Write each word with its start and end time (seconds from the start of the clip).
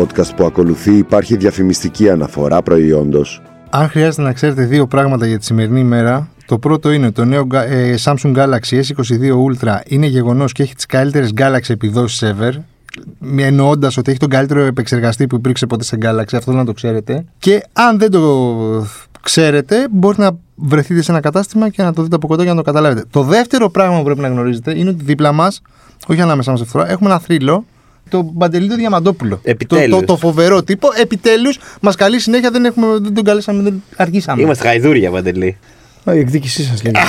Στο 0.00 0.08
podcast 0.08 0.36
που 0.36 0.44
ακολουθεί 0.44 0.96
υπάρχει 0.96 1.36
διαφημιστική 1.36 2.10
αναφορά 2.10 2.62
προϊόντος. 2.62 3.42
Αν 3.70 3.88
χρειάζεται 3.88 4.22
να 4.22 4.32
ξέρετε 4.32 4.64
δύο 4.64 4.86
πράγματα 4.86 5.26
για 5.26 5.38
τη 5.38 5.44
σημερινή 5.44 5.80
ημέρα, 5.80 6.28
το 6.46 6.58
πρώτο 6.58 6.90
είναι 6.90 7.10
το 7.10 7.24
νέο 7.24 7.46
ε, 7.52 7.94
Samsung 8.04 8.36
Galaxy 8.36 8.80
S22 8.80 9.32
Ultra 9.46 9.80
είναι 9.86 10.06
γεγονός 10.06 10.52
και 10.52 10.62
έχει 10.62 10.74
τις 10.74 10.86
καλύτερες 10.86 11.32
Galaxy 11.36 11.68
επιδόσεις 11.68 12.32
ever. 12.32 12.52
Εννοώντας 13.36 13.96
ότι 13.96 14.10
έχει 14.10 14.18
τον 14.18 14.28
καλύτερο 14.28 14.60
επεξεργαστή 14.60 15.26
που 15.26 15.36
υπήρξε 15.36 15.66
ποτέ 15.66 15.84
σε 15.84 15.98
Galaxy, 16.02 16.34
αυτό 16.36 16.52
να 16.52 16.64
το 16.64 16.72
ξέρετε. 16.72 17.24
Και 17.38 17.62
αν 17.72 17.98
δεν 17.98 18.10
το 18.10 18.86
ξέρετε, 19.20 19.86
μπορείτε 19.90 20.22
να 20.22 20.30
βρεθείτε 20.54 21.02
σε 21.02 21.10
ένα 21.10 21.20
κατάστημα 21.20 21.68
και 21.68 21.82
να 21.82 21.92
το 21.92 22.02
δείτε 22.02 22.16
από 22.16 22.26
κοντά 22.26 22.42
για 22.42 22.52
να 22.52 22.58
το 22.58 22.64
καταλάβετε. 22.64 23.04
Το 23.10 23.22
δεύτερο 23.22 23.70
πράγμα 23.70 23.98
που 23.98 24.04
πρέπει 24.04 24.20
να 24.20 24.28
γνωρίζετε 24.28 24.78
είναι 24.78 24.90
ότι 24.90 25.04
δίπλα 25.04 25.32
μας, 25.32 25.62
όχι 26.06 26.20
ανάμεσα 26.20 26.50
μας 26.50 26.60
ευθύρα, 26.60 26.90
έχουμε 26.90 27.10
ένα 27.10 27.18
θρύλο 27.18 27.64
το 28.10 28.30
Μπαντελή 28.34 28.68
το 28.68 28.74
Διαμαντόπουλο. 28.76 29.40
Επιτέλους. 29.42 29.94
Το, 29.94 30.00
το, 30.00 30.04
το 30.06 30.16
φοβερό 30.16 30.62
τύπο. 30.62 30.88
Επιτέλους 31.00 31.58
μας 31.80 31.96
καλεί 31.96 32.20
συνέχεια, 32.20 32.50
δεν, 32.50 32.64
έχουμε, 32.64 32.86
δεν 32.98 33.14
τον 33.14 33.24
καλέσαμε, 33.24 33.62
δεν 33.62 33.82
αργήσαμε. 33.96 34.42
Είμαστε 34.42 34.64
γαϊδούρια, 34.64 35.10
Παντελή. 35.10 35.58
Α, 36.04 36.14
Η 36.14 36.18
εκδίκησή 36.18 36.62
σας 36.62 36.82
λέει. 36.82 36.92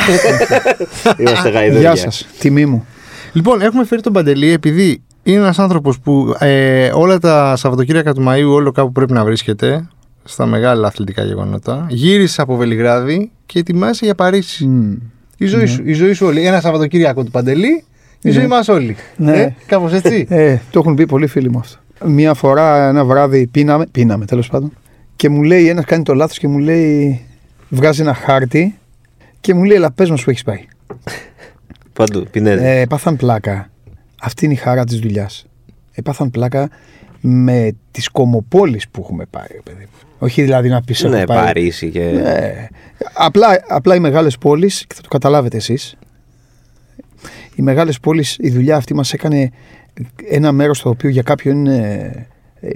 Είμαστε 1.17 1.49
Γεια 1.49 1.59
γαϊδούρια. 1.59 1.95
σας. 1.95 2.27
Τιμή 2.39 2.65
μου. 2.65 2.85
Λοιπόν, 3.33 3.61
έχουμε 3.61 3.85
φέρει 3.85 4.01
τον 4.01 4.13
Παντελή 4.13 4.51
επειδή 4.51 5.01
είναι 5.23 5.37
ένας 5.37 5.59
άνθρωπος 5.59 5.99
που 5.99 6.35
ε, 6.39 6.91
όλα 6.93 7.17
τα 7.19 7.55
Σαββατοκύριακα 7.55 8.13
του 8.13 8.25
Μαΐου 8.27 8.51
όλο 8.53 8.71
κάπου 8.71 8.91
πρέπει 8.91 9.13
να 9.13 9.23
βρίσκεται 9.23 9.87
στα 10.23 10.45
μεγάλα 10.45 10.87
αθλητικά 10.87 11.23
γεγονότα. 11.23 11.85
Γύρισε 11.89 12.41
από 12.41 12.55
Βελιγράδι 12.55 13.31
και 13.45 13.59
ετοιμάσαι 13.59 14.05
για 14.05 14.15
Παρίσι. 14.15 14.65
Μμ. 14.65 14.91
Η, 15.37 15.45
ζωή 15.45 15.65
σου, 15.65 15.81
η 15.85 15.93
ζωή 15.93 16.13
σου 16.13 16.25
όλη. 16.25 16.45
Ένα 16.45 16.61
Σαββατοκύριακο 16.61 17.23
του 17.23 17.31
Παντελή, 17.31 17.83
η 18.21 18.27
Ναι. 18.27 18.31
ζωή 18.31 18.47
μας 18.47 18.67
όλοι. 18.67 18.95
Ναι. 19.17 19.37
Ε, 19.41 19.53
Κάπως 19.65 19.93
έτσι. 19.93 20.25
Ε, 20.29 20.57
το 20.71 20.79
έχουν 20.79 20.95
πει 20.95 21.05
πολλοί 21.05 21.27
φίλοι 21.27 21.49
μου 21.49 21.59
αυτό. 21.59 21.77
Μία 22.05 22.33
φορά 22.33 22.87
ένα 22.87 23.05
βράδυ 23.05 23.47
πίναμε, 23.47 23.85
πίναμε 23.91 24.25
τέλος 24.25 24.47
πάντων, 24.47 24.73
και 25.15 25.29
μου 25.29 25.43
λέει 25.43 25.67
ένας 25.67 25.85
κάνει 25.85 26.03
το 26.03 26.13
λάθος 26.13 26.37
και 26.37 26.47
μου 26.47 26.57
λέει, 26.57 27.25
βγάζει 27.69 28.01
ένα 28.01 28.13
χάρτη 28.13 28.77
και 29.39 29.53
μου 29.53 29.63
λέει, 29.63 29.75
Ελά, 29.77 29.91
πες 29.91 30.09
μας 30.09 30.23
που 30.23 30.29
έχεις 30.29 30.43
πάει. 30.43 30.65
Παντού, 31.93 32.23
πινέδε. 32.31 32.79
Ε, 32.81 32.85
πάθαν 32.85 33.15
πλάκα. 33.15 33.69
Αυτή 34.21 34.45
είναι 34.45 34.53
η 34.53 34.57
χαρά 34.57 34.83
της 34.83 34.99
δουλειάς. 34.99 35.45
Ε, 35.91 36.01
πάθαν 36.01 36.31
πλάκα 36.31 36.69
με 37.21 37.71
τις 37.91 38.09
κομοπόλεις 38.09 38.89
που 38.89 39.01
έχουμε 39.03 39.25
πάει, 39.29 39.45
ρε 39.51 39.59
παιδί. 39.63 39.81
μου. 39.83 40.07
Όχι 40.19 40.41
δηλαδή 40.41 40.69
να 40.69 40.81
πεις 40.81 41.03
ναι, 41.03 41.25
Παρίσι 41.25 41.89
και. 41.89 42.03
Ναι. 42.03 42.67
Απλά, 43.13 43.47
απλά 43.67 43.95
οι 43.95 43.99
μεγάλες 43.99 44.37
πόλεις, 44.37 44.85
και 44.87 44.95
θα 44.95 45.01
το 45.01 45.07
καταλάβετε 45.07 45.57
εσείς, 45.57 45.95
οι 47.55 47.61
μεγάλες 47.61 47.99
πόλεις, 47.99 48.37
η 48.39 48.49
δουλειά 48.49 48.75
αυτή 48.75 48.93
μας 48.93 49.13
έκανε 49.13 49.51
ένα 50.29 50.51
μέρος 50.51 50.81
το 50.81 50.89
οποίο 50.89 51.09
για 51.09 51.21
κάποιον 51.21 51.55
είναι, 51.55 52.27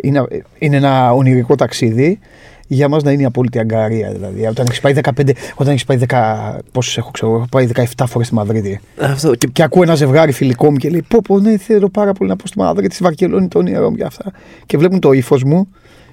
είναι, 0.01 0.25
είναι 0.59 0.75
ένα 0.75 1.11
ονειρικό 1.11 1.55
ταξίδι, 1.55 2.19
για 2.67 2.89
μας 2.89 3.03
να 3.03 3.11
είναι 3.11 3.21
η 3.21 3.25
απόλυτη 3.25 3.59
αγκαρία. 3.59 4.11
Δηλαδή, 4.11 4.45
όταν 4.45 4.65
έχεις 4.65 4.79
πάει 4.79 4.93
15, 4.93 5.29
όταν 5.55 5.73
έχεις 5.73 5.83
πάει 5.85 5.97
10, 6.07 6.59
πόσους 6.71 6.97
έχω 6.97 7.11
ξέρω, 7.11 7.35
έχω 7.35 7.45
πάει 7.51 7.67
17 7.75 7.83
φορές 8.07 8.27
στη 8.27 8.35
Μαδρίτη. 8.35 8.79
Αυτό. 9.01 9.35
Και 9.35 9.47
Και 9.47 9.63
ακούω 9.63 9.83
ένα 9.83 9.95
ζευγάρι 9.95 10.31
φιλικό 10.31 10.71
μου 10.71 10.77
και 10.77 10.89
λέει: 10.89 11.05
Πω, 11.07 11.19
πω, 11.23 11.39
ναι, 11.39 11.57
θέλω 11.57 11.89
πάρα 11.89 12.13
πολύ 12.13 12.29
να 12.29 12.35
πω 12.35 12.47
στη 12.47 12.57
Μαδρίτη, 12.59 12.93
στη 12.95 13.03
Βαρκελόνη, 13.03 13.47
το 13.47 13.59
όνειρό 13.59 13.89
μου 13.89 13.95
και 13.95 14.03
αυτά. 14.03 14.31
Και 14.65 14.77
βλέπουν 14.77 14.99
το 14.99 15.11
ύφος 15.11 15.43
μου 15.43 15.67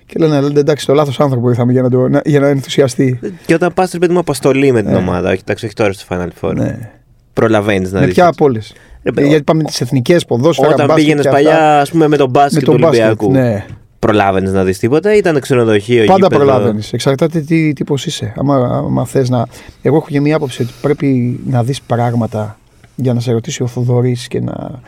και 0.06 0.14
λένε: 0.19 0.41
«Λένε, 0.41 0.60
Εντάξει, 0.60 0.86
το 0.86 0.94
λάθος 0.94 1.20
άνθρωπο 1.20 1.48
ήρθαμε 1.48 1.72
για 1.72 1.83
να, 1.83 1.91
το, 1.91 2.08
να, 2.08 2.20
για 2.25 2.41
να 2.41 2.47
ενθουσιαστεί. 2.48 3.19
Και 3.47 3.54
όταν 3.54 3.72
πας, 3.75 3.99
παιδί 3.99 4.12
μου, 4.12 4.19
αποστολή 4.19 4.72
με 4.72 4.82
την 4.82 4.93
Ε. 4.93 4.97
ομάδα, 4.97 5.31
όχι, 5.31 5.41
εντάξει, 5.43 5.64
όχι 5.64 5.75
τώρα 5.75 5.93
στο 5.93 6.04
Final 6.09 6.28
Four. 6.41 6.54
Ναι. 6.54 6.91
Προλαβαίνεις 7.32 7.93
να 7.93 8.00
Με 8.00 8.04
δεις. 8.06 8.15
ποια 8.15 8.26
από 8.26 8.44
όλε. 8.44 8.59
Ρε, 9.03 9.12
παιδί, 9.12 9.28
Γιατί 9.28 9.43
πάμε 9.44 9.62
τις 9.62 9.81
εθνικές 9.81 10.25
ποδόσφαιρα. 10.25 10.69
Όταν 10.69 10.87
μπάσκετ 10.87 11.04
πήγαινες 11.04 11.22
και 11.22 11.28
αυτά. 11.28 11.43
παλιά, 11.43 11.81
ας 11.81 11.91
πούμε, 11.91 12.09
με 12.09 12.16
τον 12.16 12.31
με 12.32 12.38
μπάσκετ 12.38 12.65
του 12.65 12.70
τον 12.70 12.81
μπάσκετ. 12.81 13.03
Ολυμπιακού. 13.04 13.31
Ναι. 13.32 13.65
Προλάβαινες 13.98 14.53
να 14.53 14.65
δεις 14.65 14.78
τίποτα 14.78 15.15
ή 15.15 15.19
ήταν 15.19 15.41
ξενοδοχείο, 15.41 16.04
Πάντα 16.04 16.15
γήπεδο; 16.15 16.44
προλαβαίνει. 16.44 16.82
Εξαρτάται 16.93 17.41
τι 17.41 17.72
τύπος 17.72 18.06
είσαι. 18.06 18.32
Άμα, 18.37 18.54
άμα 18.56 19.04
θες 19.06 19.28
να. 19.28 19.47
Εγώ 19.82 19.97
έχω 19.97 20.06
και 20.09 20.20
μία 20.20 20.37
άποψη 20.37 20.62
ότι 20.62 20.72
πρέπει 20.81 21.41
να 21.47 21.62
δεις 21.62 21.81
πράγματα 21.82 22.59
για 22.94 23.12
να 23.15 23.20
σε 23.20 23.32
ρωτήσει 23.32 23.62
ο 23.62 23.66
Θοδωρής 23.66 24.28
και 24.28 24.41
να, 24.41 24.81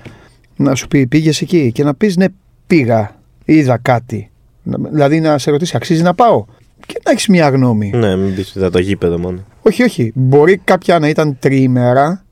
να 0.56 0.74
σου 0.74 0.88
πει 0.88 1.06
πήγες 1.06 1.40
εκεί 1.40 1.72
και 1.72 1.84
να 1.84 1.94
πεις 1.94 2.16
ναι, 2.16 2.26
πήγα, 2.66 3.16
είδα 3.44 3.78
κάτι. 3.82 4.30
Να- 4.62 4.88
Δηλαδή 4.90 5.20
να 5.20 5.38
σε 5.38 5.50
ρωτήσει, 5.50 5.76
αξίζει 5.76 6.02
να 6.02 6.14
πάω; 6.14 6.44
Και 6.86 7.00
να 7.04 7.10
έχεις 7.10 7.26
μία 7.26 7.48
γνώμη. 7.48 7.90
Ναι, 7.94 8.16
μην 8.16 8.34
πεις 8.34 8.48
ότι 8.48 8.58
ήταν 8.58 8.70
το 8.70 8.78
γήπεδο 8.78 9.18
μόνο. 9.18 9.38
Όχι, 9.62 9.82
όχι. 9.82 10.12
Μπορεί 10.14 10.60
κάποια 10.64 10.98
να 10.98 11.08
ήταν 11.08 11.36
τριήμερα. 11.40 12.23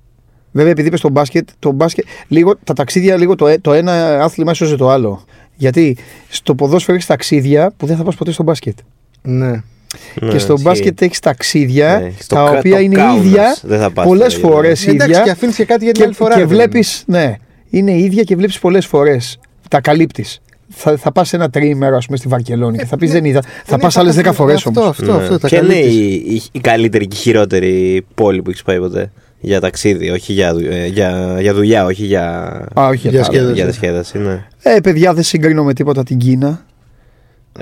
Βέβαια, 0.53 0.71
επειδή 0.71 0.89
είπες 0.89 0.99
στο 0.99 1.09
μπάσκετ, 1.09 1.49
το 1.59 1.71
μπάσκετ 1.73 2.05
λίγο, 2.29 2.57
τα 2.65 2.75
ταξίδια 2.75 3.17
λίγο 3.17 3.35
το, 3.35 3.47
ε- 3.47 3.59
το 3.59 3.73
ένα 3.73 4.23
άθλημα 4.25 4.51
έσωζε 4.51 4.77
το 4.77 4.89
άλλο. 4.91 5.25
Γιατί 5.57 5.97
στο 6.29 6.55
ποδόσφαιρο 6.55 6.95
έχεις 6.97 7.07
ταξίδια 7.09 7.73
που 7.77 7.87
δεν 7.87 7.97
θα 7.97 8.03
πας 8.03 8.15
ποτέ 8.15 8.33
στο 8.33 8.43
μπάσκετ. 8.43 8.79
ναι. 9.23 9.63
και 10.15 10.25
Ναι, 10.25 10.39
στο 10.39 10.53
ισχύει. 10.53 10.65
μπάσκετ 10.69 11.03
έχεις 11.03 11.19
ταξίδια 11.19 11.99
Ναι, 12.03 12.11
στο 12.19 12.35
τα 12.35 12.45
κα- 12.45 12.59
οποία 12.59 12.75
το 12.77 12.81
είναι 12.83 12.95
Κάουνας 12.95 13.25
ίδια 13.27 13.57
δεν 13.63 13.79
θα 13.81 13.91
πας 13.91 14.07
πολλές 14.07 14.33
στο 14.33 14.41
ίδιο. 14.41 14.51
φορές 14.53 14.87
Εντάξει, 14.87 15.11
ίδια. 15.11 15.23
και 15.23 15.31
αφήνεις 15.31 15.57
και 15.57 15.65
κάτι 15.65 15.85
για 15.85 15.93
την 15.93 16.01
Και, 16.01 16.07
άλλη 16.07 16.17
φορά. 16.17 16.35
και 16.35 16.41
ρε 16.41 16.47
παιδί 16.47 16.55
μου. 16.59 16.61
βλέπεις, 16.63 17.03
ναι, 17.07 17.35
είναι 17.71 17.99
ίδια 17.99 18.23
και 18.23 18.37
βλέπεις 18.37 18.59
πολλές 18.59 18.87
φορές. 18.87 19.39
Τα 19.69 19.81
καλύπτεις. 19.81 20.41
Θα, 20.75 20.97
θα 20.97 21.13
πας 21.13 21.33
ένα 21.33 21.51
τριήμερο, 21.51 21.97
ας 21.97 22.05
πούμε, 22.07 22.17
στη 22.17 22.29
Βαρκελόνη 22.29 22.79
και 22.79 22.85
θα 22.85 22.97
πεις 22.97 23.09
ναι. 23.09 23.15
δεν 23.15 23.25
είδα. 23.25 23.43
Θα 23.65 23.77
Ναι, 23.77 23.83
πας 23.83 23.97
άλλες 23.97 24.15
10 24.15 24.19
αυτό- 24.21 24.33
φορές 24.33 24.67
αυτό, 24.67 24.81
όμως. 24.81 24.91
Αυτό, 24.99 25.13
αυτό, 25.13 25.39
τα 25.39 25.49
Ποια 25.49 25.59
είναι 25.59 25.69
καλύπτεις. 25.73 25.95
η, 25.95 26.13
η, 26.35 26.43
η 26.53 26.61
καλύτερη 26.61 27.07
και 27.07 27.17
η 27.17 27.21
χειρότερη 27.21 28.05
πόλη 28.15 28.43
που 28.43 28.51
έχεις 28.51 28.63
πάει 28.63 28.79
ποτέ; 28.79 29.13
Για 29.45 29.61
ταξίδι, 29.61 30.11
όχι 30.11 30.33
για, 30.33 30.53
δου- 30.55 30.67
ε, 30.71 30.87
για, 30.87 31.37
για 31.41 31.55
δουλειά, 31.55 31.85
όχι 31.85 32.05
για, 32.05 32.27
Α, 32.81 32.87
όχι 32.87 32.97
Για 33.09 33.11
για 33.11 33.21
τα 33.21 33.27
άλλα. 33.27 33.35
σκέδαση. 33.35 33.55
για 33.55 33.65
διασκέδαση. 33.65 34.19
Ναι. 34.19 34.45
Ε, 34.63 34.81
παιδιά, 34.81 35.15
δεν 35.15 35.23
συγκρίνω 35.23 35.65
με 35.65 35.73
τίποτα 35.73 36.03
την 36.03 36.19
Κίνα. 36.19 36.65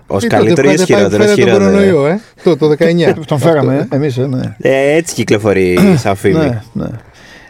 Ω 0.06 0.18
Τι 0.18 0.26
καλύτερο 0.26 0.70
ή 0.70 0.74
τότε, 0.74 0.82
ω 0.82 0.86
φέρε- 0.86 0.98
χειρότερο. 0.98 1.22
φέρε 1.22 1.34
τον 1.34 1.44
χειρότερο. 1.44 1.64
κορονοϊό, 1.70 2.06
ε. 2.06 2.20
Το, 2.44 2.56
το 2.56 2.68
19. 2.78 3.12
Τον 3.26 3.38
φέραμε, 3.38 3.88
εμείς, 3.92 4.18
ε, 4.18 4.26
ναι. 4.26 4.56
Ε, 4.58 4.94
έτσι 4.96 5.14
κυκλοφορεί 5.14 5.78
σαν 5.96 6.16
φήμη. 6.16 6.34
ναι, 6.38 6.62
ναι. 6.72 6.86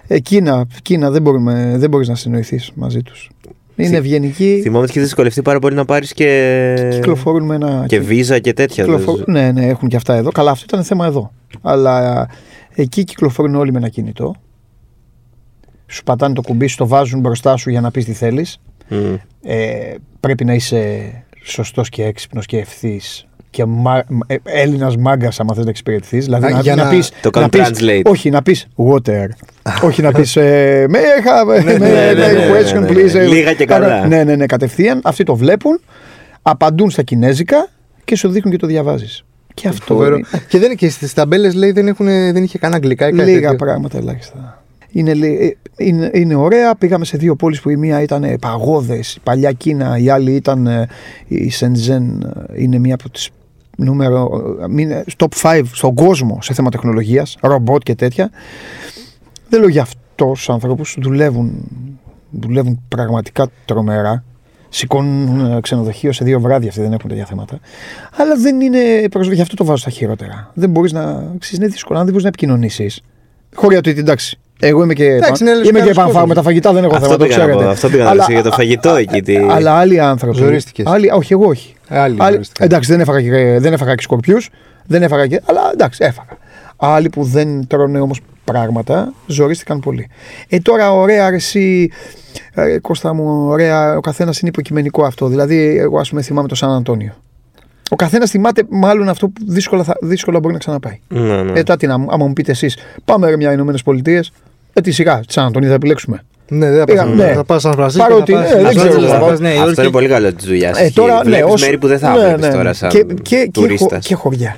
Ε, 0.07 0.19
Κίνα, 0.19 0.67
Κίνα 0.83 1.11
δεν, 1.11 1.23
μπορούμε, 1.23 1.75
δεν 1.77 1.91
μπορείς 1.91 2.09
να 2.09 2.15
συνοηθείς 2.15 2.71
μαζί 2.75 3.03
τους. 3.03 3.31
Είναι 3.77 3.89
Θυ- 3.89 3.99
ευγενικοί, 3.99 4.59
Θυμάμαι 4.63 4.79
ότι 4.83 4.91
έχεις 4.91 5.03
δυσκολευτεί 5.03 5.43
πάρα 5.43 5.59
πολύ 5.59 5.75
να 5.75 5.85
πάρεις 5.85 6.13
και. 6.13 6.89
κυκλοφορούν 6.91 7.45
με 7.45 7.55
ένα... 7.55 7.85
και 7.89 8.01
βίζα 8.01 8.39
και 8.39 8.53
τέτοια. 8.53 8.85
κυκλοφορούν- 8.85 9.29
ναι, 9.29 9.53
ναι, 9.53 9.67
έχουν 9.67 9.89
και 9.89 9.97
αυτά 9.97 10.15
εδώ. 10.15 10.31
Καλά, 10.31 10.51
αυτό 10.51 10.65
ήταν 10.69 10.85
θέμα 10.85 11.07
εδώ. 11.07 11.33
Αλλά 11.63 12.27
εκεί 12.75 13.05
κυκλοφορούν 13.05 13.55
όλοι 13.55 13.73
με 13.73 13.79
ένα 13.79 13.89
κινητό. 13.89 14.35
Σου 15.87 16.03
πατάνε 16.03 16.35
το 16.35 16.43
κουμπί, 16.43 16.67
σου 16.67 16.77
το 16.77 16.87
βάζουν 16.87 17.21
μπροστά 17.21 17.57
σου 17.57 17.71
για 17.71 17.81
να 17.81 17.91
πεις 17.91 18.05
τι 18.05 18.13
θέλεις. 18.13 18.61
Μμ. 18.89 19.15
Ε, 19.43 19.95
πρέπει 20.21 20.45
να 20.45 20.55
είσαι 20.55 21.11
σωστός 21.45 21.89
και 21.89 22.05
έξυπνος 22.05 22.47
και 22.47 22.59
ευθύς 22.59 23.25
και 23.51 23.65
μα, 23.65 24.05
ε, 24.27 24.37
Έλληνας 24.43 24.97
μάγκας 24.97 25.41
άμα 25.41 25.55
θες 25.55 25.65
να 25.65 25.71
εξυπηρετηθείς. 25.71 26.25
Δηλαδή 26.25 26.47
Α, 26.47 26.51
να, 26.51 26.61
για 26.61 26.75
να, 26.75 26.85
να- 26.85 26.91
πεις, 26.91 27.09
Το 27.11 27.17
να 27.25 27.31
κάνω 27.31 27.49
πεις- 27.49 27.81
translate. 27.83 28.03
όχι, 28.05 28.31
να 28.31 28.43
πεις 28.43 28.67
water. 28.77 29.27
όχι 29.89 30.03
να 30.03 30.13
πεις 30.13 30.37
ε, 30.37 30.87
may 30.91 30.95
I 30.97 30.99
have 31.27 31.65
ναι, 31.65 31.73
may 31.73 31.77
I 31.77 31.79
ναι, 31.81 31.89
ναι, 31.89 32.11
have 32.13 32.17
ναι, 32.17 32.47
a 32.47 32.61
question 32.61 32.73
ναι, 32.73 32.81
ναι. 32.81 32.89
please. 32.89 33.15
ε, 33.15 33.27
Λίγα 33.27 33.53
και 33.55 33.65
κάνα- 33.65 33.87
καλά. 33.89 34.07
Ναι, 34.07 34.25
ναι, 34.25 34.37
ναι, 34.37 34.47
κατευθείαν. 34.47 35.01
Αυτοί 35.05 35.25
το 35.25 35.37
βλέπουν, 35.37 35.81
απαντούν 36.43 36.91
στα 36.91 37.03
κινέζικα 37.03 37.69
και 38.05 38.17
σου 38.17 38.29
δείχνουν 38.29 38.53
και 38.53 38.59
το 38.61 38.67
διαβάζεις. 38.67 39.25
Και 39.61 39.69
αυτό 39.69 39.95
Φοβερό. 39.95 40.17
είναι 40.17 40.27
και, 40.49 40.59
δεν, 40.59 40.77
και 40.77 40.89
στις 40.91 41.15
ταμπέλες 41.15 41.55
λέει 41.55 41.71
δεν, 41.73 41.89
έχουν, 41.89 42.07
δεν 42.07 42.43
είχε 42.43 42.59
κανένα 42.59 42.81
αγγλικά 42.81 43.09
ή 43.09 43.13
κάτι 43.13 43.31
λίγα 43.31 43.41
τέτοιο. 43.41 43.57
πράγματα 43.67 43.99
ελάχιστα. 43.99 44.63
Είναι, 44.93 45.15
λι- 45.15 45.41
ε, 45.41 45.57
είναι, 45.85 46.11
είναι 46.15 46.35
ωραία. 46.35 46.75
Πήγαμε 46.75 47.05
σε 47.05 47.17
δύο 47.17 47.37
πόλεις 47.37 47.61
που 47.61 47.71
η 47.71 47.77
μία 47.77 48.03
ήταν 48.03 48.37
παγόδες, 48.41 49.15
η 49.15 49.21
παλιά 49.23 49.53
Κίνα, 49.53 49.99
η 49.99 50.09
άλλη 50.11 50.33
ήταν 50.35 50.67
ε, 50.67 50.89
η 51.27 51.51
Σεντζέν. 51.51 52.23
ε, 52.49 52.63
Είναι 52.63 52.79
μία 52.79 52.95
από 52.95 53.11
τις 53.11 53.29
νούμερο, 53.77 54.31
ε, 54.77 54.81
είναι 54.83 55.05
top 55.17 55.27
5 55.43 55.63
στον 55.73 55.95
κόσμο 55.95 56.39
σε 56.43 56.55
θέμα 56.55 56.71
τεχνολογίας, 56.71 57.37
ρομπότ 57.41 57.83
και 57.83 57.95
τέτοια. 57.95 58.31
Δεν 59.49 59.61
λέω 59.61 59.69
για 59.69 59.83
αυτούς 59.83 59.99
τους 60.39 60.51
ανθρώπους, 60.51 60.97
δουλεύουν, 61.01 61.53
δουλεύουν 62.31 62.81
πραγματικά 62.89 63.47
τρομερά. 63.65 64.25
Σηκώνουν 64.73 65.53
ε, 65.57 65.61
ξενοδοχείο 65.61 66.13
σε 66.13 66.25
δύο 66.25 66.41
βράδια, 66.41 66.69
αυτοί 66.69 66.81
δεν 66.81 66.93
έχουν 66.93 67.09
τέτοια 67.09 67.25
θέματα. 67.25 67.59
Αλλά 68.17 68.35
δεν 68.37 68.61
είναι. 68.61 68.79
προσ- 69.11 69.33
Γι' 69.33 69.41
αυτό 69.41 69.57
το 69.57 69.65
βάζω 69.65 69.79
στα 69.81 69.91
χειρότερα. 69.91 70.51
Δεν 70.55 70.71
μπορείς 70.71 70.93
να. 70.93 71.03
Ξέρεις, 71.39 71.59
είναι 71.59 71.67
δύσκολο. 71.67 71.99
Αν 71.99 72.03
δεν 72.05 72.11
μπορείς 72.11 72.23
να 72.23 72.29
επικοινωνήσεις. 72.29 73.01
Χωρία 73.55 73.81
του, 73.81 73.89
εντάξει. 73.89 74.39
Εγώ 74.63 74.83
είμαι 74.83 74.95
και, 74.95 75.05
Εντάξει, 75.05 75.43
είναι 75.43 75.53
άλλος 75.53 75.69
είμαι 75.69 75.79
και 75.79 75.83
άλλος 75.85 75.97
επανφάω 75.97 76.13
κόσμος. 76.13 76.29
με 76.29 76.35
τα 76.35 76.43
φαγητά, 76.43 76.73
δεν 76.73 76.85
έχω 76.85 76.95
Αυτό 76.95 77.07
θέμα, 77.07 77.19
το 77.19 77.25
πήγα 77.25 77.37
να 77.37 77.43
πω, 77.45 77.49
ξέρετε. 77.51 77.73
αυτό 77.73 77.89
πήγα 77.89 78.05
να 78.05 78.11
ρωτήσω 78.13 78.33
για 78.33 78.43
το 78.43 78.51
φαγητό 78.53 78.95
εκεί, 78.95 79.23
τι- 79.23 79.37
Αλλά 79.37 79.73
άλλοι 79.73 80.01
άνθρωποι. 80.01 80.37
Ζορίστηκες. 80.37 80.87
Άλλοι, 80.87 81.11
όχι, 81.11 81.33
εγώ 81.33 81.47
όχι. 81.47 81.75
Άλλοι 81.89 82.17
Άλλοι- 82.19 82.33
ζορίστηκαν. 82.33 82.67
εντάξει, 82.67 82.91
δεν 82.91 83.01
έφαγα, 83.01 83.21
και, 83.23 83.59
δεν 83.61 83.73
έφαγα 83.73 83.95
και 83.95 84.03
σκορπιούς. 84.03 84.51
Δεν 84.87 85.03
έφαγα 85.03 85.27
και. 85.27 85.41
Αλλά 85.45 85.61
εντάξει, 85.73 86.05
έφαγα. 86.05 86.29
Άλλοι 86.77 87.09
που 87.09 87.25
δεν 87.25 87.67
τρώνε 87.67 88.01
όμως 88.01 88.21
πράγματα, 88.51 89.13
ζορίστηκαν 89.27 89.81
πολύ. 89.81 90.09
Ε, 90.49 90.59
τώρα 90.59 90.93
ωραία 90.93 91.27
αρεσί. 91.27 91.91
Ε, 92.55 92.79
Κώστα 92.79 93.15
μου, 93.15 93.47
ωραία, 93.49 93.97
ο 93.97 94.01
καθένας 94.01 94.41
είναι 94.41 94.49
υποκειμενικό 94.51 95.05
αυτό. 95.05 95.27
Δηλαδή, 95.27 95.77
εγώ 95.79 95.99
ας 95.99 96.09
πούμε 96.09 96.23
θυμάμαι 96.23 96.49
το 96.49 96.55
Σαν 96.55 96.71
Αντώνιο. 96.71 97.13
Ο 97.91 97.97
καθένας 97.97 98.31
θυμάται 98.31 98.63
μάλλον 98.69 99.09
αυτό 99.09 99.29
που 99.29 99.45
δύσκολα, 99.47 99.83
θα, 99.85 99.97
δύσκολα 100.01 100.41
μπορεί 100.41 100.53
να 100.53 100.59
ξαναπάει. 100.59 100.99
Ναι, 101.09 101.43
ναι. 101.43 101.59
Ε, 101.59 101.63
τάτι, 101.63 101.87
να, 101.87 101.99
μου- 101.99 102.09
άμα 102.11 102.27
μου 102.27 102.33
πείτε 102.33 102.51
εσείς, 102.51 102.77
πάμε 103.05 103.29
ρε 103.31 103.37
μια 103.37 103.53
Ηνωμένες 103.53 103.83
Πολιτείες, 103.83 104.33
ε, 104.73 104.81
τη 104.81 104.91
σειρά, 104.91 105.21
Σαν 105.29 105.47
Αντώνιο 105.47 105.69
θα 105.69 105.75
επιλέξουμε. 105.75 106.23
Ναι, 106.49 106.71
δεν 106.71 106.79
θα 106.79 106.85
Πήγα- 106.85 107.05
πας- 107.05 107.15
ναι. 107.15 107.33
θα 107.33 107.45
πας 107.45 107.63
Σαν 107.63 107.73
Φρανσίσκο. 107.73 108.09
Παρότι, 108.09 108.33
θα 108.33 108.39
πας- 108.41 108.49
ναι, 108.51 108.55
δεν 108.55 108.65
Λος 108.65 108.75
ξέρω 108.75 108.87
Άντζελες, 108.89 109.11
εγώ. 109.11 109.21
θα 109.21 109.27
πας 109.31 109.41
Νέα 109.41 109.51
Αυτό 109.53 109.65
Υόρκη. 109.67 109.81
είναι 109.81 109.91
πολύ 109.91 110.09
καλό 110.09 110.33
της 110.35 110.45
δουλειάς. 110.47 110.79
Ε, 110.81 110.91
τώρα, 110.95 111.15
ναι, 111.15 111.23
Βλέπεις 111.23 111.53
όσο- 111.53 111.65
μέρη 111.65 111.79
που 111.79 111.87
δεν 111.87 111.99
θα 111.99 112.13
ναι, 112.15 112.21
έβλεπες 112.21 112.41
ναι, 112.47 112.51
τώρα 112.53 112.63
ναι. 112.63 112.73
σαν 112.73 112.89
και, 112.91 113.03
και, 113.05 113.15
και, 113.23 113.37
χω- 113.45 113.51
τουρίστας. 113.53 114.07
και 114.07 114.15
χωριά. 114.15 114.57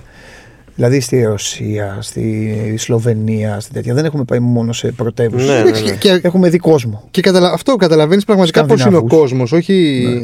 Δηλαδή 0.74 1.00
στη 1.00 1.22
Ρωσία, 1.22 1.98
στη 2.00 2.74
Σλοβενία, 2.78 3.60
στη 3.60 3.72
τέτοια. 3.72 3.94
Δεν 3.94 4.04
έχουμε 4.04 4.24
πάει 4.24 4.38
μόνο 4.38 4.72
σε 4.72 4.88
πρωτεύουσε. 4.92 5.46
Ναι, 5.46 5.70
ναι, 5.70 5.80
ναι. 5.80 5.96
Και, 5.96 6.20
Έχουμε 6.22 6.48
δει 6.48 6.58
κόσμο. 6.58 7.04
και 7.10 7.20
καταλα... 7.20 7.50
αυτό 7.52 7.76
καταλαβαίνεις 7.76 8.24
πραγματικά 8.24 8.60
πώς 8.64 8.68
είναι 8.70 8.74
ο 8.82 8.90
Σκανδιναβούς. 8.90 9.18
κόσμος. 9.20 9.52
Όχι. 9.52 9.74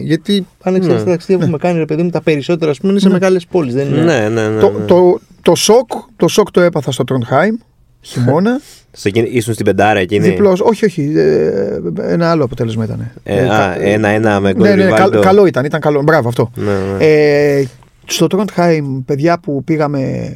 Γιατί 0.05 0.47
αν 0.63 0.75
εξαιρέσει 0.75 0.99
Ναι. 1.01 1.05
τα 1.05 1.11
ταξίδια 1.11 1.37
που 1.37 1.43
έχουμε 1.43 1.59
κάνει, 1.59 1.79
ρε 1.79 1.85
παιδί 1.85 2.03
μου, 2.03 2.11
τα 2.11 2.23
περισσότερα 2.23 2.71
ας 2.71 2.79
πούμε, 2.79 2.93
είναι 2.93 3.01
σε 3.01 3.09
μεγάλες 3.09 3.47
πόλεις. 3.47 3.75
Δεν 3.75 3.87
είναι; 3.89 4.03
Ναι, 4.03 4.29
ναι, 4.29 4.49
ναι. 4.49 4.61
το, 4.61 4.71
ναι. 4.79 4.85
το, 4.85 5.21
το, 5.43 5.55
σοκ, 5.55 5.89
το 6.17 6.29
σοκ 6.29 6.51
το 6.51 6.61
έπαθα 6.61 6.91
στο 6.93 7.05
Τροντχάιμ 7.05 7.55
χειμώνα. 8.01 8.61
Στο 8.91 9.09
εκείνη- 9.09 9.29
Ήσουν 9.33 9.53
στην 9.55 9.65
πεντάρα 9.67 9.99
εκείνη; 9.99 10.29
Διπλός, 10.29 10.61
όχι, 10.61 10.85
όχι. 10.85 11.13
ε, 11.17 11.79
ένα 12.13 12.31
άλλο 12.31 12.45
αποτέλεσμα 12.45 12.85
ήταν. 12.85 13.11
Ε, 13.23 13.49
α, 13.49 13.77
ένα-ένα 13.81 14.41
με 14.41 14.53
γκολ 14.53 14.69
ναι, 14.69 14.75
ναι, 14.75 14.85
Ριβάλντο. 14.85 15.11
καλ- 15.11 15.25
καλό 15.25 15.47
ήταν, 15.47 15.65
ήταν 15.65 15.81
καλό. 15.81 16.03
Μπράβο 16.03 16.29
αυτό. 16.29 16.51
Ναι, 16.55 16.65
ναι. 16.65 17.05
Ε, 17.05 17.65
στο 18.09 18.27
Τροντχάιμ, 18.27 19.05
παιδιά 19.05 19.39
που 19.39 19.65
πήγαμε, 19.65 20.33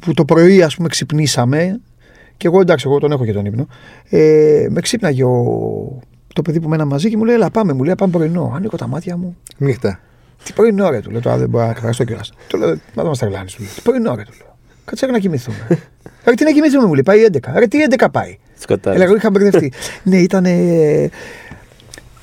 που 0.00 0.14
το 0.14 0.24
πρωί 0.24 0.62
ας 0.62 0.76
πούμε 0.76 0.88
ξυπνήσαμε, 0.88 1.80
και 2.36 2.46
εγώ 2.46 2.60
εντάξει, 2.60 2.86
εγώ 2.88 2.98
τον 2.98 3.12
έχω 3.12 3.24
και 3.24 3.32
τον 3.32 3.44
ύπνο, 3.44 3.66
ε, 4.08 4.66
με 4.70 4.80
ξύπναγε 4.80 5.24
ο, 5.24 5.98
το 6.32 6.42
παιδί 6.42 6.60
που 6.60 6.68
μέναμε 6.68 6.90
μαζί 6.90 7.10
και 7.10 7.16
μου 7.16 7.24
λέει: 7.24 7.34
Ελά, 7.34 7.50
πάμε, 7.50 7.72
μου 7.72 7.82
λέει: 7.84 7.94
Πάμε 7.94 8.12
πρωινό. 8.12 8.52
Ανοίγω 8.54 8.76
τα 8.76 8.86
μάτια 8.86 9.16
μου. 9.16 9.36
Νύχτα. 9.56 10.00
Τι 10.44 10.52
πρωινό 10.52 10.90
ρε 10.90 11.00
του 11.00 11.10
λέω: 11.10 11.20
Τώρα 11.20 11.36
δεν 11.36 11.48
μπορώ 11.48 11.66
να 11.66 11.72
κρατήσω 11.72 12.04
κιόλας. 12.04 12.32
Του 12.46 12.58
λέω: 12.58 12.68
Να 12.68 13.02
το 13.02 13.08
μας 13.08 13.18
τρελάνεις. 13.18 13.54
Του 13.54 13.62
λέω: 13.62 13.70
Τι 13.74 13.80
πρωινό 13.80 14.14
ρε 14.14 14.22
του 14.22 14.32
λέω. 14.38 14.56
Κάτσε 14.84 15.06
να 15.06 15.18
κοιμηθούμε. 15.18 15.66
Ρε 16.24 16.34
τι 16.34 16.44
να 16.44 16.50
κοιμηθούμε, 16.50 16.86
μου 16.86 16.92
λέει: 16.92 17.02
Πάει 17.02 17.26
11. 17.32 17.38
Ρε 17.54 17.66
τι 17.66 17.78
11 17.98 18.06
πάει. 18.12 18.38
Σκοτάδι. 18.58 18.96
Έλεγα, 18.96 19.16
είχα 19.16 19.30
μπερδευτεί. 19.30 19.72
ναι, 20.02 20.16
ήταν. 20.16 20.44
Ε, 20.44 21.10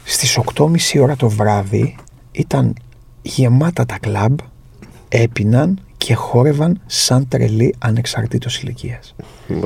Στις 0.03 0.39
8.30 0.55 0.67
ώρα 1.01 1.15
το 1.15 1.29
βράδυ 1.29 1.95
ήταν 2.31 2.73
γεμάτα 3.21 3.85
τα 3.85 3.97
κλαμπ, 4.01 4.37
έπιναν 5.15 5.79
και 5.97 6.13
χόρευαν 6.13 6.81
σαν 6.85 7.27
τρελοί 7.27 7.75
ανεξαρτήτως 7.77 8.61
ηλικίας. 8.61 9.15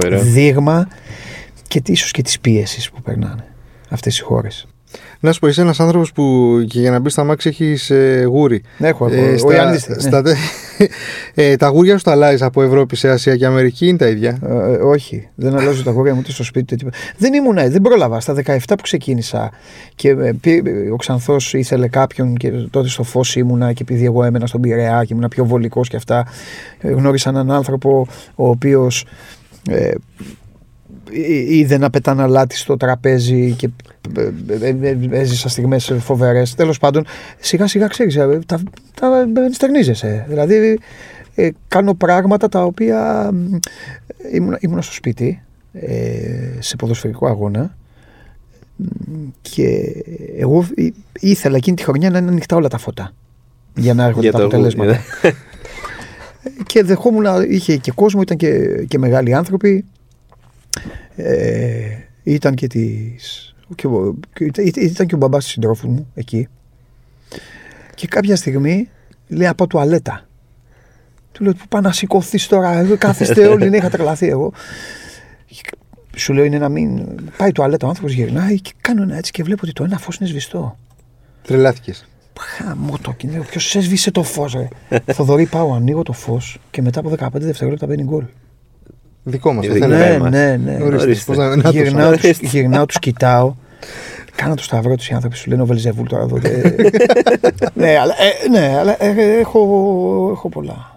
Ωραίο. 0.04 0.22
Δείγμα 0.22 0.88
και 1.68 1.82
ίσως 1.86 2.12
και 2.12 2.22
τη 2.22 2.36
πίεση 2.42 2.92
που 2.92 3.02
περνάνε 3.02 3.46
αυτές 3.90 4.20
οι 4.20 4.22
χώρες. 4.22 4.68
Να 5.22 5.32
σου 5.32 5.40
πω, 5.40 5.48
είσαι 5.48 5.62
ένας 5.62 5.80
άνθρωπος 5.80 6.12
που 6.12 6.56
και 6.70 6.80
για 6.80 6.92
να 6.92 7.00
μπεις 7.00 7.12
στα 7.14 7.24
μάξι 7.24 7.50
έχεις 7.50 7.90
ε, 7.90 8.24
γούρι. 8.30 8.62
Έχω, 8.80 9.06
έχω. 9.06 9.16
Ε, 9.16 9.34
ο 9.34 9.38
στα- 9.38 9.54
Ιωαννίδης, 9.56 9.88
ναι. 9.88 10.00
στα 10.00 10.22
τε- 10.24 10.36
ε, 11.34 11.56
τα 11.56 11.68
γούρια 11.68 11.98
σου 11.98 12.04
τα 12.04 12.12
αλλάζεις 12.12 12.42
από 12.42 12.62
Ευρώπη 12.64 12.96
σε 12.96 13.10
Ασία 13.10 13.36
και 13.36 13.46
Αμερική 13.46 13.88
είναι 13.88 13.98
τα 13.98 14.08
ίδια; 14.08 14.40
Ε, 14.44 14.54
ε, 14.74 14.76
όχι, 14.78 15.28
δεν 15.36 15.58
αλλάζω 15.58 15.84
τα 15.84 15.92
γόρια 15.92 16.14
μου 16.14 16.20
ούτε 16.24 16.32
στο 16.32 16.44
σπίτι. 16.44 16.64
ούτε 16.64 16.76
τίποτα. 16.76 16.98
Δεν 17.18 17.34
ήμουν, 17.34 17.56
δεν 17.72 17.82
πρόλαβα. 17.82 18.20
Στα 18.20 18.34
17 18.46 18.58
που 18.68 18.82
ξεκίνησα 18.82 19.52
και 19.96 20.10
ε, 20.10 20.32
πή- 20.42 20.64
ο 20.92 20.96
Ξανθός 20.96 21.54
ήθελε 21.54 21.88
κάποιον 21.88 22.36
και 22.38 22.52
τότε 22.52 22.88
στο 22.88 23.04
φως 23.04 23.36
ήμουνα 23.36 23.74
και 23.74 23.84
επειδή 23.84 24.06
εγώ 24.06 24.24
έμενα 24.24 24.48
στον 24.48 24.62
Πειραιά 24.62 25.02
και 25.04 25.14
ήμουνα 25.14 25.28
πιο 25.28 25.46
βολικός 25.46 25.90
και 25.90 25.96
αυτά, 25.96 26.28
ε, 26.80 26.90
γνώρισα 26.92 27.30
έναν 27.30 27.52
άνθρωπο 27.52 28.08
ο 28.36 28.50
οποίος 28.50 29.06
ε, 29.70 29.88
εί- 29.88 29.98
είδε 31.48 31.78
να 31.78 31.90
πετάνε 31.90 32.22
αλάτι 32.22 32.56
στο 32.58 32.78
τραπέζι 32.78 33.52
και 33.58 33.70
ε, 34.18 34.30
ε, 34.68 34.76
ε, 34.82 34.98
έζησα 35.12 35.50
στιγμές 35.50 35.94
φοβερές. 36.00 36.56
Τέλος 36.56 36.78
πάντων, 36.78 37.06
σιγά 37.40 37.68
σιγά 37.68 37.88
ξέρεις, 37.88 38.16
ε, 38.16 38.40
τα, 38.46 38.60
τα 38.94 39.28
ενστερνίζεσαι. 39.46 40.26
Δηλαδή, 40.28 40.80
ε, 41.36 41.50
κάνω 41.68 41.94
πράγματα 41.94 42.50
τα 42.50 42.64
οποία 42.64 43.30
μ, 43.34 43.56
ήμουνα, 44.34 44.58
ήμουνα 44.62 44.82
στο 44.82 44.94
σπίτι 44.94 45.42
ε, 45.74 45.98
σε 46.60 46.76
ποδοσφαιρικό 46.76 47.28
αγώνα 47.28 47.78
μ, 48.76 48.84
και 49.42 49.82
εγώ 50.38 50.68
εί- 50.76 50.94
ήθελα 51.20 51.56
εκείνη 51.56 51.76
τη 51.76 51.84
χρονιά 51.84 52.10
να 52.10 52.18
είναι 52.18 52.30
ανοιχτά 52.32 52.56
όλα 52.56 52.68
τα 52.68 52.78
φώτα 52.78 53.14
για 53.76 53.94
να 53.94 54.04
έρχονται 54.04 54.22
Για 54.22 54.32
τα 54.32 54.38
το 54.38 54.44
αποτελέσματα. 54.46 54.92
γούρι, 55.24 55.36
και 56.72 56.84
δεχόμουν, 56.84 57.22
να- 57.24 57.46
είχε 57.50 57.78
και 57.78 57.92
κόσμο, 57.96 58.22
ήταν 58.22 58.38
και, 58.38 58.60
και 58.88 58.98
μεγάλοι 58.98 59.34
άνθρωποι. 59.34 59.86
Ε, 61.24 61.98
ήταν 62.24 62.56
και 62.56 62.68
τις, 62.68 63.56
και, 63.76 63.88
ο- 63.88 64.16
και 64.34 64.44
ήταν- 64.44 64.66
ήταν 64.76 65.08
και 65.08 65.16
ο 65.16 65.18
μπαμπάς 65.18 65.44
του 65.46 65.50
συντρόφου 65.52 65.90
μου 65.90 66.08
εκεί. 66.14 66.48
Και 67.96 68.08
κάποια 68.08 68.36
στιγμή 68.36 68.90
λέει 69.28 69.48
από 69.48 69.68
τουαλέτα. 69.68 70.28
Του 71.32 71.44
λέω, 71.44 71.54
πού 71.54 71.68
πάει 71.70 71.82
να 71.82 71.92
σηκωθείς 71.92 72.48
τώρα, 72.48 72.72
εδώ 72.72 72.98
κάθεστε 72.98 73.48
όλοι, 73.48 73.70
ναι, 73.70 73.78
είχα 73.78 73.90
τρελαθεί 73.90 74.28
εγώ. 74.28 74.54
Και 75.46 75.62
Σου 76.16 76.34
λέω 76.34 76.44
είναι 76.44 76.58
να 76.58 76.70
μην. 76.70 77.06
Πάει 77.38 77.52
τουαλέτα, 77.52 77.86
ο 77.86 77.90
άνθρωπος 77.90 78.14
γυρνάει 78.14 78.60
και 78.62 78.72
κάνω 78.82 79.02
ένα 79.04 79.18
έτσι 79.18 79.32
και 79.32 79.44
βλέπω 79.44 79.62
ότι 79.64 79.74
το 79.74 79.84
ένα 79.84 79.98
φως 79.98 80.16
είναι 80.18 80.30
σβηστό. 80.30 80.78
Τρελάθηκες. 81.44 82.08
Χαμό 82.40 82.98
το 83.02 83.14
κοινό. 83.14 83.44
Ποιος 83.44 83.76
έσβησε 83.76 84.12
το 84.12 84.24
φως, 84.24 84.54
ρε. 84.54 84.68
Θοδωρή, 85.14 85.46
πάω, 85.46 85.74
ανοίγω 85.74 86.04
το 86.04 86.14
φως 86.14 86.58
και 86.72 86.82
μετά 86.82 87.00
από 87.00 87.10
15 87.10 87.28
δευτερόλεπτα 87.46 87.86
μπαίνει 87.86 88.04
γκολ. 88.04 88.24
Δικό 89.30 89.54
μας. 89.54 89.66
Ε, 89.68 89.80
το 89.80 89.88
ναι, 89.88 89.98
θέλαμε. 89.98 90.08
Ναι, 90.08 90.18
μας. 90.20 90.30
ναι, 90.32 90.58
ναι. 90.72 90.84
Ορίστε, 90.84 91.06
Ορίστε. 91.06 91.24
πώς 91.26 91.38
να- 91.38 91.56
να 91.56 91.62
το 91.64 91.70
Γυρνάω, 91.70 92.08
σαν- 92.18 92.20
τους, 92.38 92.38
γυρνάω, 92.52 92.86
τους 92.86 93.00
κοιτάω. 93.00 93.56
Κάνα 94.36 94.56
το 94.56 94.64
σταυρό 94.64 94.96
τους 94.96 95.10
οι 95.10 95.14
άνθρωποι 95.14 95.36
σου 95.36 95.50
λένε 95.50 95.62
ο 95.62 95.66
Βελζεβούλ 95.66 96.08
τώρα 96.08 96.24
εδώ. 96.24 96.38
Ε, 96.44 96.76
ναι, 97.82 97.98
αλλά, 97.98 98.14
ε, 98.46 98.50
ναι, 98.50 98.78
αλλά 98.80 99.04
ε, 99.04 99.40
έχω, 99.40 99.60
έχω 100.32 100.50
πολλά. 100.50 100.96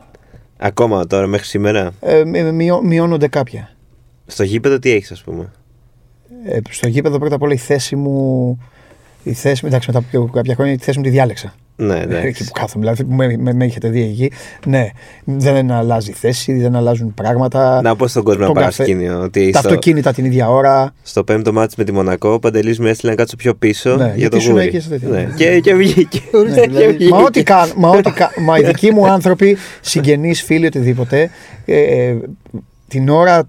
Ακόμα 0.59 1.07
τώρα 1.07 1.27
μέχρι 1.27 1.47
σήμερα; 1.47 1.91
Ε, 2.01 2.25
μει- 2.25 2.53
μειώ- 2.53 2.83
μειώνονται 2.83 3.29
κάποια. 3.29 3.71
Στο 4.27 4.43
γήπεδο 4.43 4.79
τι 4.79 4.91
έχεις, 4.91 5.11
ας 5.11 5.23
πούμε; 5.23 5.51
Ε, 6.47 6.59
στο 6.71 6.89
γήπεδο 6.89 7.19
πρώτα 7.19 7.35
απ' 7.35 7.43
όλα 7.43 7.53
η 7.53 7.57
θέση 7.57 7.97
μου. 7.97 8.59
Η 9.23 9.33
θέση 9.33 9.61
μου, 9.65 9.69
εντάξει, 9.71 9.91
μετά 9.93 10.05
από 10.19 10.27
κάποια 10.33 10.55
χρόνια 10.55 10.77
τη 10.79 10.85
θέση 10.85 10.99
μου 10.99 11.05
τη 11.05 11.11
διάλεξα. 11.11 11.55
Ναι, 11.77 11.95
Εκεί 11.95 12.03
εντάξει. 12.15 12.45
που 12.45 12.51
κάθομαι, 12.53 12.85
δηλαδή 12.85 13.05
που 13.05 13.15
με, 13.15 13.37
με, 13.39 13.53
με 13.53 13.65
έχετε 13.65 13.89
δει 13.89 14.03
εκεί. 14.03 14.31
Ναι, 14.67 14.89
δεν 15.25 15.71
αλλάζει 15.71 16.13
θέση, 16.13 16.53
δεν 16.59 16.77
αλλάζουν 16.77 17.15
πράγματα. 17.15 17.81
Να 17.83 17.97
πω 17.97 18.07
στον 18.07 18.23
κόσμο 18.23 18.41
να 18.41 18.47
τον 18.47 18.55
καφέ. 18.55 18.71
παρασκήνιο 18.77 19.21
ότι 19.21 19.51
Τα 19.51 19.59
στο, 19.59 19.69
αυτοκίνητα 19.69 20.13
την 20.13 20.25
ίδια 20.25 20.51
ώρα. 20.51 20.95
στο 21.03 21.25
πέμπτο 21.25 21.53
μάτς 21.53 21.75
με 21.77 21.85
τη 21.85 21.93
Μονακό 21.93 22.33
ο 22.33 22.39
Παντελής 22.39 22.79
με 22.79 22.91
έστειλε 22.91 23.11
να 23.11 23.17
κάτσω 23.17 23.37
πιο 23.37 23.55
πίσω 23.55 23.91
Ναι, 23.97 24.05
για 24.05 24.15
γιατί 24.15 24.31
το 24.31 24.37
ήσουν 24.37 24.53
γούρι. 24.53 24.65
εκεί 24.65 24.81
σε 24.81 24.89
τέτοια. 24.89 25.09
Ναι, 25.09 25.29
και, 25.37 25.61
και 25.61 25.75
βγήκε. 25.75 26.21
Ναι, 26.49 26.55
Και 26.55 26.61
δηλαδή, 26.69 26.87
βγήκε. 26.93 27.11
μα, 27.15 27.19
ό,τι 27.23 27.43
καν, 27.43 27.73
μα, 27.77 27.89
ό,τι 27.89 28.11
κα- 28.11 28.33
μα 28.41 28.59
οι 28.59 28.63
δικοί 28.65 28.91
μου 28.93 29.07
άνθρωποι, 29.11 29.57
συγγενείς, 29.81 30.43
φίλοι, 30.43 30.67
οτιδήποτε, 30.67 31.31
ε, 31.65 31.81
ε, 31.81 32.17
την 32.89 33.09
ώρα 33.09 33.49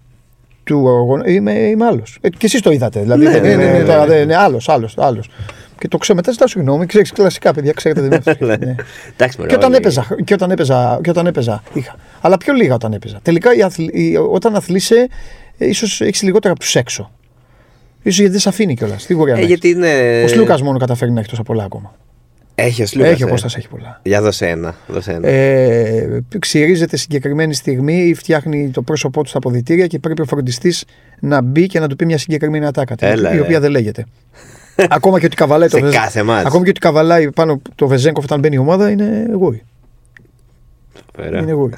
του 0.63 0.77
αγώνα 0.89 1.29
είμαι, 1.29 1.51
είμαι 1.53 1.85
άλλος. 1.85 2.17
Ε, 2.21 2.29
και 2.29 2.45
εσείς 2.45 2.61
το 2.61 2.71
είδατε. 2.71 2.99
Δηλαδή, 3.01 3.23
Ναι, 3.25 3.31
δεν 3.31 3.41
ναι, 3.41 3.47
είναι, 3.49 3.63
ναι, 3.71 3.77
ναι, 3.77 3.83
τώρα 3.83 4.05
ναι. 4.05 4.13
δεν 4.13 4.21
είναι 4.21 4.35
άλλος, 4.35 4.69
άλλος, 4.69 4.93
άλλος. 4.97 5.29
Και 5.83 5.89
το 5.89 5.97
ξέρω 5.97 6.15
μετά, 6.17 6.31
ζητάω 6.31 6.47
συγγνώμη. 6.47 6.85
Ξέρεις, 6.85 7.11
κλασικά 7.11 7.53
παιδιά, 7.53 7.71
ξέρετε. 7.71 8.01
Δεν 8.01 8.11
είναι 8.11 8.21
αυτό. 8.27 8.45
Ναι. 8.45 8.55
Ναι. 8.55 8.75
Εντάξει, 9.13 9.37
μωρέ, 9.37 9.49
Και 9.49 9.55
όταν 9.55 9.67
όλοι. 9.69 9.75
έπαιζα, 9.77 10.07
και 10.23 10.33
όταν 10.33 10.51
έπαιζα, 10.51 10.99
και 11.03 11.09
όταν 11.09 11.27
έπαιζα, 11.27 11.63
είχα. 11.73 11.95
Αλλά 12.21 12.37
πιο 12.37 12.53
λίγα 12.53 12.73
όταν 12.73 12.93
έπαιζα. 12.93 13.19
Τελικά, 13.21 13.55
η 13.55 13.61
αθλη- 13.61 13.95
η- 13.95 14.17
όταν 14.17 14.55
αθλείσαι, 14.55 15.07
ε, 15.57 15.67
ίσως 15.67 16.01
έχεις 16.01 16.21
λιγότερα 16.21 16.53
από 16.53 16.61
τους 16.63 16.75
έξω. 16.75 17.11
σω 18.03 18.09
γιατί 18.09 18.27
δεν 18.31 18.39
σε 18.39 18.49
αφήνει 18.49 18.75
κιόλας. 18.75 19.05
Τι 19.05 19.15
μπορεί 19.15 19.31
να 19.31 19.37
Ε, 19.37 19.39
έχεις. 19.39 19.47
γιατί 19.53 19.69
είναι... 19.69 20.21
Ο 20.23 20.27
Σλούκας 20.27 20.61
μόνο 20.61 20.77
καταφέρει 20.77 21.11
να 21.11 21.19
έχει 21.19 21.29
τόσα 21.29 21.43
πολλά 21.43 21.63
ακόμα. 21.63 21.95
Έχει 22.55 22.81
ο 22.81 22.85
Σλούκας. 22.85 23.11
έχει 23.11 23.23
ο 23.23 23.27
ε. 23.27 23.29
Κώστας 23.29 23.55
έχει 23.55 23.67
πολλά. 23.67 23.99
Για 24.03 24.21
δώσε 24.21 24.47
ένα. 24.47 24.75
Δώσε 24.87 25.11
ένα. 25.11 25.27
Ε, 25.27 26.21
ξυρίζεται 26.39 26.97
συγκεκριμένη 26.97 27.53
στιγμή 27.53 27.95
ή 28.03 28.13
φτιάχνει 28.13 28.69
το 28.69 28.81
πρόσωπό 28.81 29.23
του 29.23 29.29
στα 29.29 29.37
αποδητήρια 29.37 29.87
και 29.87 29.99
πρέπει 29.99 30.21
ο 30.21 30.25
φροντιστής 30.25 30.83
να 31.19 31.41
μπει 31.41 31.67
και 31.67 31.79
να 31.79 31.87
του 31.87 31.95
πει 31.95 32.05
μια 32.05 32.17
συγκεκριμένη 32.17 32.65
ατάκα. 32.65 32.95
την- 32.95 33.07
Έλα, 33.07 33.31
η 33.31 33.35
ρε. 33.35 33.41
οποία 33.41 33.59
δεν 33.59 33.71
λέγεται. 33.71 34.05
ακόμα 34.89 35.19
και 35.19 35.25
ότι 35.25 35.35
καβαλάει 35.35 35.69
το 35.69 35.77
Σε 35.77 35.83
Βεζ- 35.83 35.95
κάθε 35.95 36.23
μάτς. 36.23 36.45
Ακόμα 36.45 36.63
και 36.63 36.69
ότι 36.69 36.79
καβαλάει 36.79 37.31
πάνω 37.31 37.61
το 37.75 37.87
Βεζέγκοφ 37.87 38.23
όταν 38.23 38.39
μπαίνει 38.39 38.55
η 38.55 38.57
ομάδα 38.57 38.89
είναι 38.89 39.25
γούρι. 39.33 39.63
Ωραία. 41.19 41.41
Είναι 41.41 41.51
γούρι. 41.51 41.73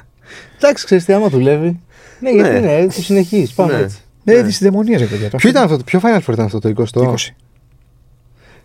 Εντάξει, 0.56 0.84
ξέρεις 0.84 1.04
τι 1.04 1.12
άμα 1.12 1.28
δουλεύει. 1.28 1.80
Ναι, 2.20 2.30
γιατί 2.30 2.50
Ναι. 2.50 2.58
ναι, 2.58 2.86
το 2.86 3.02
συνεχίζει. 3.02 3.54
Πάμε 3.54 3.72
Ναι. 3.72 3.78
έτσι. 3.82 3.98
Ναι, 4.24 4.42
τη 4.42 4.56
δαιμονία 4.60 4.98
ρε 4.98 5.04
παιδιά. 5.04 5.30
το 5.30 5.36
Ποιο 5.36 5.50
αφήνω. 5.50 5.50
ήταν 5.50 5.62
αυτό, 5.62 5.76
το- 5.76 5.84
ποιο 5.84 6.00
Final 6.02 6.20
Four 6.30 6.32
ήταν 6.32 6.44
αυτό 6.44 6.58
το 6.58 6.68
20ο. 6.68 7.02
20. 7.02 7.34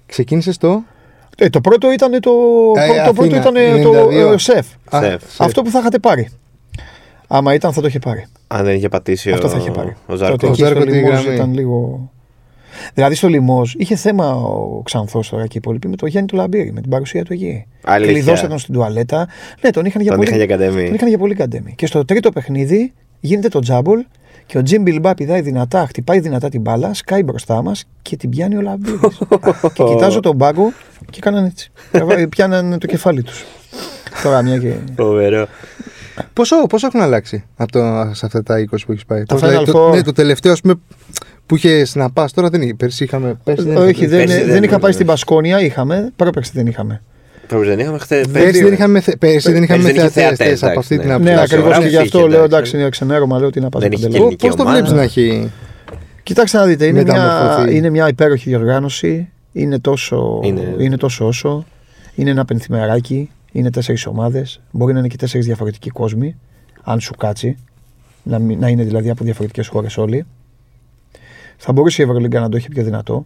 Ξεκίνησες 0.05 0.57
το; 0.57 0.83
Ε, 1.37 1.49
το 1.49 1.61
πρώτο 1.61 1.91
ήταν 1.91 2.11
το, 2.19 2.31
Ε, 2.75 3.03
το 3.05 3.13
πρώτο 3.13 3.21
Αθήνα, 3.21 3.37
ήταν 3.37 3.53
το 3.83 4.07
92. 4.09 4.33
ε, 4.33 4.37
σεφ. 4.37 4.67
Α, 4.95 4.99
Σεφ. 5.01 5.23
Αυτό 5.41 5.61
που 5.61 5.69
θα 5.69 5.79
είχατε 5.79 5.99
πάρει. 5.99 6.29
Άμα 7.27 7.53
ήταν 7.53 7.73
θα 7.73 7.81
το 7.81 7.87
είχε 7.87 7.99
πάρει. 7.99 8.25
Αν 8.47 8.65
δεν 8.65 8.75
είχε 8.75 8.89
πατήσει 8.89 9.31
Αυτό 9.31 9.47
ο, 9.47 9.49
θα 9.49 9.57
είχε 9.57 9.71
πάρει. 9.71 9.95
ο 10.07 10.15
Ζάρκος. 10.15 10.29
Τότε 10.39 10.45
Ο 10.45 10.49
εκεί 10.49 10.57
στο 10.61 10.65
Ζάρκο 10.65 10.83
τη 10.85 10.91
Λιμόζ 10.91 11.11
γραμμή. 11.21 11.35
ήταν 11.35 11.53
λίγο. 11.53 12.09
Δηλαδή 12.93 13.15
στο 13.15 13.27
Λιμόζ 13.27 13.73
είχε 13.77 13.95
θέμα 13.95 14.33
ο 14.35 14.81
Ξανθός 14.83 15.29
τώρα 15.29 15.43
και 15.43 15.53
οι 15.53 15.57
υπόλοιποι 15.63 15.87
με 15.87 15.95
τον 15.95 16.09
Γιάννη 16.09 16.29
του 16.29 16.35
Λαμπύρη, 16.35 16.71
με 16.71 16.81
την 16.81 16.89
παρουσία 16.89 17.23
του 17.23 17.33
εκεί. 17.33 17.65
Αλήθεια. 17.83 18.13
Κλειδώστε 18.13 18.47
τον 18.47 18.57
στην 18.59 18.73
τουαλέτα. 18.73 19.27
Ναι, 19.61 19.69
τον 19.69 19.85
είχαν 19.85 20.01
για 20.01 20.11
Τον 20.11 20.19
πολύ. 20.19 20.29
είχαν 20.35 20.45
για 20.45 20.57
καντέμι. 20.57 20.85
Τον 20.85 20.93
είχαν 20.95 21.07
για 21.07 21.17
πολύ 21.17 21.35
καντέμι. 21.35 21.73
Και 21.77 21.85
στο 21.85 22.05
τρίτο 22.05 22.31
παιχνίδι 22.31 22.93
γίνεται 23.19 23.47
το 23.47 23.59
τζάμπολ 23.59 24.05
και 24.45 24.57
ο 24.57 24.61
Τζιμ 24.63 24.81
Μπιλμπά 24.81 25.13
πηδάει 25.13 25.41
δυνατά, 25.41 25.85
χτυπάει 25.87 26.19
δυνατά 26.19 26.49
την 26.49 26.61
μπάλα, 26.61 26.93
σκάει 26.93 27.23
μπροστά 27.23 27.61
μας 27.61 27.85
και 28.01 28.17
την 28.17 28.29
πιάνει 28.29 28.57
ο 28.57 28.61
Λαμπύρης. 28.61 29.17
και 29.73 29.83
κοιτάζω 29.83 30.19
τον 30.19 30.37
πάγκο 30.37 30.71
και 31.09 31.19
κάναν 31.19 31.45
έτσι. 31.45 31.71
Πιάναν 32.29 32.79
το 32.79 32.87
κεφάλι 32.87 33.23
τους. 33.23 33.45
Τώρα 34.23 34.41
μια 34.41 34.57
και. 34.57 34.73
Φοβερό. 34.95 35.47
Πόσο, 36.33 36.65
πόσο 36.65 36.87
έχουν 36.87 37.01
αλλάξει 37.01 37.43
από 37.55 37.71
το, 37.71 38.11
σε 38.13 38.25
αυτά 38.25 38.43
τα 38.43 38.55
20 38.71 38.75
που 38.85 38.91
έχεις 38.91 39.05
πάει; 39.05 39.23
Τα 39.23 39.35
Πώς, 39.35 39.43
Final 39.43 39.47
δηλαδή, 39.47 39.71
το, 39.71 39.87
Four. 39.87 39.91
ναι, 39.91 40.01
το 40.01 40.11
τελευταίο, 40.11 40.51
ας 40.51 40.61
πούμε, 40.61 40.73
Που 41.45 41.55
είχε 41.55 41.85
να 41.93 42.11
πα 42.11 42.29
τώρα 42.33 42.49
δεν 42.49 42.61
είχε. 42.61 42.73
Πέρσι 42.73 43.03
είχαμε. 43.03 43.39
Πέρσι 43.43 43.63
δεν, 43.65 43.77
Όχι, 43.77 44.05
δεν, 44.05 44.19
Πέρσι 44.25 44.37
δεν, 44.37 44.47
δεν 44.47 44.63
είχα 44.63 44.71
πάει 44.73 44.81
είναι. 44.83 44.91
στην 44.91 45.05
Πασκόνια, 45.05 45.61
είχαμε. 45.61 46.11
Πρόπερξε 46.15 46.51
δεν 46.53 46.67
είχαμε. 46.67 47.01
Πρέπει 47.47 47.65
δεν 47.65 47.79
είχαμε 47.79 47.97
χθε. 47.97 48.25
Πέρσι 48.31 48.63
δεν 48.63 48.73
είχαμε, 48.73 48.99
θε- 48.99 49.17
πέρσι 49.17 49.51
δεν 49.51 49.63
είχαμε 49.63 49.81
Πέρσι 49.83 49.97
δεν 49.97 50.05
είχε 50.05 50.13
θεατές 50.19 50.37
θεατές, 50.37 50.63
από 50.63 50.79
αυτή 50.79 50.95
εντάξει, 50.95 51.09
την 51.17 51.23
ναι. 51.23 51.31
Ναι, 51.31 51.31
άποψη. 51.31 51.31
Εντάξει, 51.31 51.55
ακριβώς 51.55 51.67
ωραία, 51.77 51.79
και 51.81 51.87
γι' 51.87 51.93
είχε, 51.95 52.03
αυτό 52.03 52.19
λέω 52.19 52.27
εντάξει. 52.43 52.45
εντάξει, 52.45 52.77
είναι 52.77 52.89
ξενέρωμα, 52.89 53.39
λέω 53.39 53.49
τι 53.49 53.59
να 53.59 53.69
πάω 53.69 53.81
Δεν 53.81 53.91
στο 53.91 53.99
είχε 53.99 54.07
παντελό. 54.07 54.23
κοινή. 54.35 54.49
Πώς 54.49 54.55
το 54.55 54.61
ομάδα. 54.61 54.77
βλέπεις 54.77 54.91
να 54.95 55.01
έχει. 55.01 55.51
Κοιτάξτε 56.23 56.57
να 56.57 56.65
δείτε, 56.65 56.85
είναι 56.85 57.03
μια, 57.03 57.13
Μεταμορφωθεί. 57.13 57.75
είναι 57.75 57.89
μια 57.89 58.07
υπέροχη 58.07 58.49
διοργάνωση. 58.49 59.29
Είναι 59.51 59.79
τόσο, 59.79 60.39
Είναι- 60.43 60.75
είναι 60.79 60.97
τόσο 60.97 61.27
όσο. 61.27 61.65
Είναι 62.15 62.29
ένα 62.29 62.45
πενθυμεράκι. 62.45 63.29
Είναι 63.51 63.69
τέσσερις 63.71 64.05
ομάδες. 64.05 64.61
Μπορεί 64.71 64.93
να 64.93 64.99
είναι 64.99 65.07
και 65.07 65.17
τέσσερις 65.17 65.45
διαφορετικοί 65.45 65.89
κόσμοι. 65.89 66.35
Αν 66.83 66.99
σου 66.99 67.13
κάτσει. 67.17 67.57
Να, 68.23 68.39
μην- 68.39 68.59
να 68.59 68.67
είναι 68.67 68.83
δηλαδή 68.83 69.09
από 69.09 69.23
διαφορετικές 69.23 69.67
χώρες 69.67 69.97
όλοι. 69.97 70.25
Θα 71.63 71.71
μπορούσε 71.71 72.01
η 72.01 72.05
Ευρωλίγκα 72.05 72.39
να 72.39 72.49
το 72.49 72.57
έχει 72.57 72.67
πιο 72.69 72.83
δυνατό. 72.83 73.25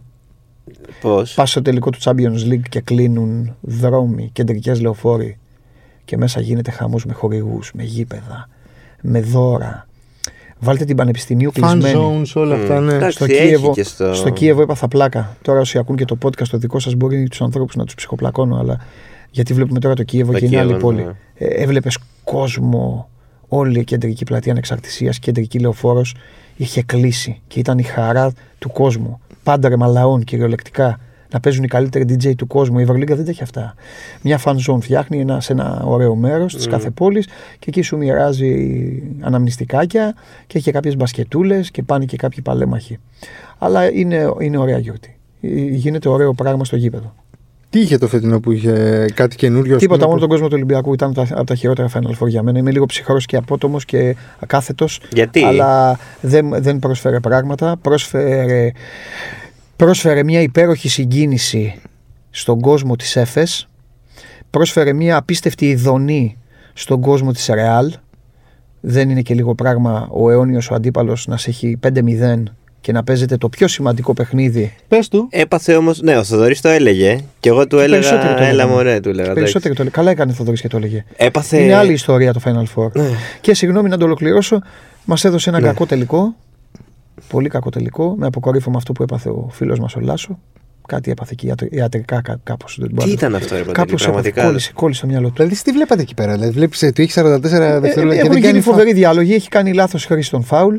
Πώς; 1.00 1.34
Πας 1.34 1.50
στο 1.50 1.62
τελικό 1.62 1.90
του 1.90 1.98
Champions 2.00 2.52
League 2.52 2.62
και 2.68 2.80
κλείνουν 2.80 3.56
δρόμοι, 3.60 4.30
κεντρικές 4.32 4.80
λεωφόροι 4.80 5.38
και 6.04 6.16
μέσα 6.16 6.40
γίνεται 6.40 6.70
χαμός 6.70 7.04
με 7.04 7.12
χορηγούς, 7.12 7.70
με 7.74 7.82
γήπεδα, 7.82 8.48
με 9.02 9.20
δώρα. 9.20 9.86
Βάλτε 10.58 10.84
την 10.84 10.96
Πανεπιστημίου 10.96 11.50
Fan 11.50 11.52
κλεισμένη. 11.60 11.94
zones, 12.22 12.32
όλα 12.34 12.54
αυτά, 12.54 12.80
ναι. 12.80 12.94
Εντάξει, 12.94 13.16
Στο 13.16 13.24
έχει 13.24 13.46
Κίεβο, 13.46 13.72
και 13.72 13.82
στο- 13.82 14.14
στο 14.14 14.30
Κίεβο 14.30 14.62
έπαθα 14.62 14.88
πλάκα. 14.88 15.36
Τώρα 15.42 15.60
όσοι 15.60 15.78
ακούν 15.78 15.96
και 15.96 16.04
το 16.04 16.18
podcast 16.24 16.46
το 16.50 16.58
δικό 16.58 16.78
σας 16.78 16.94
μπορεί 16.94 17.28
τους 17.28 17.40
ανθρώπους 17.42 17.74
να 17.76 17.84
τους 17.84 17.94
ψυχοπλακώνω, 17.94 18.56
αλλά 18.58 18.80
γιατί 19.30 19.52
βλέπουμε 19.54 19.78
τώρα 19.80 19.94
το 19.94 20.02
Κίεβο 20.02 20.32
Το 20.32 20.38
και 20.38 20.44
είναι 20.46 20.58
άλλη 20.58 20.66
Κίεβο, 20.68 20.80
πόλη. 20.82 21.04
ναι. 21.04 21.12
Ε, 21.34 21.46
Έβλεπες 21.62 21.98
κόσμο, 22.24 23.08
όλη 23.48 23.80
η 23.80 23.84
κεντρική 23.84 24.24
πλατεία 24.24 24.52
ανεξαρτησίας, 24.52 25.18
κεντρική 25.18 25.58
λεωφόρος 25.58 26.14
είχε 26.56 26.82
κλείσει 26.82 27.40
και 27.46 27.58
ήταν 27.58 27.78
η 27.78 27.82
χαρά 27.82 28.32
του 28.58 28.70
κόσμου. 28.72 29.20
Πάντρεμα 29.42 29.86
λαών 29.86 30.24
κυριολεκτικά. 30.24 31.00
Να 31.32 31.40
παίζουν 31.40 31.64
οι 31.64 31.68
καλύτεροι 31.68 32.04
DJ 32.08 32.34
του 32.36 32.46
κόσμου. 32.46 32.78
Η 32.78 32.82
Ευρωλίγκα 32.82 33.14
δεν 33.16 33.24
τα 33.24 33.30
έχει 33.30 33.42
αυτά. 33.42 33.74
Μια 34.22 34.40
fan 34.44 34.56
zone 34.68 34.80
φτιάχνει 34.80 35.20
ένα, 35.20 35.40
σε 35.40 35.52
ένα 35.52 35.82
ωραίο 35.84 36.14
μέρος 36.14 36.54
της 36.54 36.66
κάθε 36.66 36.90
πόλης 36.90 37.26
και 37.58 37.64
εκεί 37.66 37.82
σου 37.82 37.96
μοιράζει 37.96 39.02
αναμνηστικάκια 39.20 40.14
και 40.46 40.58
έχει 40.58 40.70
κάποιες 40.70 40.96
μπασκετούλες 40.96 41.70
και 41.70 41.82
πάνε 41.82 42.04
και 42.04 42.16
κάποιοι 42.16 42.42
παλέμαχοι. 42.42 42.98
Αλλά 43.58 43.92
είναι, 43.92 44.32
είναι 44.40 44.58
ωραία 44.58 44.78
γιορτή. 44.78 45.16
Ε, 45.40 45.48
Γίνεται 45.48 46.08
ωραίο 46.08 46.34
πράγμα 46.34 46.64
στο 46.64 46.76
γήπεδο. 46.76 47.14
Τι 47.76 47.82
είχε 47.82 47.98
το 47.98 48.08
φετινό 48.08 48.40
που 48.40 48.52
είχε 48.52 49.04
κάτι 49.14 49.36
καινούριο. 49.36 49.74
ας 49.74 49.80
Τίποτα, 49.80 50.04
πούμε, 50.04 50.08
μόνο 50.08 50.20
που- 50.20 50.20
τον 50.20 50.28
κόσμο 50.28 50.46
του 50.48 50.54
Ολυμπιακού 50.54 50.92
ήταν 50.92 51.12
τα- 51.14 51.26
από 51.30 51.44
τα 51.44 51.54
χειρότερα 51.54 51.88
Final 51.94 52.22
Four 52.22 52.28
για 52.28 52.42
μένα. 52.42 52.58
Είμαι 52.58 52.70
λίγο 52.70 52.86
ψυχρός 52.86 53.26
και 53.26 53.36
απότομος 53.36 53.84
και 53.84 54.16
ακάθετος. 54.38 55.00
Γιατί; 55.12 55.42
Αλλά 55.44 55.98
δεν, 56.20 56.62
δεν 56.62 56.78
πρόσφερε 56.78 57.20
πράγματα. 57.20 57.76
Πρόσφερε, 57.82 58.70
πρόσφερε 59.76 60.22
μια 60.22 60.40
υπέροχη 60.40 60.88
συγκίνηση 60.88 61.74
στον 62.30 62.60
κόσμο 62.60 62.96
της 62.96 63.16
ΕΦΕΣ. 63.16 63.68
Πρόσφερε 64.50 64.92
μια 64.92 65.16
απίστευτη 65.16 65.68
ειδονή 65.68 66.36
στον 66.72 67.00
κόσμο 67.00 67.32
της 67.32 67.46
Ρεάλ. 67.46 67.92
Δεν 68.80 69.10
είναι 69.10 69.22
και 69.22 69.34
λίγο 69.34 69.54
πράγμα 69.54 70.08
ο 70.10 70.30
αιώνιος 70.30 70.70
ο 70.70 70.74
αντίπαλος 70.74 71.26
να 71.26 71.36
σε 71.36 71.50
έχει 71.50 71.76
5-0 71.80 72.42
και 72.80 72.92
να 72.92 73.02
παίζετε 73.04 73.36
το 73.36 73.48
πιο 73.48 73.68
σημαντικό 73.68 74.14
παιχνίδι. 74.14 74.74
Πες 74.88 75.08
του. 75.08 75.28
Έπαθε 75.30 75.74
όμως. 75.76 76.00
Ναι, 76.02 76.16
ο 76.18 76.24
Θοδωρής 76.24 76.60
το 76.60 76.68
έλεγε. 76.68 77.18
Και 77.40 77.48
εγώ 77.48 77.66
του 77.66 77.76
περισσότεροι 77.76 78.20
έλεγα. 78.20 78.34
το 78.36 78.42
Έλα 78.42 78.48
έλεγαν. 78.48 78.68
μωρέ, 78.68 79.00
του 79.00 79.08
έλεγα. 79.08 79.32
Περισσότερο 79.32 79.74
το 79.74 79.82
λέει. 79.82 79.92
Καλά 79.92 80.10
έκανε 80.10 80.30
ο 80.32 80.34
Θοδωρής 80.34 80.60
και 80.60 80.68
το 80.68 80.76
έλεγε. 80.76 80.96
εντάξει. 80.96 81.14
Έπαθε. 81.16 81.58
Είναι 81.62 81.74
άλλη 81.74 81.92
ιστορία 81.92 82.32
το 82.32 82.40
Final 82.44 82.64
Four. 82.82 82.92
Ναι. 82.92 83.08
Και 83.40 83.54
συγγνώμη 83.54 83.88
να 83.88 83.96
το 83.96 84.04
ολοκληρώσω, 84.04 84.58
μας 85.04 85.24
έδωσε 85.24 85.48
ένα 85.50 85.60
Ναι. 85.60 85.66
κακό 85.66 85.86
τελικό. 85.86 86.34
Πολύ 87.28 87.48
κακό 87.48 87.70
τελικό. 87.70 88.14
Με 88.18 88.26
αποκορύφωμα 88.26 88.76
αυτό 88.76 88.92
που 88.92 89.02
έπαθε 89.02 89.28
ο 89.28 89.48
φίλος 89.52 89.78
μας 89.78 89.94
ο 89.96 90.00
Λάσο. 90.00 90.38
Κάτι 90.88 91.10
έπαθε 91.10 91.34
και 91.36 91.46
ιατρ- 91.46 91.74
ιατρικά 91.74 92.22
κάπως. 92.44 92.80
Τι 93.04 93.10
ήταν 93.10 93.34
αυτό, 93.34 93.54
ρε 93.54 93.60
Παντελή, 93.60 93.72
Κάπως 93.76 94.02
πραγματικά; 94.02 94.44
κόλλησε, 94.44 94.70
κόλλησε 94.74 95.00
το 95.00 95.06
μυαλό 95.06 95.28
του. 95.28 95.34
Δηλαδή, 95.36 95.62
τι 95.62 95.70
βλέπατε 95.72 96.02
εκεί 96.02 96.14
πέρα. 96.14 96.32
Δηλαδή, 96.32 96.50
βλέπεις 96.52 96.82
ότι 96.82 97.02
έχει 97.02 97.12
44 97.12 97.66
Ε, 97.74 97.80
δευτερόλεπτα 97.80 98.14
και 98.14 98.20
έχουν 98.20 98.32
δεν 98.32 98.38
γίνει 98.40 98.40
κάνει 98.40 98.60
φα- 98.60 98.70
φοβεροί 98.70 98.92
διάλογοι, 98.92 99.34
έχει 99.34 99.48
κάνει 99.48 99.72
λάθος 99.72 100.04
χρήση 100.04 100.30
των 100.30 100.42
φάουλ, 100.42 100.76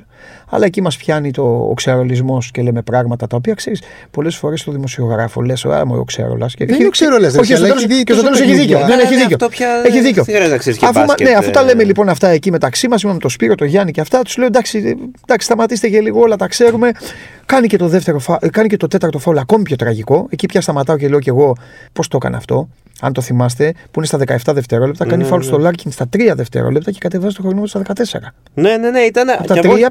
αλλά 0.49 0.65
εκεί 0.65 0.81
μας 0.81 0.97
πιάνει 0.97 1.31
το, 1.31 1.43
ο 1.69 1.73
ξερολισμός 1.73 2.51
και 2.51 2.61
λέμε 2.61 2.81
πράγματα 2.81 3.27
τα 3.27 3.35
οποία 3.35 3.53
ξέρεις 3.53 3.81
πολλές 4.11 4.35
φορές 4.35 4.59
στο 4.59 4.71
δημοσιογράφο 4.71 5.41
λες: 5.41 5.65
Α, 5.65 5.85
μου 5.85 5.95
ο 5.97 6.03
ξερολά. 6.03 6.49
Δεν 6.57 6.75
είναι 6.75 6.85
ο 6.85 6.89
ξερολάς, 6.89 7.33
ρε, 7.33 7.39
Όχι, 7.39 7.47
στο 7.47 7.55
αλλά 7.57 7.67
τέλος- 7.67 7.83
έχει 7.83 7.93
δει 7.93 8.03
και 8.03 8.13
στο 8.13 8.21
τόσο 8.21 8.33
τέλος 8.33 8.39
έχει 8.49 8.49
παιχνίδια. 8.57 8.77
δίκιο. 8.77 8.89
Ναι, 8.89 8.95
ναι, 8.95 9.01
Ε, 9.01 9.05
έχει 9.05 9.13
ναι, 9.15 9.19
δίκιο. 9.21 9.35
αυτό 9.35 9.49
πια 9.49 9.67
Έχει 9.85 9.93
δεν 9.93 10.03
δίκιο. 10.03 10.23
χρειάζεται 10.23 10.49
να 10.51 10.57
ξέρεις 10.57 10.79
και 10.79 10.85
Αφού, 10.85 10.99
μα- 10.99 11.05
μπάσκετ, 11.05 11.27
ναι, 11.27 11.33
αφού 11.33 11.49
τα 11.51 11.59
ε. 11.59 11.63
λέμε 11.63 11.83
λοιπόν 11.83 12.09
αυτά 12.09 12.27
εκεί 12.27 12.51
μεταξύ 12.51 12.87
μας, 12.87 13.03
με 13.03 13.17
τον 13.17 13.29
Σπύρο, 13.29 13.55
τον 13.55 13.67
Γιάννη 13.67 13.91
και 13.91 14.01
αυτά, 14.01 14.21
τους 14.21 14.37
λέω 14.37 14.47
εντάξει, 14.47 14.77
ε, 14.77 14.89
εντάξει, 15.23 15.45
σταματήστε 15.45 15.89
και 15.89 15.99
λίγο, 16.01 16.19
όλα 16.21 16.35
τα 16.35 16.47
ξέρουμε. 16.47 16.91
Κάνει 17.45 17.67
και 17.67 17.77
το, 17.77 17.87
δεύτερο, 17.87 18.19
φα- 18.19 18.37
ε, 18.41 18.49
κάνει 18.49 18.67
και 18.67 18.77
το 18.77 18.87
τέταρτο 18.87 19.19
φάουλ 19.19 19.37
ακόμη 19.37 19.63
πιο 19.63 19.75
τραγικό. 19.75 20.27
Εκεί 20.29 20.45
πια 20.45 20.61
σταματάω 20.61 20.97
και 20.97 21.07
λέω 21.07 21.19
κι 21.19 21.29
εγώ 21.29 21.55
πώς 21.93 22.07
το 22.07 22.17
έκανε 22.21 22.35
αυτό. 22.37 22.69
Αν 23.01 23.13
το 23.13 23.21
θυμάστε, 23.21 23.73
που 23.91 23.99
είναι 23.99 24.05
στα 24.05 24.17
17 24.17 24.53
δευτερόλεπτα, 24.53 25.05
κάνει 25.05 25.21
Ναι, 25.23 25.27
φάουλ 25.29 25.41
ναι. 25.41 25.47
στο 25.47 25.57
Λάρκιν 25.57 25.91
στα 25.91 26.05
3 26.17 26.33
δευτερόλεπτα 26.35 26.91
και 26.91 26.97
κατεβάζει 27.01 27.35
το 27.35 27.41
χρόνο 27.41 27.65
στα 27.65 27.79
14. 27.79 28.33
Ναι, 28.53 28.77
ναι, 28.77 28.89
ναι, 28.89 28.99
ήταν. 28.99 29.29
Από 29.29 29.47
τα 29.47 29.53
και 29.53 29.59
εγώ- 29.63 29.73
τρία 29.75 29.89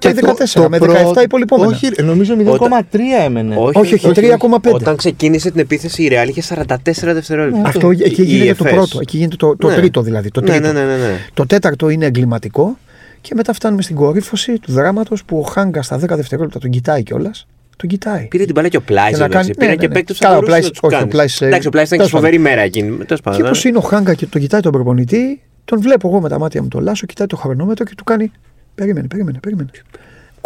και 0.53 0.61
πάει 0.61 0.79
το- 0.79 0.87
14 0.87 0.87
με 0.87 0.93
πρώτο- 1.03 1.11
17 1.21 1.23
υπολοιπόμενα. 1.23 1.69
Όχι, 1.71 1.89
ρε, 1.97 2.03
νομίζω 2.03 2.35
0,3 2.37 3.25
έμενε. 3.25 3.55
Όχι, 3.59 3.79
Όχι, 3.79 3.95
όχι, 3.95 4.13
3,5. 4.13 4.73
Όταν 4.75 4.97
ξεκίνησε 4.97 5.51
την 5.51 5.61
επίθεση 5.61 6.03
η 6.03 6.11
Real 6.13 6.29
είχε 6.29 6.43
44 6.43 7.13
δευτερόλεπτα. 7.15 7.63
Αυτό 7.65 7.91
Η- 7.91 7.99
εκεί 8.05 8.23
η 8.23 8.25
γίνεται 8.25 8.55
το 8.55 8.65
EFS. 8.65 8.73
πρώτο. 8.75 8.99
Εκεί 9.01 9.17
γίνεται 9.17 9.37
το, 9.37 9.57
το 9.57 9.69
Ναι. 9.69 9.75
τρίτο 9.75 10.03
δηλαδή. 10.03 10.31
Το, 10.31 10.41
Ναι, 10.41 10.47
τρίτο. 10.47 10.67
ναι, 10.67 10.73
ναι, 10.73 10.85
ναι, 10.87 10.97
ναι. 10.97 11.19
το 11.35 11.47
τέταρτο 11.47 11.89
είναι 11.89 12.07
εγκληματικό. 12.07 12.79
Και 13.21 13.35
μετά 13.35 13.53
φτάνουμε 13.53 13.83
στην 13.83 13.97
κορύφωση 13.97 14.59
του 14.59 14.73
δράματος 14.73 15.25
που 15.25 15.39
ο 15.39 15.43
Χάγκα 15.43 15.83
στα 15.83 15.99
10 15.99 16.17
δευτερόλεπτα 16.17 16.59
τον 16.59 16.71
κοιτάει 16.71 17.03
κιόλας. 17.03 17.47
Τον 17.77 17.89
κοιτάει. 17.89 18.25
Πήρε 18.27 18.45
την 18.45 18.55
μπάλα 18.55 18.69
και 18.69 18.77
ο 18.77 18.81
Πλάις. 18.81 19.17
Και 19.17 19.23
να 19.23 19.29
κάνει- 19.29 19.57
Πήρε 19.57 19.71
ναι, 19.71 19.77
και 19.77 19.81
ναι, 19.81 19.87
ναι. 19.89 19.95
παίκτη 19.95 20.13
που 20.13 20.19
Καλά, 20.19 20.33
θα 20.33 20.39
ο 20.39 20.41
μπορούσε 20.41 20.59
Πλάις- 20.61 20.65
να 20.65 20.71
τους 20.71 20.81
όχι, 20.83 20.95
ο 20.95 20.99
κάνει. 20.99 21.11
Πλάις, 21.11 21.41
ε, 21.41 21.47
Εντάξει, 21.47 21.67
ο 21.67 21.71
Πλάις 21.71 21.87
ήταν 21.87 21.99
και 21.99 22.05
τέλος 22.05 22.23
πάντων. 22.23 22.39
φοβερή 22.41 22.57
μέρα 22.57 22.67
εκείνη. 22.67 23.05
Τέλος 23.05 23.21
πάντων, 23.21 23.39
Και 23.41 23.45
ναι. 23.45 23.51
όπω 23.59 23.69
είναι 23.69 23.79
ο 23.79 23.81
Χάγκα 23.81 24.15
και 24.15 24.27
τον 24.27 24.41
κοιτάει 24.41 24.61
τον 24.61 24.73
προπονητή, 24.73 25.41
τον 25.65 25.81
βλέπω 25.81 26.09
εγώ 26.09 26.21
με 26.21 26.29
τα 26.29 26.39
μάτια 26.39 26.63
μου 26.63 26.69
τον 26.69 26.83
Λάσο, 26.83 27.07
κοιτάει 27.07 27.27
το 27.27 27.37
χρονόμετρο 27.37 27.85
και 27.85 27.95
του 27.97 28.05
κάνει. 28.05 28.31
Περίμενε, 28.75 29.07
περίμενε, 29.07 29.39
περίμενε. 29.43 29.71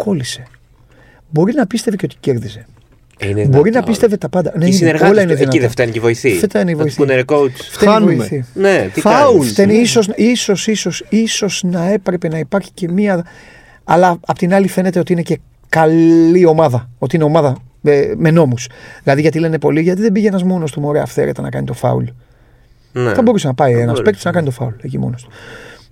Κόλλησε. 0.03 0.43
Μπορεί 1.29 1.53
να 1.53 1.67
πίστευε 1.67 1.95
και 1.95 2.05
ότι 2.05 2.15
κέρδιζε. 2.19 2.65
Ε, 3.19 3.27
είναι 3.27 3.41
Μπορεί 3.45 3.55
να 3.55 3.61
δυνατό. 3.61 3.85
πίστευε 3.91 4.17
τα 4.17 4.29
πάντα. 4.29 4.51
Ναι, 4.57 4.63
Οι 4.63 4.67
είναι, 4.67 4.75
συνεργάτες 4.77 5.09
όλα 5.09 5.17
του, 5.17 5.21
είναι 5.23 5.31
εκεί 5.31 5.39
δυνατά. 5.41 5.59
δεν 5.61 5.69
φτάνει 5.69 5.91
και 5.91 5.97
η 5.97 6.01
βοηθή. 6.01 6.29
Φτάνει 6.29 6.71
η 6.71 6.75
Θα 6.75 6.83
τους 6.83 6.95
βοηθή. 6.95 6.95
πούνε, 6.97 7.15
ρε 7.15 7.23
coach. 7.27 7.51
Φτάνει 7.71 7.91
η 7.91 7.93
Χάνουμε. 7.93 8.13
βοηθή. 8.15 8.45
Ναι, 8.53 8.89
τι 8.93 9.01
Φάουλ. 9.01 9.37
κάνεις; 9.37 9.51
Φταίνει 9.51 9.73
ίσως, 9.75 10.09
ίσως, 10.15 10.67
ίσως, 10.67 11.03
ίσως 11.09 11.63
να 11.63 11.85
έπρεπε 11.91 12.27
να 12.27 12.37
υπάρχει 12.39 12.71
και 12.73 12.89
μία... 12.91 13.25
Αλλά 13.83 14.17
απ' 14.25 14.37
την 14.37 14.53
άλλη 14.53 14.67
φαίνεται 14.67 14.99
ότι 14.99 15.13
είναι 15.13 15.21
και 15.21 15.39
καλή 15.69 16.45
ομάδα. 16.45 16.89
Ότι 16.99 17.15
είναι 17.15 17.25
ομάδα 17.25 17.57
με, 17.81 18.13
με 18.17 18.31
νόμους. 18.31 18.67
Δηλαδή 19.03 19.21
γιατί 19.21 19.39
λένε 19.39 19.59
πολλοί, 19.59 19.81
γιατί 19.81 20.01
δεν 20.01 20.11
πήγε 20.11 20.27
ένας 20.27 20.43
μόνος 20.43 20.71
του 20.71 20.79
μωρέ 20.81 20.99
αυθαίρετα 20.99 21.41
να 21.41 21.49
κάνει 21.49 21.65
το 21.65 21.73
φάουλ. 21.73 22.03
Ναι. 22.93 23.13
Θα 23.13 23.21
μπορούσε 23.21 23.47
να 23.47 23.53
πάει 23.53 23.69
Θα 23.71 23.75
ένας 23.75 23.85
μπορούσε. 23.85 24.03
παίκτης 24.03 24.23
να 24.25 24.31
κάνει 24.31 24.45
το 24.45 24.51
φάουλ 24.51 24.73
εκεί 24.81 24.97
μόνος 24.97 25.23
του. 25.23 25.29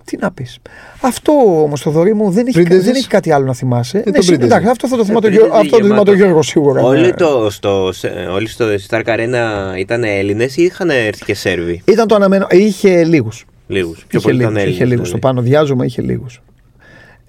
Τι 0.09 0.17
να 0.17 0.31
πεις. 0.31 0.57
Αυτό 1.01 1.31
όμως 1.63 1.81
το 1.81 1.89
δωρή 1.89 2.13
μου 2.13 2.29
δεν 2.31 2.47
έχει, 2.47 2.55
Πρίντεζες. 2.55 2.85
δεν 2.85 2.95
έχει 2.95 3.07
κάτι 3.07 3.31
άλλο 3.31 3.45
να 3.45 3.53
θυμάσαι. 3.53 3.99
τον 3.99 4.11
Ναι, 4.11 4.17
εσύ, 4.17 4.27
Πρίντεζε. 4.27 4.47
εντάξει, 4.51 4.69
αυτό 4.69 4.87
θα 4.87 4.97
το 4.97 5.05
θυμάται 5.05 5.27
Ε, 5.27 5.29
το 5.29 5.35
Γιώργο- 5.35 5.51
πριν 5.51 5.65
αυτό 5.65 5.77
το 5.79 5.83
γεμάτο. 5.85 6.03
θυμάται 6.03 6.11
ο 6.23 6.25
Γιώργος 6.25 6.47
σίγουρα. 6.47 6.81
Όλοι, 6.81 7.01
ναι. 7.05 7.13
το, 7.13 7.47
στο, 7.49 7.89
σε- 7.93 8.07
όλοι 8.31 8.47
στο 8.47 8.65
Stark 8.89 9.03
Arena 9.05 9.77
ήταν 9.77 10.03
Έλληνες 10.03 10.57
ή 10.57 10.61
είχαν 10.63 10.89
έρθει 10.89 11.25
και 11.25 11.33
Σέρβοι; 11.33 11.81
Ήταν 11.85 12.07
το 12.07 12.15
αναμένο. 12.15 12.47
Είχε 12.49 13.03
λίγους. 13.03 13.45
Λίγους. 13.67 14.05
Πιο 14.07 14.19
Είχε 14.19 14.27
πολύ 14.27 14.35
ήταν 14.41 14.49
λίγους, 14.51 14.61
Έλληνες. 14.63 14.75
είχε 14.75 14.85
λίγους. 14.95 15.11
Το 15.11 15.17
πάνω 15.17 15.41
διάζωμα 15.41 15.85
είχε 15.85 16.01
λίγους. 16.01 16.41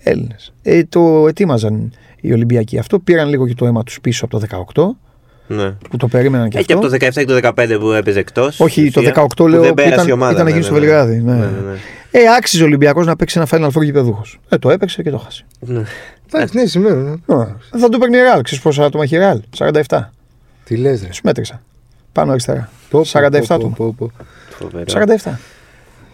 Έλληνες. 0.02 0.52
Ε, 0.62 0.84
το 0.84 1.24
ετοίμαζαν 1.28 1.92
οι 2.20 2.32
Ολυμπιακοί 2.32 2.78
αυτό. 2.78 2.98
Πήραν 2.98 3.28
λίγο 3.28 3.46
και 3.46 3.54
το 3.54 3.66
αίμα 3.66 3.82
τους 3.82 4.00
πίσω 4.00 4.24
από 4.24 4.38
το 4.38 4.46
18 4.74 4.96
Ναι. 5.46 5.70
που 5.90 5.96
το 5.96 6.06
περίμεναν 6.08 6.48
και 6.48 6.58
Ε, 6.58 6.62
και 6.62 6.72
αυτό. 6.72 6.86
από 6.86 6.96
το 6.98 7.06
17 7.06 7.20
και 7.20 7.24
το 7.24 7.34
15 7.34 7.78
που 7.80 7.90
έπαιζε 7.92 8.18
εκτός. 8.18 8.60
Όχι, 8.60 8.90
το 8.90 9.00
18 9.00 9.48
λέω 9.48 9.60
δεν 9.60 9.68
που 9.68 9.74
πέρασε 9.74 9.94
ήταν, 9.94 10.08
η 10.08 10.12
ομάδα. 10.12 10.32
ήταν 10.32 10.44
ναι, 10.44 10.50
εκεί 10.50 10.58
ναι, 10.58 10.64
στο 10.64 10.74
ναι. 10.74 10.78
Βελιγράδι. 10.80 11.16
Ναι. 11.16 11.32
Ναι, 11.32 11.38
ναι, 11.38 11.44
ναι. 11.44 11.76
Ε, 12.10 12.18
άξιζε 12.36 12.62
ο 12.62 12.66
Ολυμπιακός 12.66 13.06
να 13.06 13.16
παίξει 13.16 13.38
ένα 13.38 13.48
Final 13.50 13.78
Four 13.78 13.82
γηπεδούχος. 13.84 14.40
Ε, 14.48 14.58
το 14.58 14.70
έπαιξε 14.70 15.02
και 15.02 15.10
το 15.10 15.18
χάσε. 15.18 15.44
Ναι. 15.60 15.82
Εντάξει, 16.32 16.56
ναι, 16.56 16.66
συμβαίνουν. 16.66 17.22
ναι. 17.26 17.34
Α, 17.34 17.56
θα 17.78 17.88
το 17.88 17.98
παίρνει 17.98 18.16
η 18.16 18.20
Ρεάλ. 18.20 18.42
Ξέρεις 18.42 18.62
πόσα 18.64 18.84
άτομα 18.84 19.04
έχει 19.04 19.14
η 19.14 19.18
Ρεάλ. 19.18 19.40
47. 19.58 19.82
Τι 20.64 20.76
λες, 20.76 21.02
ρε. 21.02 21.12
Σου 21.12 21.20
μέτρησα. 21.24 21.62
Πάνω 22.12 22.30
αριστερά. 22.30 22.70
Πω, 22.90 23.00
47 23.12 23.30
πω, 23.30 23.38
πω, 23.46 23.54
άτομα. 23.54 23.74
πω, 23.76 23.94
πω. 23.98 24.10
Φοβερό. 24.50 24.84
47. 25.22 25.30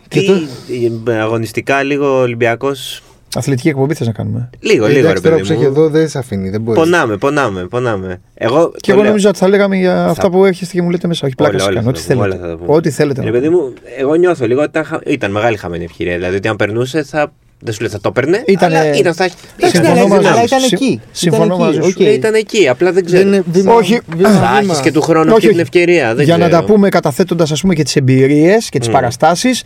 Τι, 0.09 0.21
Και 0.21 1.11
ε, 1.11 1.19
αγωνιστικά 1.19 1.83
λίγο 1.83 2.21
Ολυμπιακός. 2.21 3.03
Αθλητική 3.37 3.69
εκπομπή 3.69 3.95
θες 3.95 4.07
να 4.07 4.13
κάνουμε; 4.13 4.51
Λίγο, 4.61 4.87
λίγο 4.87 4.95
ρε 4.95 4.99
Εντάξει, 4.99 5.23
τώρα 5.23 5.35
που 5.37 5.41
παιδί 5.43 5.53
σε 5.55 5.59
έχει 5.61 5.63
μου. 5.63 5.69
εδώ 5.79 5.89
δεν 5.89 6.09
σε 6.09 6.19
αφήνει. 6.19 6.51
Δεν 6.51 6.61
μπορείς. 6.61 6.81
Πονάμε, 6.83 7.17
πονάμε, 7.17 7.65
πονάμε. 7.67 8.21
Εγώ, 8.35 8.71
Και 8.71 8.79
το 8.81 8.93
εγώ 8.93 8.97
λέω. 9.01 9.09
νόμιζα 9.09 9.29
ότι 9.29 9.39
θα 9.39 9.49
λέγαμε 9.49 9.77
για 9.77 10.05
αυτά 10.05 10.31
που 10.31 10.45
έρχεστε 10.45 10.75
και 10.77 10.83
μου 10.83 10.91
λέτε 10.91 11.07
μέσα. 11.07 11.27
Όχι, 11.27 11.35
πλάκα 11.35 11.53
Όλα, 11.55 11.63
σα 11.63 11.69
όλα 11.71 11.81
κάνω. 11.81 11.93
θα 11.93 11.99
Ό,τι 11.99 12.07
τα 12.09 12.15
πούμε, 12.15 12.25
θέλετε. 12.27 12.37
όλα 12.45 12.49
θα 12.51 12.57
τα 12.59 12.65
πούμε. 12.65 12.77
Ό,τι 12.77 12.91
θέλετε. 12.91 13.21
Ρε 13.21 13.27
να 13.27 13.33
παιδί 13.33 13.47
πούμε. 13.47 13.59
μου, 13.63 13.73
εγώ 13.99 14.15
νιώθω 14.15 14.47
λίγο 14.47 14.61
ότι 14.61 14.69
ήταν, 14.71 14.85
χα- 14.85 15.01
ήταν 15.07 15.31
μεγάλη 15.31 15.57
χαμένη 15.57 15.85
ευκαιρία. 15.85 16.15
Δηλαδή 16.15 16.37
ότι 16.37 16.49
αν 16.49 16.57
περνούσε 16.57 17.03
θα. 17.03 17.33
Δεν 17.61 17.75
σου 17.75 17.81
λέει 17.81 17.91
θα 17.91 18.01
το 18.01 18.09
έπαιρνε. 18.09 18.43
Ήτανε- 18.47 18.77
αλλά 18.79 18.95
ήταν 18.97 19.13
στα. 19.15 19.25
Εντάξει, 19.25 19.37
ήταν 19.59 19.97
συμφωνώ 19.97 19.97
στις 19.97 20.09
μαζί 20.09 20.23
δυνάμεις. 20.23 20.27
Αλλά 20.29 20.41
σου. 20.41 20.47
ήταν 20.47 20.61
Συμ- 20.61 20.73
εκεί. 20.83 21.01
συμφωνώ 21.13 21.45
Ήταν 21.45 21.57
εκεί, 21.59 21.67
μαζί 21.67 21.91
σου. 21.91 21.95
οκ. 22.01 22.07
Ε, 22.07 22.13
Ήταν 22.13 22.35
εκεί, 22.35 22.69
απλά 22.69 22.93
δεν 22.93 22.95
Δεν 22.95 23.05
ξέρω. 23.05 23.29
είναι 23.29 23.43
βήμα- 23.53 23.75
Όχι. 23.75 24.01
βήμα- 24.17 24.29
Θα 24.31 24.39
βήμα. 24.41 24.59
έχεις 24.59 24.81
και 24.81 24.93
του 24.93 25.01
χρόνου 25.03 25.25
Όχι, 25.27 25.33
αυτή 25.33 25.41
την 25.47 25.51
όχι. 25.51 25.61
ευκαιρία. 25.61 26.15
Δεν 26.15 26.25
Για 26.25 26.37
να 26.37 26.47
ξέρω. 26.49 26.61
τα 26.61 26.67
πούμε 26.73 26.89
καταθέτοντας 26.89 27.51
ας 27.53 27.61
πούμε 27.61 27.75
και 27.75 27.83
τις 27.83 27.97
εμπειρίες 27.97 28.69
και 28.69 28.79
τις 28.79 28.89
Mm. 28.89 28.93
παραστάσεις, 28.93 29.63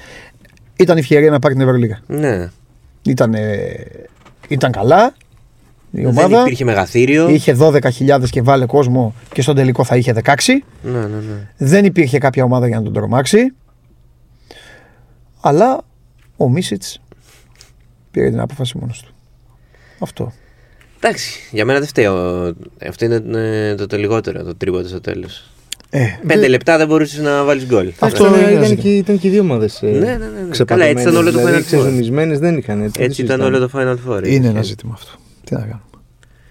ήταν 0.77 0.97
η 0.97 1.01
ευκαιρία 1.01 1.31
να 1.31 1.39
πάρει 1.39 1.55
την 1.55 1.63
Ευρωλίγα. 1.63 1.99
Ναι. 2.07 2.49
Ήταν, 3.03 3.35
ήταν 4.49 4.73
καλά, 4.73 5.15
η 5.91 6.01
Δεν 6.01 6.07
ομάδα. 6.07 6.41
υπήρχε 6.41 6.65
μεγαθύριο. 6.65 7.29
Είχε 7.29 7.57
12.000 7.61 8.29
και 8.31 8.43
βάλε 8.43 8.67
κόσμο 8.67 9.15
και 9.33 9.43
στον 9.43 9.55
τελικό 9.55 9.85
θα 9.85 9.97
είχε 9.97 10.13
16. 10.25 10.35
Ναι, 10.83 10.99
ναι, 10.99 11.07
ναι. 11.07 11.49
Δεν 11.57 11.85
υπήρχε 11.85 12.19
κάποια 12.19 12.45
ομάδα 12.45 12.67
για 12.69 12.77
να 12.79 12.83
τον 12.85 12.93
τρομάξει. 12.93 13.53
Αλλά 15.41 15.81
ο 16.37 16.49
Μίσιτς 16.49 17.01
πήρε 18.11 18.31
την 18.31 18.41
απόφαση 18.41 18.79
μόνος 18.79 19.03
του. 19.03 19.15
Αυτό. 19.99 20.33
Εντάξει, 21.01 21.41
για 21.51 21.65
μένα 21.65 21.79
δεν 21.79 21.89
φταίει. 21.89 22.05
ο- 22.07 22.55
Αυτό 22.89 23.05
είναι 23.05 23.39
ε, 23.39 23.75
το, 23.75 23.87
το 23.87 23.97
λιγότερο, 23.97 24.43
το 24.45 24.55
τρίποντο 24.57 24.89
στο 24.89 25.01
τέλος. 25.01 25.50
Ε, 25.93 26.05
Πέντε 26.27 26.49
λεπτά 26.49 26.77
δεν 26.79 26.87
μπορούσες 26.87 27.21
να 27.21 27.45
βάλεις 27.45 27.67
γκολ. 27.67 27.93
Αυτό 27.99 28.27
είναι 28.27 28.37
ένα 28.39 28.51
ήταν, 28.51 28.65
ζήτημα. 28.65 28.83
και, 28.83 28.97
ήταν 28.97 29.19
και 29.19 29.27
οι 29.27 29.31
δύο 29.31 29.41
ομάδες. 29.41 29.79
Ναι, 29.83 29.91
ναι, 29.91 29.99
ναι, 29.99 30.17
ναι. 30.59 30.65
Καλά, 30.65 30.85
έτσι 30.85 31.03
ήταν 31.03 31.17
όλο 31.17 31.31
το 31.31 31.39
δηλαδή, 31.39 31.57
Final 31.57 31.61
Four. 31.61 31.65
ξεζουμισμένες 31.65 32.39
δεν 32.39 32.57
είχαν. 32.57 32.83
Έτσι, 32.83 33.03
Έτσι 33.03 33.23
ήταν 33.23 33.41
όλο 33.41 33.59
το 33.59 33.71
Final 33.75 33.97
Four. 34.09 34.27
είναι 34.27 34.47
ένα 34.49 34.59
έτσι. 34.59 34.71
ζήτημα 34.71 34.93
αυτό. 34.97 35.11
Τι 35.45 35.55
να 35.55 35.61
κάνουμε. 35.61 35.81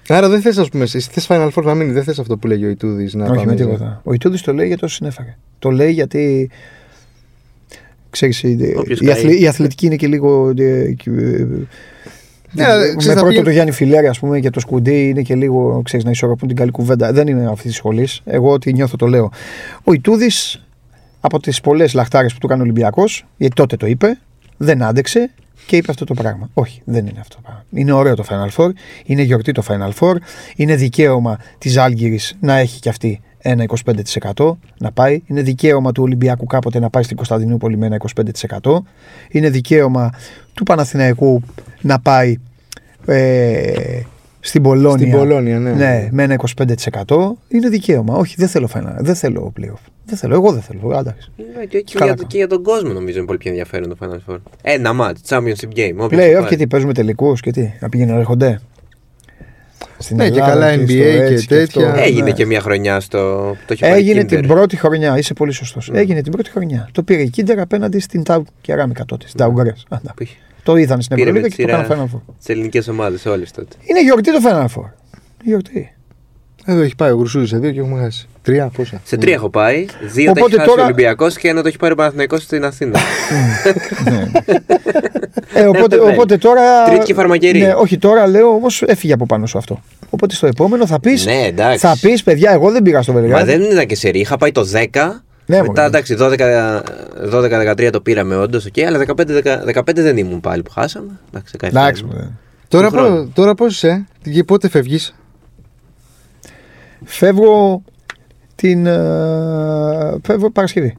Άρα 0.08 0.29
δεν 0.29 0.41
θες, 0.41 0.58
ας 0.58 0.69
πούμε, 0.69 0.84
εσύ 0.84 1.00
θες 1.00 1.27
Final 1.29 1.50
Four 1.55 1.63
να 1.63 1.74
μείνεις, 1.75 1.93
δεν 1.93 2.03
θες 2.03 2.19
αυτό 2.19 2.38
που 2.38 2.48
λέγει 2.48 2.65
ο 2.65 2.69
Ιτούδης 2.69 3.13
να 3.13 3.24
Όχι 3.24 3.34
πάμε 3.36 3.51
με 3.51 3.58
σε- 3.58 3.63
τίποτα. 3.63 4.01
Ο 4.03 4.13
Ιτούδης 4.13 4.41
το 4.41 4.53
λέει 4.53 4.65
γιατί 4.67 4.81
το 4.81 4.88
συνέφαγε. 4.88 5.38
Το 5.60 5.69
λέει 5.69 5.91
γιατί. 5.91 6.50
Ξέρεις, 8.10 8.43
η, 8.43 8.74
Όποιος 8.77 9.00
η, 9.00 9.05
καεί. 9.05 9.13
αθλη- 9.13 9.39
η 9.41 9.48
αθλητική 9.48 9.86
είναι 9.86 9.96
και 9.96 10.08
λίγο. 10.08 10.53
Ε, 12.58 12.62
ε, 12.63 12.65
ε, 12.65 12.68
Ναι, 12.68 12.77
με 12.77 12.86
ξέρεις, 12.86 13.06
θα 13.06 13.13
πρώτο 13.13 13.27
πήγε- 13.27 13.44
το 13.44 13.50
Γιάννη 13.50 13.72
Φιλέρη, 13.72 14.08
ας 14.08 14.20
πούμε, 14.20 14.39
και 14.39 14.50
το 14.50 14.60
Σκουντί 14.60 15.10
είναι 15.10 15.22
και 15.22 15.36
λίγο 15.36 15.82
ξέρεις, 15.84 16.06
να 16.06 16.12
ισορροπούν 16.12 16.48
την 16.48 16.58
καλή 16.58 16.72
κουβέντα. 16.72 17.12
Δεν 17.13 17.27
είναι 17.27 17.50
αυτή 17.51 17.68
της 17.68 17.75
σχολής. 17.75 18.22
Εγώ 18.25 18.51
ό,τι 18.51 18.74
νιώθω 18.74 18.96
το 18.96 19.08
λέω. 19.08 19.32
Ο 19.84 19.94
Ιτούδης 19.94 20.65
από 21.20 21.39
τις 21.39 21.62
πολλές 21.62 21.94
λαχτάρες 21.94 22.34
που 22.34 22.39
του 22.39 22.46
έκανε 22.46 22.62
ο 22.62 22.63
Ολυμπιακός, 22.63 23.25
γιατί 23.38 23.56
τότε 23.56 23.75
το 23.77 23.88
είπε, 23.88 24.20
δεν 24.58 24.84
άντεξε 24.84 25.32
και 25.65 25.75
είπε 25.75 25.91
αυτό 25.91 26.06
το 26.06 26.13
πράγμα. 26.13 26.50
Όχι, 26.53 26.82
δεν 26.86 27.08
είναι 27.08 27.20
αυτό 27.20 27.36
το 27.36 27.41
πράγμα. 27.44 27.63
Είναι 27.74 27.91
ωραίο 27.91 28.15
το 28.15 28.24
Final 28.29 28.50
Four, 28.58 28.70
είναι 29.06 29.22
γιορτή 29.22 29.51
το 29.51 29.63
Final 29.68 29.91
Four, 30.00 30.15
είναι 30.56 30.75
δικαίωμα 30.75 31.38
της 31.58 31.77
Άλγηρης 31.77 32.38
να 32.39 32.58
έχει 32.58 32.79
κι 32.79 32.89
αυτή 32.89 33.22
ένα 33.41 33.65
25% 34.36 34.51
να 34.77 34.91
πάει. 34.91 35.22
Είναι 35.25 35.41
δικαίωμα 35.41 35.91
του 35.91 36.03
Ολυμπιακού 36.03 36.46
κάποτε 36.46 36.79
να 36.79 36.89
πάει 36.89 37.03
στην 37.03 37.15
Κωνσταντινούπολη 37.15 37.77
με 37.77 37.86
ένα 37.86 37.98
25%. 38.62 38.77
Είναι 39.29 39.50
δικαίωμα 39.50 40.10
του 40.53 40.63
Παναθηναϊκού 40.63 41.41
να 41.81 42.00
πάει 42.00 42.38
ε, 43.05 44.01
στην 44.39 44.62
Πολώνια. 44.62 45.08
Στην 45.08 45.12
Πολώνια, 45.12 45.60
ναι. 45.60 45.72
Ναι, 45.72 46.08
με 46.12 46.24
ένα 46.24 46.39
25%. 47.08 47.31
Είναι 47.48 47.69
δικαίωμα. 47.69 48.15
Όχι, 48.15 48.36
δεν 48.38 48.48
θέλω 48.48 48.69
final. 48.74 48.96
Δεν 48.98 49.15
θέλω 49.15 49.53
playoff. 49.60 49.89
Δεν 50.05 50.17
θέλω. 50.17 50.34
Εγώ 50.34 50.51
δεν 50.51 50.62
θέλω. 50.62 50.98
Εντάξει. 50.98 51.31
Ναι, 51.58 51.65
και, 51.65 51.79
και, 51.81 51.93
Καλά 51.98 52.05
για, 52.05 52.15
κάνω. 52.15 52.27
και 52.27 52.38
για 52.38 52.48
τον 52.48 52.63
κόσμο 52.63 52.93
νομίζω 52.93 53.17
είναι 53.17 53.25
πολύ 53.25 53.38
πιο 53.38 53.50
ενδιαφέρον 53.50 53.89
το 53.89 53.98
Final 54.00 54.34
Four. 54.34 54.38
Ένα 54.62 54.93
μάτς, 54.93 55.22
Championship 55.27 55.77
Game. 55.77 55.93
όποιος 55.98 56.10
το 56.10 56.17
Playoff 56.17 56.34
πάρει. 56.34 56.46
και 56.48 56.55
τι 56.55 56.67
παίζουμε 56.67 56.93
τελικούς 56.93 57.41
και 57.41 57.51
τι. 57.51 57.74
Να 57.79 57.89
πηγαίνουν 57.89 58.13
να 58.13 58.19
έρχονται. 58.19 58.60
Στην 60.01 60.15
Ναι, 60.18 60.29
και 60.29 60.39
Ελλάδα 60.39 60.51
καλά 60.53 60.74
στο 60.74 60.84
NBA 60.84 60.88
και 60.88 61.03
έτσι 61.03 61.48
τέτοια. 61.48 61.88
αυτό. 61.89 62.01
Έγινε 62.01 62.22
Ναι. 62.24 62.32
και 62.32 62.46
μια 62.46 62.62
χρονιά 62.62 63.00
στο. 63.00 63.18
Το 63.65 63.74
είχε 63.74 63.86
πάρει 63.86 64.00
Έγινε 64.00 64.22
Kinder. 64.22 64.27
την 64.27 64.48
πρώτη 64.48 64.75
χρονιά. 64.77 65.18
Είσαι 65.18 65.34
πολύ 65.34 65.51
σωστός. 65.51 65.89
Ναι. 65.89 66.00
Έγινε 66.00 66.22
την 66.22 66.32
πρώτη 66.32 66.50
χρονιά. 66.50 66.89
Το 66.91 67.03
πήρε 67.03 67.22
η 67.22 67.29
Κίντερ 67.29 67.60
απέναντι 67.60 68.00
στην 68.00 68.24
Τάου 68.24 68.44
Κεράμικα 68.62 69.06
τότε. 69.06 69.25
Στην 69.27 69.39
Ταουγκαρέ. 69.39 69.74
Που 70.15 70.24
είχε 70.24 70.36
Το 70.63 70.75
είδαν 70.75 71.01
στην 71.01 71.15
Πήρε 71.15 71.32
με 71.32 71.38
Ευρωλίγα 71.39 71.56
τη 71.56 71.62
και 71.63 71.72
το 71.72 71.77
σειρά. 71.77 71.94
έκαναν 71.94 72.10
Final 72.12 72.15
Four. 72.15 72.34
τις 72.38 72.50
ελληνικές 72.50 72.88
ομάδες 72.88 73.25
όλες 73.25 73.51
τότε. 73.51 73.75
Είναι 73.84 74.03
γιορτή 74.03 74.32
το 74.32 74.39
Final 74.50 74.79
Four. 74.79 74.89
Γιορτή. 75.44 75.94
Εδώ 76.72 76.82
έχει 76.82 76.96
πάει 76.96 77.12
ο 77.12 77.16
Γρουσούδη 77.16 77.46
σε 77.46 77.58
δύο 77.58 77.72
και 77.72 77.80
έχουμε 77.80 78.02
χάσει. 78.02 78.28
Τρία, 78.42 78.72
πόσα; 78.76 79.02
Σε 79.04 79.18
τρία 79.18 79.34
έχω 79.34 79.50
πάει. 79.50 79.86
Δύο 80.02 80.26
τα 80.26 80.32
Οπότε 80.32 80.46
έχει 80.46 80.56
χάσει 80.56 80.68
τώρα- 80.70 80.82
ο 80.82 80.86
Ολυμπιακός 80.86 81.38
και 81.38 81.48
ένα 81.48 81.62
το 81.62 81.68
έχει 81.68 81.78
πάρει 81.78 81.94
ο 81.94 81.96
Παναθηναϊκός 81.96 82.42
στην 82.44 82.66
Αθήνα. 82.66 83.00
Ε, 85.53 85.66
οπότε, 85.66 85.98
Δεν 85.98 86.10
οπότε 86.14 86.38
τώρα. 86.38 86.84
Τρίτη 86.86 87.05
και 87.05 87.14
φαρμακερή. 87.14 87.60
Ναι, 87.60 87.74
όχι 87.74 87.98
τώρα 87.98 88.27
λέω 88.27 88.48
όμως 88.48 88.82
έφυγε 88.82 89.14
από 89.14 89.25
πάνω 89.25 89.46
σου 89.46 89.58
αυτό. 89.58 89.82
Οπότε 90.10 90.36
στο 90.36 90.48
επόμενο 90.48 90.88
θα 90.88 91.00
πει. 91.00 91.12
ναι, 91.24 91.46
εντάξει. 91.48 91.77
θα 91.88 91.98
πεις, 92.01 92.24
παιδιά, 92.24 92.51
εγώ 92.51 92.72
δεν 92.72 92.82
πήγα 92.84 93.01
στο 93.01 93.12
Μα 93.14 93.20
Βελιγράδι. 93.20 93.51
δεν 93.58 93.62
ήταν 93.72 93.86
και 93.86 93.96
σε 93.96 94.10
Είχα 94.10 94.38
πάει 94.38 94.51
το 94.51 94.62
10. 94.62 95.22
Ναι, 95.46 95.62
μετά 95.62 95.66
μωρέ. 95.66 95.86
εντάξει, 95.86 96.16
12-13 97.86 97.90
το 97.92 98.01
πήραμε 98.01 98.36
όντως, 98.36 98.68
okay, 98.74 98.82
αλλά 98.82 98.98
15, 98.98 99.42
15 99.66 99.82
δεν 99.94 100.18
ήμουν 100.18 100.40
πάλι 100.42 100.62
που 100.62 100.72
χάσαμε. 100.72 101.12
Εντάξει, 101.29 101.53
17 101.62 101.68
Εντάξει. 101.68 102.01
ήμουν. 102.01 102.16
μωρέ. 102.16 102.27
Τώρα, 102.68 102.88
Του 102.90 102.94
χρόνου. 102.98 103.16
πό- 103.24 103.34
τώρα 103.34 103.55
πώς 103.55 103.75
είσαι, 103.75 104.05
και 104.34 104.44
πότε 104.44 104.70
φεύγεις; 104.70 105.16
Φεύγω 107.11 107.83
την. 108.55 108.85
ε, 108.85 108.95
φεύγω 110.24 110.51
Παρασκευή. 110.51 110.95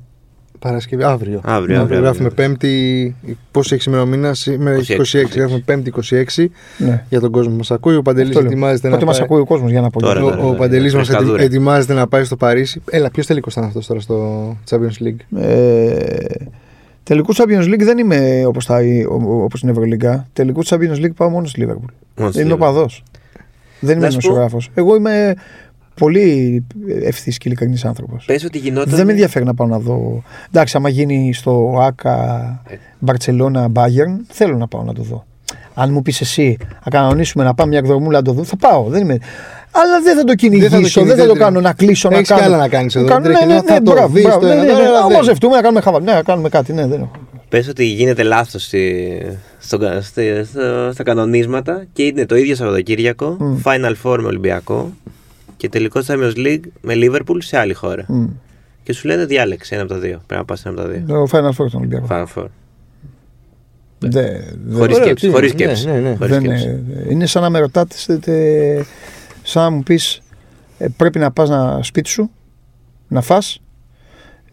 Παρασκευή, 0.58 1.02
αύριο. 1.02 1.40
Αύριο, 1.44 1.76
Ναι, 1.76 1.82
αύριο, 1.82 1.98
Γράφουμε 2.00 2.28
αύριο. 2.28 2.46
Πέμπτη. 2.46 3.14
Πώς 3.50 3.72
έχει 3.72 3.88
ημερομηνία, 3.88 4.34
σήμερα 4.34 4.76
έχει 4.76 4.92
26. 4.94 4.98
26. 4.98 5.36
Γράφουμε 5.36 5.62
Πέμπτη 5.64 5.92
26 6.36 6.50
Ναι. 6.78 7.04
για 7.08 7.20
τον 7.20 7.30
κόσμο 7.30 7.50
που 7.50 7.56
μας 7.56 7.70
ακούει. 7.70 7.96
Ο 7.96 8.02
Παντελής 8.02 8.28
Αυτό 8.28 8.40
λέω. 8.40 8.50
ετοιμάζεται 8.50 8.88
να 8.88 8.94
Πότε 8.94 9.06
μας 9.06 9.16
πάει. 9.16 9.26
ακούει 9.26 9.40
ο 9.40 9.44
κόσμος 9.44 9.70
για 9.70 9.80
να 9.80 9.90
πω. 9.90 10.00
Τώρα, 10.00 10.20
Ο, 10.20 10.24
τώρα, 10.24 10.38
ο 10.38 10.40
τώρα, 10.46 10.56
Παντελής 10.58 10.94
μας 10.94 11.06
φρεσκαδούρα. 11.06 11.42
ετι- 11.42 11.52
ετοιμάζεται 11.54 11.94
να 11.94 12.06
πάει 12.08 12.24
στο 12.24 12.36
Παρίσι. 12.36 12.82
Έλα, 12.90 13.10
ποιος 13.10 13.26
τελικός 13.26 13.52
ήταν 13.52 13.64
αυτός 13.64 13.86
τώρα 13.86 14.00
στο 14.00 14.46
Champions 14.70 15.04
League; 15.04 15.38
Ε, 15.40 15.96
τελικούς 17.02 17.38
Champions 17.40 17.64
League 17.74 17.82
δεν 17.82 17.98
είμαι 17.98 18.42
όπως 18.46 18.68
όπως 19.44 19.58
στην 19.58 19.68
Ευρωλίγκα. 19.70 20.26
Τελικούς 20.32 20.68
Champions 20.72 20.96
League 21.04 21.14
πάω 21.16 21.28
μόνο 21.28 21.46
στη 21.46 21.66
Liverpool. 21.66 21.92
Μόνο 22.16 22.30
στη 22.30 22.40
Είμαι 22.40 22.50
Liverpool. 22.52 22.54
οπαδός. 22.56 23.02
Δεν 23.80 23.96
είμαι 23.96 24.04
Να 24.06 24.10
σου 24.12 24.18
πω- 24.18 24.26
νοσογράφο. 24.28 24.58
Εγώ 24.74 24.96
είμαι 24.96 25.34
πολύ 26.04 26.64
ευθύς 27.02 27.38
και 27.38 27.48
ειλικρινής 27.48 27.84
άνθρωπος. 27.84 28.24
Πες 28.24 28.44
ότι 28.44 28.58
γινόταν. 28.58 28.94
Δεν 28.96 29.06
με 29.06 29.10
ενδιαφέρει 29.12 29.44
να 29.44 29.54
πάω 29.54 29.66
να 29.66 29.78
δω. 29.78 30.22
Εντάξει, 30.48 30.76
άμα 30.76 30.88
γίνει 30.88 31.32
στο 31.34 31.78
ΑΚΑ 31.80 32.16
Ε. 32.68 32.74
Μπαρσελόνα 32.98 33.68
Bayern, 33.74 34.16
θέλω 34.28 34.56
να 34.56 34.68
πάω 34.68 34.82
να 34.82 34.92
το 34.92 35.02
δω. 35.02 35.24
Αν 35.74 35.92
μου 35.92 36.02
πεις 36.02 36.20
εσύ, 36.20 36.56
να 36.84 36.90
κανονίσουμε 36.90 37.44
να 37.44 37.54
πάμε 37.54 37.70
μια 37.70 37.78
εκδρομούλα 37.78 38.18
να 38.18 38.24
το 38.24 38.32
δω, 38.32 38.44
θα 38.44 38.56
πάω. 38.56 38.84
Δεν 38.88 39.02
είμαι... 39.02 39.18
Αλλά 39.70 40.00
δεν 40.02 40.16
θα 40.16 40.24
το 40.24 40.34
κυνηγήσω, 40.34 40.68
δεν 40.70 40.80
θα 40.84 40.90
το, 40.92 41.00
κυνηγήσεις, 41.00 41.38
κάνω 41.38 41.60
να 41.60 41.72
κλείσω, 41.72 42.08
να 42.08 42.16
Έχεις 42.16 42.28
κάνω. 42.28 42.40
κι 42.40 42.46
άλλα 42.46 42.56
να 42.56 42.68
κάνεις 42.68 42.94
εδώ, 42.96 43.06
κάνω- 43.06 43.20
δεν 43.22 43.30
Ναι, 43.32 43.36
τρέχει 43.38 43.48
ναι, 43.52 43.54
να- 43.54 43.62
ναι, 43.62 43.68
θα 43.74 43.82
το 43.82 43.92
μπράβο, 43.92 44.12
δεις 44.14 44.22
μπράβο, 44.24 44.40
το 44.40 44.46
ναι, 44.46 44.52
ένα, 44.52 44.62
ναι, 44.62 44.68
το 44.72 44.76
ναι, 44.78 44.82
άλλο, 44.86 44.92
Να 45.00 45.06
δεν. 45.06 45.16
μαζευτούμε, 45.16 45.56
να 45.56 45.62
κάνουμε 45.62 45.80
χαβά. 45.80 46.00
Ναι, 46.00 46.12
να 46.12 46.22
κάνουμε 46.22 46.48
κάτι. 46.48 46.72
Ναι, 46.72 46.86
δεν 46.86 47.00
έχω. 47.00 47.10
Πες 47.48 47.68
ότι 47.68 47.84
γίνεται 47.84 48.22
λάθος 48.22 48.62
στη, 48.64 49.06
στο, 49.58 49.78
στη- 50.00 50.44
στο- 50.44 50.90
στα 50.92 51.02
κανονίσματα 51.02 51.84
και 51.92 52.02
είναι 52.02 52.26
το 52.26 52.36
ίδιο 52.36 52.54
Σαββατοκύριακο, 52.54 53.36
Μμ. 53.40 53.56
Final 53.64 53.92
Four 54.02 54.18
με 54.20 54.26
Ολυμπιακό 54.26 54.90
και 55.60 55.68
τελικός 55.68 56.06
Champions 56.08 56.36
League 56.36 56.60
με 56.80 56.94
Liverpool 56.96 57.36
σε 57.38 57.58
άλλη 57.58 57.74
χώρα. 57.74 58.04
Μμ. 58.08 58.26
Και 58.82 58.92
σου 58.92 59.06
λένε 59.06 59.24
διάλεξε 59.26 59.74
ένα 59.74 59.82
από 59.84 59.92
τα 59.92 59.98
δύο. 59.98 60.20
Πρέπει 60.26 60.34
να 60.40 60.44
πας 60.44 60.64
ένα 60.66 60.74
από 60.82 60.90
τα 60.90 60.94
δύο. 60.94 61.04
Το 61.06 61.26
Final 61.38 61.48
Four 61.64 61.70
τον 61.70 61.80
Ολυμπιακό. 61.80 62.06
Final 62.10 62.24
Four. 62.34 62.46
Δεν- 63.98 64.10
δεν- 64.64 64.76
Χωρίς 64.78 64.94
Ωραίο, 64.94 65.04
σκέψη. 65.06 65.26
τι 65.26 65.32
Χωρίς 65.32 65.52
είναι, 65.52 65.64
ναι, 65.66 65.74
σκέψη. 65.74 65.86
ναι, 66.00 66.08
ναι. 66.08 66.16
Χωρίς 66.16 66.32
δεν 66.32 66.40
σκέψη. 66.44 66.64
είναι, 66.68 67.06
είναι 67.08 67.26
σαν 67.26 67.42
να 67.42 67.50
με 67.50 67.58
ρωτάτες, 67.58 68.06
τε- 68.20 68.84
σαν 69.42 69.62
να 69.62 69.70
μου 69.70 69.82
πεις 69.82 70.20
πρέπει 70.96 71.18
να 71.18 71.30
πας 71.30 71.48
να 71.48 71.82
σπίτι 71.82 72.08
σου, 72.08 72.30
να 73.08 73.20
φας 73.20 73.60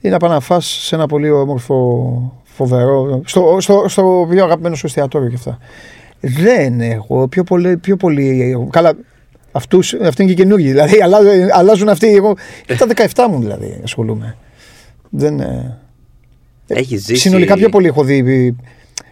ή 0.01 0.09
να 0.09 0.17
πας 0.17 0.29
να 0.29 0.39
φας 0.39 0.65
σε 0.65 0.95
ένα 0.95 1.05
πολύ 1.07 1.29
όμορφο, 1.29 2.41
φοβερό, 2.43 3.21
στο, 3.25 3.57
στο, 3.59 3.85
στο 3.87 4.27
πιο 4.29 4.43
αγαπημένο 4.43 4.75
σου 4.75 4.85
εστιατόριο 4.85 5.29
και 5.29 5.35
αυτά. 5.35 5.57
Δεν 6.19 6.81
έχω, 6.81 7.27
πιο 7.27 7.43
πολύ, 7.43 7.77
πιο 7.77 7.97
πολύ 7.97 8.55
καλά, 8.69 8.93
αυτούς, 9.57 9.93
αυτοί 9.93 10.21
είναι 10.23 10.33
και 10.33 10.41
καινούργιοι, 10.43 10.67
δηλαδή 10.71 11.01
αλλάζουν, 11.01 11.31
αλλάζουν 11.53 11.89
αυτοί, 11.89 12.15
εγώ 12.15 12.35
τα 12.77 12.87
17 12.95 13.27
μου 13.29 13.39
δηλαδή 13.39 13.79
ασχολούμαι. 13.83 14.37
Δεν, 15.09 15.39
ε, 15.39 15.77
Έχει 16.67 16.97
ζήσει. 16.97 17.15
συνολικά 17.15 17.55
πιο 17.55 17.69
πολύ 17.69 17.87
έχω 17.87 18.03
δει, 18.03 18.55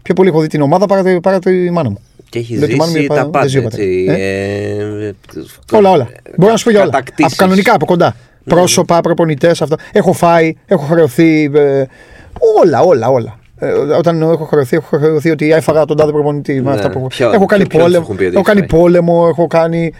πιο 0.01 0.13
πολύ 0.13 0.29
έχω 0.29 0.39
δει 0.41 0.47
την 0.47 0.61
ομάδα 0.61 0.85
παρά, 0.85 1.03
τη- 1.03 1.19
παρά 1.19 1.39
τη 1.39 1.71
μάνα 1.71 1.89
μου. 1.89 1.99
Και 2.29 2.39
έχει 2.39 2.57
Δεν 2.57 2.69
θυμάμαι, 2.69 2.91
ζήσει 2.91 3.03
είπα, 3.03 3.15
τα 3.15 3.21
δεν 3.21 3.29
πάντα. 3.29 3.47
ζει 3.47 3.57
ο 3.57 3.61
Έτσι. 3.61 4.05
πατέρας. 4.05 4.19
Ε, 4.21 5.15
Όλα, 5.71 5.89
όλα. 5.91 6.07
Μπορώ 6.37 6.51
να 6.51 6.57
σου 6.57 6.63
πω 6.63 6.69
για 6.69 6.81
όλα. 6.81 6.89
κατακτήσεις. 6.89 7.31
Από 7.33 7.41
κανονικά, 7.43 7.73
από 7.75 7.85
κοντά. 7.85 8.15
Πρόσωπα, 8.43 9.01
προπονητές, 9.01 9.61
αυτά. 9.61 9.75
Έχω 9.91 10.13
φάει, 10.13 10.53
έχω 10.65 10.83
χρεωθεί. 10.85 11.51
ε, 11.55 11.85
όλα, 12.63 12.79
όλα, 12.81 13.07
όλα. 13.09 13.39
Ε, 13.59 13.67
όταν 13.71 14.21
έχω 14.21 14.45
χρεωθεί, 14.45 14.75
έχω 14.75 14.97
χρεωθεί 14.97 15.29
ότι 15.29 15.51
έφαγα 15.51 15.85
τον 15.85 15.97
τάδε 15.97 16.11
προπονητή. 16.11 16.53
με 16.53 16.61
Ναι. 16.61 16.75
αυτά 16.75 16.89
που... 16.89 17.07
Ποιο- 17.07 17.31
έχω 17.31 17.45
κάνει 17.45 17.67
ποιο- 17.67 17.69
ποιον 17.79 17.81
σου 17.81 17.87
πόλεμο. 17.87 18.03
έχουν 18.05 18.15
πει 18.17 18.23
ότι 18.23 18.33
Έχω 18.35 18.43
κάνει 18.43 18.59
έχεις 18.59 18.71
φάει; 18.71 18.79
πόλεμο, 18.81 19.25
έχω 19.29 19.47
κάνει. 19.47 19.91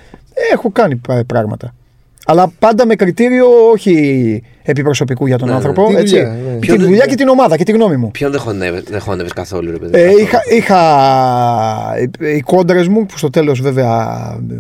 Έχω 0.54 0.72
κάνει 0.72 0.96
πα- 0.96 1.24
πράγματα. 1.28 1.74
Αλλά 2.28 2.52
πάντα 2.60 2.86
με 2.86 2.96
κριτήριο 2.96 3.48
όχι 3.74 4.44
επιπροσωπικού 4.64 5.28
για 5.28 5.38
τον 5.38 5.48
Ναι, 5.48 5.54
ναι. 5.54 5.58
άνθρωπο. 5.60 5.88
Τη 5.88 5.96
έτσι. 5.96 6.16
δουλειά, 6.16 6.30
ναι. 6.46 6.52
Τη 6.54 6.60
Ποιο- 6.60 6.78
δουλειά 6.80 7.06
και 7.06 7.16
την 7.16 7.28
ομάδα 7.28 7.58
και 7.58 7.64
τη 7.64 7.72
γνώμη 7.72 7.96
μου. 7.98 8.12
Ποιον 8.12 8.32
δεν 8.32 8.40
χωνεύε- 8.40 8.90
δεν 8.90 9.00
χώνευες 9.00 9.34
καθόλου, 9.34 9.72
ρε 9.72 9.78
παιδί. 9.78 10.00
Ε, 10.00 10.04
καθόλου; 10.04 10.20
είχα, 10.22 10.40
είχα 10.56 12.36
οι 12.36 12.40
κόντρες 12.40 12.88
μου 12.88 13.06
που 13.06 13.18
στο 13.18 13.30
τέλος 13.30 13.62
βέβαια 13.62 14.08
ε, 14.52 14.56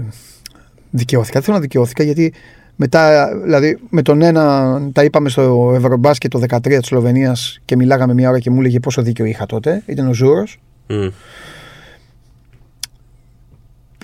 δικαιώθηκα. 0.89 1.33
Δεν 1.33 1.41
θέλω 1.43 1.55
να 1.55 1.61
δικαιώθηκα 1.61 2.03
γιατί 2.03 2.33
μετά, 2.75 3.29
δηλαδή 3.43 3.77
με 3.89 4.01
τον 4.01 4.21
ένα 4.21 4.81
τα 4.93 5.03
είπαμε 5.03 5.29
στο 5.29 5.73
Ευρωμπάσκετ 5.75 6.31
το 6.31 6.39
13 6.49 6.59
της 6.79 6.87
Σλοβενίας 6.87 7.59
και 7.65 7.75
μιλάγαμε 7.75 8.13
μια 8.13 8.29
ώρα 8.29 8.39
και 8.39 8.49
μου 8.49 8.59
έλεγε 8.59 8.79
πόσο 8.79 9.01
δίκιο 9.01 9.25
είχα 9.25 9.45
τότε. 9.45 9.83
Ήταν 9.85 10.07
ο 10.07 10.13
Ζούρος. 10.13 10.59
Μμ. 10.87 11.07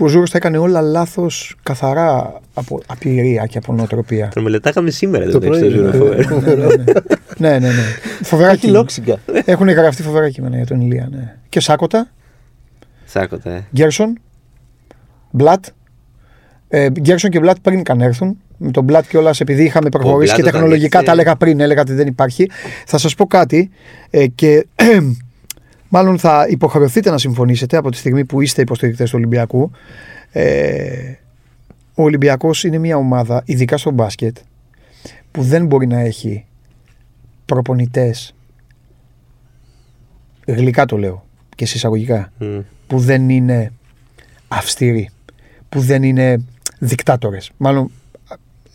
Που 0.01 0.07
ο 0.07 0.09
Ζούρος 0.09 0.23
τα 0.27 0.37
έκανε 0.37 0.57
όλα 0.57 0.81
λάθος 0.81 1.55
καθαρά 1.63 2.39
από 2.53 2.81
απειρία 2.87 3.45
και 3.45 3.57
από 3.57 3.73
νοοτροπία. 3.73 4.27
Τον 4.33 4.43
μελετάγαμε 4.43 4.89
σήμερα 4.91 5.25
Το 5.25 5.31
το 5.31 5.39
πρωί. 5.39 5.59
πρωί, 5.59 5.75
ναι. 5.81 5.89
ναι, 7.37 7.49
ναι, 7.49 7.59
ναι. 7.59 7.67
ναι. 7.67 7.71
Φοβερά 8.21 8.49
Έχει 8.49 8.59
κείμενα. 8.59 8.77
λόξιγκα. 8.79 9.17
Έχουν 9.45 9.69
γραφτεί 9.69 10.01
φοβερά 10.03 10.29
κείμενα 10.29 10.55
για 10.55 10.65
τον 10.65 10.81
Ηλία. 10.81 11.07
Ναι. 11.11 11.35
Και 11.49 11.59
Σάκοτα, 11.59 12.09
Σάκοτα, 13.05 13.49
ε. 13.51 13.63
Γκέρσον, 13.73 14.17
Μπλατ, 15.31 15.65
Ε, 16.67 16.89
Γκέρσον 16.89 17.29
και 17.29 17.39
Μπλατ 17.39 17.57
πριν 17.61 17.83
καν 17.83 18.01
έρθουν. 18.01 18.37
Με 18.57 18.71
τον 18.71 18.83
Μπλατ 18.83 19.07
κιόλας, 19.07 19.39
επειδή 19.39 19.63
είχαμε 19.63 19.89
προχωρήσει 19.89 20.31
Blatt 20.33 20.35
και 20.35 20.41
όταν 20.41 20.53
τεχνολογικά 20.53 20.97
ήρθε- 20.99 21.05
τα 21.05 21.11
έλεγα 21.11 21.35
πριν, 21.35 21.59
έλεγα 21.59 21.81
ότι 21.81 21.93
δεν 21.93 22.07
υπάρχει. 22.07 22.49
Θα 22.85 22.97
σας 22.97 23.15
πω 23.15 23.25
κάτι 23.25 23.69
ε, 24.09 24.27
και 24.27 24.65
μάλλον 25.91 26.19
θα 26.19 26.45
υποχρεωθείτε 26.49 27.09
να 27.09 27.17
συμφωνήσετε 27.17 27.77
από 27.77 27.91
τη 27.91 27.97
στιγμή 27.97 28.25
που 28.25 28.41
είστε 28.41 28.61
υποστηρικτές 28.61 29.09
του 29.09 29.15
Ολυμπιακού. 29.17 29.71
Ε, 30.31 31.13
ο 31.93 32.03
Ολυμπιακός 32.03 32.63
είναι 32.63 32.77
μια 32.77 32.97
ομάδα, 32.97 33.41
ειδικά 33.45 33.77
στο 33.77 33.91
μπάσκετ, 33.91 34.37
που 35.31 35.41
δεν 35.41 35.65
μπορεί 35.65 35.87
να 35.87 35.99
έχει 35.99 36.45
προπονητές 37.45 38.35
γλυκά 40.45 40.85
το 40.85 40.97
λέω 40.97 41.25
και 41.55 41.65
συσσαγωγικά 41.65 42.31
Μμ. 42.37 42.59
που 42.87 42.99
δεν 42.99 43.29
είναι 43.29 43.71
αυστηροί, 44.47 45.09
που 45.69 45.79
δεν 45.79 46.03
είναι 46.03 46.37
δικτάτορες. 46.79 47.51
Μάλλον 47.57 47.91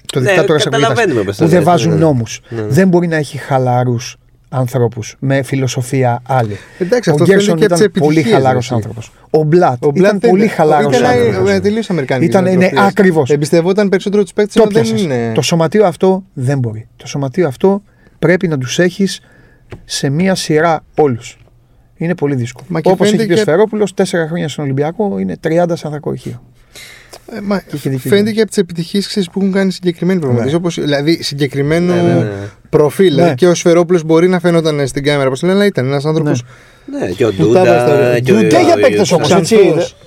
το 0.06 0.20
Ναι, 0.20 0.26
δικτάτορα 0.28 0.58
σε 0.58 0.68
καταλαβαίνουμε 0.68 1.22
πώς 1.22 1.36
το 1.36 1.44
που 1.44 1.50
δεν 1.50 1.58
λες, 1.58 1.68
βάζουν 1.68 1.92
ναι. 1.92 1.98
νόμους. 1.98 2.40
Ναι, 2.48 2.60
ναι. 2.60 2.66
Δεν 2.66 2.88
μπορεί 2.88 3.06
να 3.06 3.16
έχει 3.16 3.38
χαλαρούς 3.38 4.16
ανθρώπους 4.48 5.16
με 5.18 5.42
φιλοσοφία 5.42 6.22
άλλη. 6.26 6.56
Εντάξει, 6.78 7.10
ο 7.10 7.12
αυτό 7.12 7.24
Γκέρσον 7.24 7.44
φαίνεται 7.46 7.66
και 7.66 7.74
από 7.74 7.82
ήταν 7.82 7.92
τις 7.92 8.00
πολύ 8.00 8.14
επιτυχίες, 8.18 8.34
χαλαρός 8.42 8.64
έτσι. 8.64 8.74
άνθρωπος. 8.74 9.12
Ο 9.30 9.42
Μπλατ 9.42 9.72
Ο 9.84 9.88
ήταν 9.88 9.92
Μπλατ 9.92 10.26
πολύ 10.26 10.46
χαλαρός 10.48 10.96
Ήταν 10.96 11.10
άνθρωπος. 11.10 11.50
ε, 11.50 11.60
τελείως 11.60 11.90
αμερικάνικη. 11.90 12.30
Ήταν, 12.30 12.44
ναι, 12.44 12.50
νοοτροπία. 12.50 12.82
ακριβώς. 12.82 13.30
Εμπιστευόταν 13.30 13.88
περισσότερο 13.88 14.22
τους 14.22 14.32
παίκτες 14.32 14.54
Το 14.54 14.62
ενώ 14.62 14.70
δεν 14.70 14.82
πιάσες. 14.82 15.02
είναι. 15.02 15.32
Το 15.34 15.42
σωματείο 15.42 15.86
αυτό 15.86 16.24
δεν 16.32 16.58
μπορεί. 16.58 16.88
Το 16.96 17.06
σωματείο 17.06 17.46
αυτό 17.46 17.82
πρέπει 18.18 18.48
να 18.48 18.58
τους 18.58 18.78
έχεις 18.78 19.20
σε 19.84 20.08
μία 20.08 20.34
σειρά 20.34 20.84
όλους. 20.96 21.38
Είναι 21.96 22.14
πολύ 22.14 22.34
δύσκολο. 22.34 22.66
Μα 22.70 22.80
και 22.80 22.88
Όπως 22.90 23.06
έχει 23.06 23.16
φαίνεται 23.16 23.34
πει 23.34 23.40
ο 23.40 23.44
και- 23.44 23.50
Σφερόπουλος, 23.50 23.94
τέσσερα 23.94 24.26
χρόνια 24.26 24.48
στον 24.48 24.64
Ολυμπιακό 24.64 25.18
είναι 25.18 25.36
30 25.40 25.48
σαν 25.76 25.86
ανθρακοριχείο. 25.86 26.42
Ε, 27.32 27.40
μα 27.40 27.62
είχε 27.72 27.90
δίκιο. 27.90 28.10
φαίνεται 28.10 28.30
και 28.32 28.40
από 28.40 28.48
τις 28.48 28.58
επιτυχίες 28.58 29.28
που 29.32 29.38
έχουν 29.40 29.52
κάνει 29.52 29.72
συγκεκριμένοι 29.72 30.18
προγραμματίε. 30.20 30.50
Ναι. 30.52 30.56
Όπως, 30.56 30.74
δηλαδή 30.80 31.22
συγκεκριμένο 31.22 31.94
Ναι, 31.94 32.02
ναι, 32.02 32.14
ναι. 32.14 32.28
Προφίλ. 32.70 33.08
Δηλαδή 33.08 33.28
Ναι. 33.28 33.34
και 33.34 33.46
ο 33.46 33.54
Σφερόπουλος 33.54 34.02
μπορεί 34.04 34.28
να 34.28 34.40
φαίνονταν 34.40 34.86
στην 34.86 35.02
κάμερα, 35.04 35.26
όπως 35.26 35.42
λένε, 35.42 35.54
αλλά 35.54 35.64
ήταν 35.66 35.86
ένας 35.86 36.04
άνθρωπος. 36.04 36.42
Ναι. 36.42 36.48
Ναι, 36.98 37.08
και 37.10 37.24
ο 37.26 37.32
Που 37.36 37.52
τα 37.52 37.60
έβαζε 37.60 37.84
Ντούντα. 37.84 38.12
στο- 38.14 38.20
και 38.20 38.32
ο- 38.32 38.40
Και 38.40 38.46
για 38.64 38.74
ο- 38.76 38.80
παίκτες 38.80 39.12
ο- 39.12 39.14
όμως, 39.14 39.30
ο- 39.30 39.36
έτσι. 39.36 39.56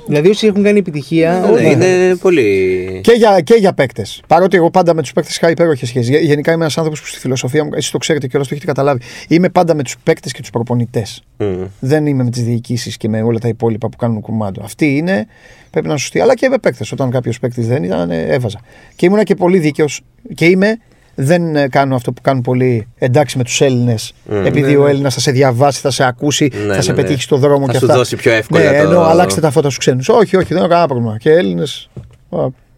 Δηλαδή 0.08 0.30
όσοι 0.30 0.48
έχουν 0.48 0.64
κάνει 0.64 0.80
επιτυχία. 0.80 1.40
Ναι, 1.46 1.48
όλα- 1.52 1.62
είναι 1.62 2.16
πολύ. 2.16 3.00
Και 3.04 3.12
για, 3.12 3.40
και 3.42 3.54
για 3.60 3.74
παίκτες. 3.74 4.22
Παρότι 4.28 4.58
εγώ 4.58 4.70
πάντα 4.72 4.94
με 4.94 5.02
τους 5.02 5.14
παίκτες 5.14 5.36
είχα 5.36 5.50
υπέροχες 5.50 5.88
σχέσεις. 5.88 6.20
Γενικά 6.22 6.52
είμαι 6.52 6.62
ένας 6.62 6.78
άνθρωπος 6.78 7.02
που 7.02 7.08
στη 7.08 7.20
φιλοσοφία 7.20 7.64
μου, 7.64 7.70
εσεί 7.74 7.92
το 7.92 7.98
ξέρετε 7.98 8.28
και 8.28 8.36
όλα 8.36 8.46
το 8.46 8.50
έχετε 8.54 8.68
καταλάβει. 8.72 9.02
Είμαι 9.28 9.50
πάντα 9.50 9.76
με 9.76 9.84
τους 9.84 9.96
παίκτες 10.04 10.32
και 10.32 10.42
τους 10.42 10.50
προπονητές. 10.50 11.24
Μμ. 11.38 11.46
Δεν 11.80 12.06
είμαι 12.06 12.24
με 12.24 12.30
τις 12.30 12.44
διοικήσεις 12.44 12.98
και 12.98 13.10
με 13.10 13.22
όλα 13.22 13.40
τα 13.40 13.48
υπόλοιπα 13.48 13.90
που 13.90 13.98
κάνουν 13.98 14.22
κουμάντο. 14.22 14.62
Αυτή 14.64 14.98
είναι, 14.98 15.28
πρέπει 15.72 15.86
να 15.86 15.92
είναι 15.92 16.02
σωστή. 16.02 16.20
Αλλά 16.20 16.36
και 16.36 16.50
με 16.50 16.58
παίκτες. 16.58 16.92
Όταν 16.92 17.10
κάποιος 17.12 17.40
παίκτης 17.40 17.68
δεν 17.68 17.84
ήταν, 17.84 18.12
ε, 18.12 18.26
έβαζα. 18.30 18.60
Και 18.96 19.06
ήμουνα 19.06 19.24
και 19.24 19.36
πολύ 19.36 19.58
δίκαιος. 19.60 20.02
Και 20.36 20.46
είμαι, 20.46 20.78
δεν 21.22 21.56
ε, 21.56 21.68
κάνω 21.68 21.96
αυτό 21.96 22.12
που 22.12 22.22
κάνουν 22.22 22.42
πολλοί 22.42 22.88
εντάξει 22.98 23.38
με 23.38 23.44
τους 23.44 23.62
Έλληνες. 23.62 24.14
Mm. 24.30 24.44
επειδή 24.46 24.76
ο 24.76 24.88
Έλληνας 24.88 25.14
θα 25.14 25.20
σε 25.20 25.32
διαβάσει, 25.32 25.80
θα 25.80 25.92
σε 25.92 26.04
ακούσει, 26.04 26.52
Ναι, 26.68 26.74
θα 26.74 26.82
σε 26.82 26.92
ναι, 26.92 26.98
ναι. 26.98 27.04
πετύχει 27.04 27.22
στο 27.22 27.38
δρόμο 27.38 27.66
Θα 27.66 27.72
και 27.72 27.78
σου 27.78 27.86
αυτά. 27.86 27.98
δώσει 27.98 28.16
πιο 28.16 28.32
εύκολα 28.32 28.72
Ναι, 28.72 28.78
το- 28.84 28.90
ενώ 28.90 29.02
αλλάξτε 29.02 29.42
τα 29.42 29.52
φώτα 29.52 29.70
στου 29.70 29.80
ξένους. 29.80 30.10
Όχι, 30.10 30.36
όχι, 30.38 30.48
δεν 30.48 30.58
έχω 30.58 30.68
κανένα 30.68 30.88
πρόβλημα. 30.88 31.18
Και 31.18 31.32
Έλληνες. 31.32 31.90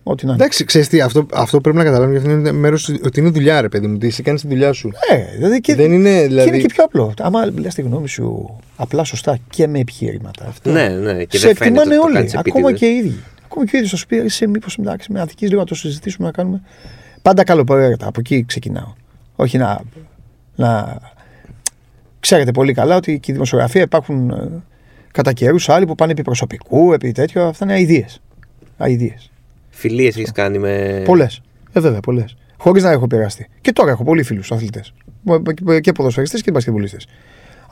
Ό,τι 0.04 0.26
να 0.26 0.32
είναι. 0.34 0.42
Εντάξει, 0.44 0.64
ξέρεις 0.66 0.88
τι, 0.88 1.02
αυτό, 1.02 1.26
αυτό 1.34 1.62
πρέπει 1.62 1.78
να 1.78 1.84
καταλάβουμε 1.84 2.18
γιατί 2.20 2.34
είναι 2.34 2.52
μέρος 2.52 2.90
ότι 3.06 3.20
είναι 3.20 3.30
δουλειά, 3.30 3.62
ρε 3.62 3.70
παιδί 3.70 3.88
μου. 3.88 3.94
ότι 3.96 4.08
Εσύ 4.08 4.24
κάνει 4.24 4.40
τη 4.40 4.48
δουλειά 4.48 4.74
σου. 4.74 4.92
Ε, 5.12 5.36
δηλαδή 5.38 5.60
και, 5.62 5.76
Δεν 5.76 5.92
είναι, 5.92 6.22
και 6.22 6.28
δηλαδή. 6.28 6.48
είναι 6.50 6.58
και 6.58 6.66
πιο 6.74 6.84
απλό. 6.84 7.14
Άμα 7.20 7.46
λες 7.60 7.74
τη 7.74 7.82
γνώμη 7.82 8.08
σου 8.10 8.56
απλά 8.76 9.04
σωστά 9.04 9.38
και 9.50 9.68
με 9.68 9.80
επιχείρηματα. 9.80 10.46
Αυτό. 10.48 10.72
Ναι, 10.72 10.88
ναι. 10.88 11.24
Και 11.24 11.38
σε 11.38 11.48
δεν 11.48 11.56
φαίνεται 11.56 11.80
εκτιμάνε 11.82 11.90
ότι 11.90 11.96
το 11.96 12.02
όλοι. 12.04 12.14
κάνεις 12.16 12.36
Ακόμα 12.36 12.70
επίτηδες. 12.70 12.80
και 12.80 12.86
οι 12.86 12.98
ίδιοι. 13.08 13.20
Ακόμα 13.46 13.66
και 13.66 13.72
οι 13.76 13.80
ίδιοι 13.80 13.90
θα 13.90 13.96
σου 13.96 14.06
πει: 14.08 14.16
Είσαι 14.16 14.48
μήπως 14.48 14.78
εντάξει, 14.80 15.12
με 15.12 15.22
αδική 15.22 15.48
λίγο 15.48 15.60
να 15.60 15.66
το 15.66 15.76
συζητήσουμε 15.76 16.26
να 16.28 16.34
κάνουμε. 16.34 16.62
Πάντα 17.22 17.44
καλοπροαίρετα. 17.44 18.08
Από 18.08 18.20
εκεί 18.20 18.44
ξεκινάω. 18.46 18.94
Όχι 19.36 19.58
να. 19.58 19.82
να... 20.56 21.00
Ξέρετε 22.20 22.52
πολύ 22.52 22.74
καλά 22.74 22.96
ότι 22.96 23.20
και 23.20 23.32
η 23.32 23.34
δημοσιογραφία 23.34 23.82
υπάρχουν 23.82 24.30
ε, 24.30 24.50
κατά 25.12 25.34
καιρούς 25.34 25.70
άλλοι 25.70 25.86
που 25.86 25.96
πάνε 25.96 26.12
επί 26.12 26.22
προσωπικού, 26.22 26.94
επί 26.94 27.12
τέτοιο. 27.12 27.48
Αυτά 27.48 27.66
είναι 27.66 27.74
αειδίε. 27.74 28.06
Αειδίε. 28.78 29.16
Φιλίες 29.70 30.18
έχεις 30.18 30.32
κάνει 30.32 30.58
με. 30.58 31.02
Πολλές. 31.06 31.42
Ε, 31.74 31.80
βέβαια, 31.80 32.00
πολλές. 32.00 32.36
Χωρίς 32.58 32.84
να 32.84 32.92
έχω 32.92 33.08
πειραστεί. 33.08 33.48
Και 33.62 33.72
τώρα 33.72 33.92
έχω 33.92 34.04
πολλοί 34.04 34.24
φίλους 34.24 34.52
αθλητές. 34.52 34.94
Και 35.82 35.92
ποδοσφαιριστές 35.92 36.42
και 36.42 36.52
μπασκετμπολίστε. 36.52 36.98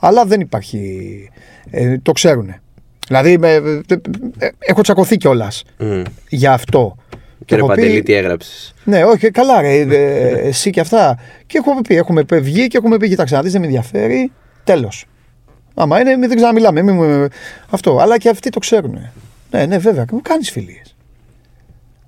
Αλλά 0.00 0.24
δεν 0.24 0.40
υπάρχει. 0.40 1.30
Ε, 1.70 1.98
το 1.98 2.12
ξέρουν. 2.12 2.54
Δηλαδή, 3.06 3.38
με, 3.38 3.52
ε, 3.52 3.80
ε, 4.38 4.48
έχω 4.58 4.82
τσακωθεί 4.82 5.16
κιόλας 5.16 5.62
Μμ. 5.78 6.02
για 6.28 6.52
αυτό. 6.52 6.96
Και 7.50 7.56
ρε 7.56 7.62
έχω 7.62 7.70
πει- 7.74 7.80
Παντελή, 7.80 8.02
τι 8.02 8.12
έγραψες. 8.12 8.74
Ναι, 8.84 9.04
όχι, 9.04 9.30
καλά, 9.30 9.60
ρε, 9.60 9.80
ε, 9.80 10.28
εσύ 10.48 10.70
και 10.70 10.80
αυτά. 10.80 11.18
Και 11.46 11.58
έχουμε 11.58 11.80
πει, 11.80 11.96
έχουμε 11.96 12.24
πει- 12.24 12.40
βγει 12.40 12.66
και 12.66 12.76
έχουμε 12.76 12.96
πει, 12.96 13.08
κοιτάξτε, 13.08 13.36
να 13.36 13.42
δεις, 13.42 13.52
δεν 13.52 13.60
με 13.60 13.66
ενδιαφέρει. 13.66 14.32
Τέλος. 14.64 15.04
Άμα 15.74 16.00
είναι, 16.00 16.16
μη- 16.16 16.26
δεν 16.26 16.36
ξαναμιλάμε. 16.36 16.82
Μη, 16.82 16.92
μου- 16.92 17.26
αυτό. 17.70 17.98
Αλλά 17.98 18.18
και 18.18 18.28
αυτοί 18.28 18.50
το 18.50 18.58
ξέρουν. 18.58 18.98
Ναι, 19.50 19.66
ναι, 19.66 19.78
βέβαια. 19.78 20.04
Και 20.04 20.10
μου 20.14 20.20
κάνεις 20.22 20.50
φιλίες. 20.50 20.96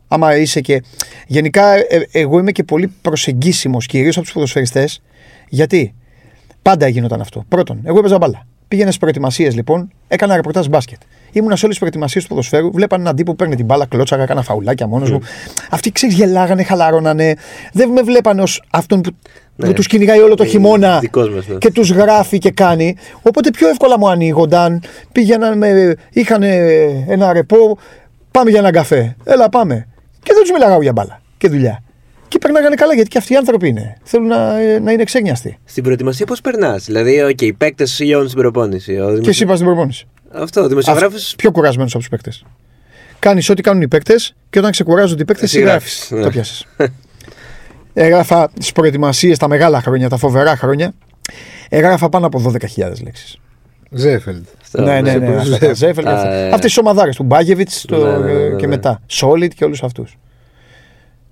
Άμα 0.08 0.36
είσαι 0.36 0.60
και. 0.60 0.82
Γενικά, 1.26 1.74
ε, 1.74 2.08
εγώ 2.12 2.38
είμαι 2.38 2.52
και 2.52 2.62
πολύ 2.64 2.92
προσεγγίσιμος 3.02 3.86
κυρίως 3.86 4.16
από 4.16 4.24
τους 4.24 4.34
ποδοσφαιριστές. 4.34 5.02
Γιατί 5.48 5.94
πάντα 6.62 6.88
γινόταν 6.88 7.20
αυτό. 7.20 7.44
Πρώτον, 7.48 7.80
εγώ 7.84 7.98
έπαιζα 7.98 8.18
μπάλα. 8.18 8.46
Πήγαινες 8.68 8.90
στι 8.92 9.00
προετοιμασίες 9.00 9.54
λοιπόν, 9.54 9.90
έκανα 10.08 10.36
ρεπορτάζ 10.36 10.66
μπάσκετ. 10.66 10.98
Ήμουνα 11.32 11.56
σε 11.56 11.64
όλες 11.64 11.68
τις 11.68 11.78
προετοιμασίες 11.78 12.22
του 12.22 12.28
ποδοσφαίρου, 12.28 12.70
βλέπαν 12.72 13.00
έναν 13.00 13.16
τύπο 13.16 13.30
που 13.30 13.36
παίρνει 13.36 13.56
την 13.56 13.64
μπάλα, 13.64 13.86
κλώτσαγα, 13.86 14.22
έκανα 14.22 14.42
φαουλάκια 14.42 14.86
μόνος 14.86 15.10
μου. 15.10 15.20
Αυτοί 15.70 15.92
ξέρεις, 15.92 16.14
γελάγανε, 16.16 16.62
χαλαρώνανε. 16.62 17.34
Δεν 17.72 17.88
με 17.90 18.02
βλέπανε 18.02 18.42
ως 18.42 18.62
αυτόν 18.70 19.00
που, 19.00 19.10
Ναι. 19.56 19.66
που 19.66 19.72
τους 19.72 19.86
κυνηγάει 19.86 20.18
όλο 20.18 20.34
το 20.34 20.42
Ε, 20.42 20.46
χειμώνα 20.46 20.98
δικός 20.98 21.30
μας, 21.30 21.46
ναι. 21.46 21.54
και 21.58 21.70
τους 21.72 21.90
γράφει 21.90 22.38
και 22.38 22.50
κάνει. 22.50 22.96
Οπότε 23.22 23.50
πιο 23.50 23.68
εύκολα 23.68 23.98
μου 23.98 24.08
ανοίγονταν. 24.08 24.82
Πήγαιναν 25.12 25.58
με. 25.58 25.94
είχαν 26.12 26.42
ένα 27.08 27.32
ρεπό, 27.32 27.78
πάμε 28.30 28.50
για 28.50 28.58
έναν 28.58 28.72
καφέ. 28.72 29.16
Έλα, 29.24 29.48
πάμε. 29.48 29.86
Και 30.22 30.32
δεν 30.32 30.42
τους 30.42 30.50
μιλάγα 30.50 30.78
για 30.82 30.92
μπάλα 30.92 31.20
και 31.38 31.48
δουλειά. 31.48 31.82
Και 32.28 32.38
περνάγανε 32.38 32.74
καλά 32.74 32.94
γιατί 32.94 33.08
και 33.08 33.18
αυτοί 33.18 33.32
οι 33.32 33.36
άνθρωποι 33.36 33.68
είναι. 33.68 33.96
Θέλουν 34.02 34.26
να, 34.26 34.52
να 34.80 34.92
είναι 34.92 35.04
ξένιαστοι. 35.04 35.58
Στην 35.64 35.82
προετοιμασία 35.82 36.26
πώς 36.26 36.40
περνάς; 36.40 36.84
Δηλαδή, 36.84 37.24
okay, 37.28 37.42
οι 37.42 37.52
παίκτες 37.52 37.90
σιγιώνουν 37.92 38.28
στην 38.28 38.40
προπόνηση. 38.40 38.92
Ο 38.92 38.94
Και 38.94 39.02
δημοσιο- 39.10 39.28
εσύ 39.28 39.44
πας 39.44 39.54
στην 39.58 39.66
προπόνηση. 39.70 40.06
Αυτό, 40.34 40.60
ο 40.62 40.68
δημοσιογράφος. 40.68 41.26
Αυ- 41.28 41.36
Πιο 41.36 41.50
κουρασμένος 41.50 41.90
από 41.92 41.98
τους 42.00 42.08
παίκτες. 42.08 42.44
Κάνεις 43.18 43.48
ό,τι 43.48 43.62
κάνουν 43.62 43.82
οι 43.82 43.88
παίκτες 43.88 44.34
και 44.50 44.58
όταν 44.58 44.70
ξεκουράζονται 44.70 45.22
οι 45.22 45.24
παίκτες, 45.24 45.44
Εσύ 45.44 45.58
εσύ 45.58 45.66
γράφεις, 45.68 46.08
γράφεις. 46.10 46.10
ναι. 46.18 46.22
Το 46.22 46.30
πιάσεις. 46.30 46.64
Έγραφα 47.94 48.48
τι 48.60 48.70
προετοιμασίες, 48.74 49.38
τα 49.38 49.48
μεγάλα 49.48 49.80
χρόνια, 49.82 50.08
τα 50.08 50.16
φοβερά 50.16 50.56
χρόνια. 50.56 50.92
Έγραφα 51.68 52.08
πάνω 52.08 52.26
από 52.26 52.38
12.000 52.40 53.02
λέξεις. 53.02 53.36
Seefeld. 53.90 54.44
Ναι, 54.72 55.00
ναι, 55.00 55.14
ναι. 55.14 55.36
αυτά 55.36 55.58
τα 55.58 55.72
Seefeld 55.72 56.04
και 56.04 56.10
Α, 56.10 56.14
αυτά. 56.14 56.32
ε. 56.32 56.44
Αυτές 56.46 56.60
τις 56.60 56.78
ομαδάρες 56.78 57.16
του 57.16 57.22
Μπάγεβιτς 57.22 57.84
Ναι, 57.90 57.96
ναι, 57.98 58.16
ναι, 58.18 58.32
ναι, 58.32 58.56
και 58.56 58.66
ναι. 58.66 58.66
μετά. 58.66 59.00
Σόλιντ 59.06 59.52
και 59.52 59.64
όλους 59.64 59.82
αυτούς. 59.82 60.18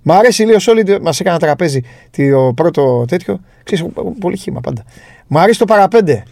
Μ' 0.02 0.12
αρέσει 0.12 0.42
λίγο 0.44 0.58
Σόλιντ, 0.58 0.98
μας 1.02 1.20
έκανε 1.20 1.38
τραπέζι 1.38 1.80
το 2.16 2.52
πρώτο 2.56 3.04
τέτοιο. 3.08 3.40
Ξέρεις, 3.62 3.84
πολύ 4.20 4.36
χύμα 4.36 4.60
πάντα. 4.60 4.84
Μ' 5.26 5.38
αρέσει 5.38 5.58
το 5.58 5.64
παραπέντε. 5.64 6.22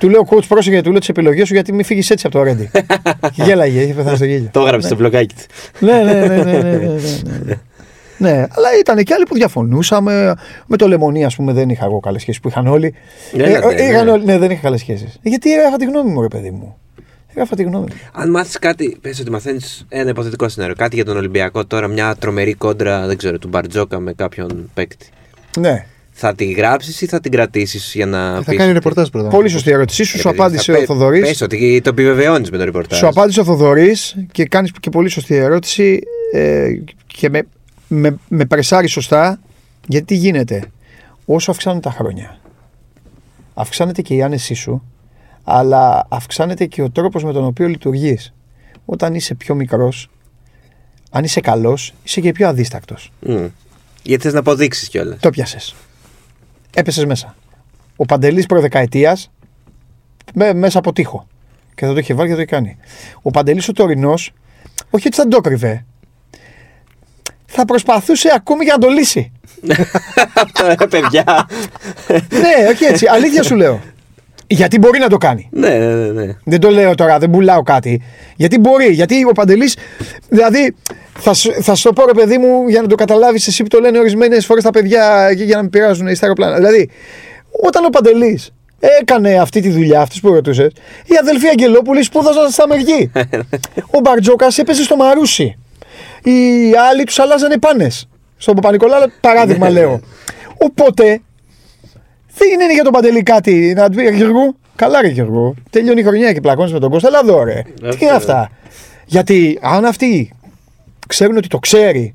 Του 0.00 0.08
λέω 0.08 0.26
coach 0.30 0.46
πρόσεχε, 0.48 0.80
του 0.80 0.90
λέω 0.90 0.98
τις 0.98 1.08
επιλογές 1.08 1.46
σου 1.46 1.54
γιατί 1.54 1.72
μην 1.72 1.84
φύγεις 1.84 2.10
έτσι 2.10 2.26
από 2.26 2.36
το 2.38 2.42
Ρέντι. 2.42 2.70
Γέλαγε, 3.44 3.80
είχε 3.82 3.92
πεθάνει 3.94 4.16
στο 4.16 4.24
γέλιο. 4.24 4.48
Το 4.52 4.60
έγραψε 4.60 4.86
στο 4.86 4.96
μπλοκάκι 4.96 5.34
του. 5.34 5.86
ναι, 5.86 6.02
ναι, 6.02 6.12
ναι, 6.12 6.26
ναι, 6.26 6.42
ναι, 6.42 6.52
ναι, 6.52 6.76
ναι, 6.76 7.38
ναι. 7.44 7.54
Ναι, 8.18 8.30
αλλά 8.32 8.68
ήταν 8.80 9.02
και 9.04 9.14
άλλοι 9.14 9.24
που 9.24 9.34
διαφωνούσαμε. 9.34 10.34
Με 10.66 10.76
το 10.76 10.88
Λεμονί, 10.88 11.24
ας 11.24 11.36
πούμε, 11.36 11.52
δεν 11.52 11.68
είχα 11.68 11.84
εγώ 11.84 12.00
καλές 12.00 12.20
σχέσεις 12.22 12.40
που 12.40 12.48
είχαν 12.48 12.66
όλοι. 12.66 12.94
Έλατε, 13.36 13.74
Ε, 13.82 13.88
είχαν 13.88 14.04
ναι. 14.04 14.10
όλοι- 14.10 14.24
ναι, 14.24 14.38
δεν 14.38 14.50
είχα 14.50 14.60
καλές 14.60 14.80
σχέσεις. 14.80 15.18
Γιατί 15.22 15.52
έγραφα 15.54 15.76
τη 15.76 15.84
γνώμη 15.84 16.10
μου, 16.12 16.20
ρε 16.22 16.28
παιδί 16.28 16.50
μου. 16.50 16.76
Έγραφα 17.30 17.56
τη 17.56 17.62
γνώμη 17.62 17.84
μου. 17.90 17.96
Αν 18.12 18.30
μάθεις 18.30 18.58
κάτι, 18.58 18.98
πες 19.00 19.20
ότι 19.20 19.30
μαθαίνεις 19.30 19.86
ένα 19.88 20.10
υποθετικό 20.10 20.48
σενάριο. 20.48 20.74
Κάτι 20.78 20.94
για 20.94 21.04
τον 21.04 21.16
Ολυμπιακό 21.16 21.64
τώρα, 21.66 21.86
μια 21.88 22.14
τρομερή 22.18 22.54
κόντρα, 22.54 23.06
δεν 23.06 23.16
ξέρω, 23.16 23.38
του 23.38 23.48
Μπαρτζόκα 23.48 23.98
με 24.00 24.12
κάποιον 24.12 24.70
παίκτη. 24.74 25.06
Ναι. 25.58 25.84
Θα 26.22 26.34
τη 26.34 26.44
γράψεις 26.44 27.00
ή 27.00 27.06
θα 27.06 27.20
την 27.20 27.30
κρατήσεις 27.30 27.92
για 27.94 28.06
να. 28.06 28.32
Θα 28.32 28.36
πεις 28.38 28.46
κάνει 28.46 28.62
ότι- 28.62 28.72
ρεπορτάζ 28.72 29.08
πρώτα. 29.08 29.28
Πολύ 29.28 29.48
σωστή 29.48 29.70
ερώτησή 29.70 30.04
σου. 30.04 30.12
Ρε 30.16 30.22
Σου 30.22 30.28
παιδί, 30.28 30.40
απάντησε 30.40 30.72
θα 30.72 30.72
ο 30.72 30.80
πέ- 30.80 30.86
Θοδωρής. 30.88 31.20
Πες 31.20 31.40
ότι 31.40 31.80
το 31.84 31.90
επιβεβαιώνεις 31.90 32.50
με 32.50 32.58
το 32.58 32.64
ρεπορτάζ. 32.64 32.98
Σου 32.98 33.06
απάντησε 33.06 33.40
ο 33.40 33.44
Θοδωρής 33.44 34.16
και 34.32 34.44
κάνεις 34.44 34.70
και 34.80 34.90
πολύ 34.90 35.08
σωστή 35.08 35.34
ερώτηση 35.34 36.00
ε, 36.32 36.68
και 37.06 37.28
με, 37.30 37.42
με, 37.88 38.16
με 38.28 38.44
πρεσάρει 38.44 38.86
σωστά 38.88 39.40
γιατί 39.86 40.06
τι 40.06 40.14
γίνεται. 40.14 40.62
Όσο 41.24 41.50
αυξάνουν 41.50 41.80
τα 41.80 41.90
χρόνια, 41.90 42.38
αυξάνεται 43.54 44.02
και 44.02 44.14
η 44.14 44.22
άνεσή 44.22 44.54
σου, 44.54 44.82
αλλά 45.44 46.06
αυξάνεται 46.10 46.66
και 46.66 46.82
ο 46.82 46.90
τρόπος 46.90 47.24
με 47.24 47.32
τον 47.32 47.44
οποίο 47.44 47.66
λειτουργείς. 47.68 48.32
Όταν 48.84 49.14
είσαι 49.14 49.34
πιο 49.34 49.54
μικρός, 49.54 50.10
αν 51.10 51.24
είσαι 51.24 51.40
καλός, 51.40 51.94
είσαι 52.04 52.20
και 52.20 52.32
πιο 52.32 52.48
αδίστακτος. 52.48 53.12
Μμ. 53.20 53.46
Γιατί 54.02 54.22
θες 54.22 54.32
να 54.32 54.38
αποδείξεις 54.38 54.88
κιόλας. 54.88 55.18
Το 55.20 55.30
πιάσες. 55.30 55.74
Έπεσες 56.74 57.04
μέσα. 57.04 57.34
Ο 57.96 58.04
Παντελής 58.04 58.46
προδεκαετίας 58.46 59.30
με, 60.34 60.54
μέσα 60.54 60.78
από 60.78 60.92
τείχο. 60.92 61.26
Και 61.74 61.86
θα 61.86 61.92
το 61.92 61.98
είχε 61.98 62.14
βάλει 62.14 62.28
και 62.28 62.34
θα 62.34 62.40
το 62.40 62.46
είχε 62.46 62.54
κάνει. 62.56 62.76
Ο 63.22 63.30
Παντελής 63.30 63.68
ο 63.68 63.72
τωρινός, 63.72 64.32
όχι 64.90 65.06
ότι 65.06 65.16
θα 65.16 65.28
το 65.28 65.40
κρυβέ. 65.40 65.84
θα 67.46 67.64
προσπαθούσε 67.64 68.30
ακόμη 68.34 68.64
για 68.64 68.72
να 68.72 68.78
το 68.78 68.88
λύσει. 68.88 69.32
Ε, 70.78 70.86
Παιδιά. 70.90 71.48
ναι, 72.08 72.68
όχι 72.70 72.84
έτσι. 72.84 73.06
Αλήθεια 73.06 73.42
σου 73.42 73.54
λέω. 73.56 73.80
Γιατί 74.52 74.78
μπορεί 74.78 74.98
να 74.98 75.08
το 75.08 75.16
κάνει. 75.16 75.48
ναι, 75.52 75.68
ναι, 75.68 75.94
ναι, 75.94 76.24
ναι. 76.24 76.32
Δεν 76.44 76.60
το 76.60 76.70
λέω 76.70 76.94
τώρα, 76.94 77.18
δεν 77.18 77.30
πουλάω 77.30 77.62
κάτι. 77.62 78.02
Γιατί 78.36 78.58
μπορεί, 78.58 78.86
γιατί 78.86 79.24
ο 79.24 79.32
Παντελής. 79.32 79.76
Δηλαδή, 80.28 80.74
θα, 81.18 81.34
σου- 81.34 81.52
θα 81.62 81.74
σου 81.74 81.82
το 81.82 81.92
πω 81.92 82.06
ρε 82.06 82.12
παιδί 82.12 82.38
μου 82.38 82.68
για 82.68 82.80
να 82.82 82.86
το 82.86 82.94
καταλάβεις 82.94 83.46
εσύ 83.46 83.62
που 83.62 83.68
το 83.68 83.78
λένε 83.80 83.98
ορισμένες 83.98 84.46
φορές 84.46 84.62
τα 84.62 84.70
παιδιά 84.70 85.34
και 85.36 85.44
για 85.44 85.56
να 85.56 85.62
μην 85.62 85.70
πειράζουν 85.70 86.14
στα 86.14 86.24
αεροπλάνα. 86.24 86.56
Δηλαδή, 86.56 86.90
όταν 87.62 87.84
ο 87.84 87.88
Παντελής 87.88 88.50
έκανε 89.00 89.34
αυτή 89.40 89.60
τη 89.60 89.70
δουλειά, 89.70 90.00
αυτή 90.00 90.20
που 90.20 90.32
ρωτούσες, 90.34 90.72
οι 91.04 91.14
αδελφοί 91.20 91.48
Αγγελόπουλοι 91.48 92.02
σπούδαζαν 92.02 92.50
στα 92.50 92.66
Μεργή. 92.68 93.10
ο 93.96 94.00
Μπαρτζόκας 94.02 94.58
έπαιζε 94.58 94.82
στο 94.82 94.96
Μαρούσι. 94.96 95.58
Οι 96.22 96.32
άλλοι 96.90 97.04
τους 97.04 97.18
αλλάζανε 97.18 97.58
πάνες. 97.58 98.08
Στον 98.36 98.54
Παπα-Νικολάου, 98.54 99.10
παράδειγμα 99.20 99.70
λέω. 99.70 100.00
Οπότε 100.58 101.20
δεν 102.34 102.50
είναι 102.60 102.72
για 102.72 102.82
τον 102.82 102.92
Παντελή 102.92 103.22
κάτι 103.22 103.72
να 103.76 103.88
του 103.90 103.96
πει 103.96 104.16
Γιώργο. 104.16 104.54
Καλά, 104.76 105.00
ρε 105.00 105.08
Γιώργο. 105.08 105.54
Τελειώνει 105.70 106.00
η 106.00 106.04
χρονιά 106.04 106.32
και 106.32 106.40
πλακώνεις 106.40 106.72
με 106.72 106.78
τον 106.78 106.90
Κώστα. 106.90 107.08
Έλα 107.08 107.20
εδώ, 107.22 107.44
ρε. 107.44 107.62
Τι 107.62 107.86
Αυτό, 107.86 107.96
είναι 108.00 108.10
ρε. 108.10 108.16
αυτά; 108.16 108.50
Γιατί 109.06 109.58
αν 109.62 109.84
αυτοί 109.84 110.32
ξέρουν 111.08 111.36
ότι 111.36 111.48
το 111.48 111.58
ξέρει, 111.58 112.14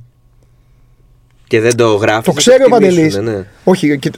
Και 1.47 1.59
δεν 1.59 1.75
το 1.75 1.95
γράφεις. 1.95 2.25
το 2.25 2.31
ξέρει 2.31 2.63
ο 2.63 2.69
Παντελής. 2.69 3.19
Όχι, 3.63 3.99
και, 3.99 4.11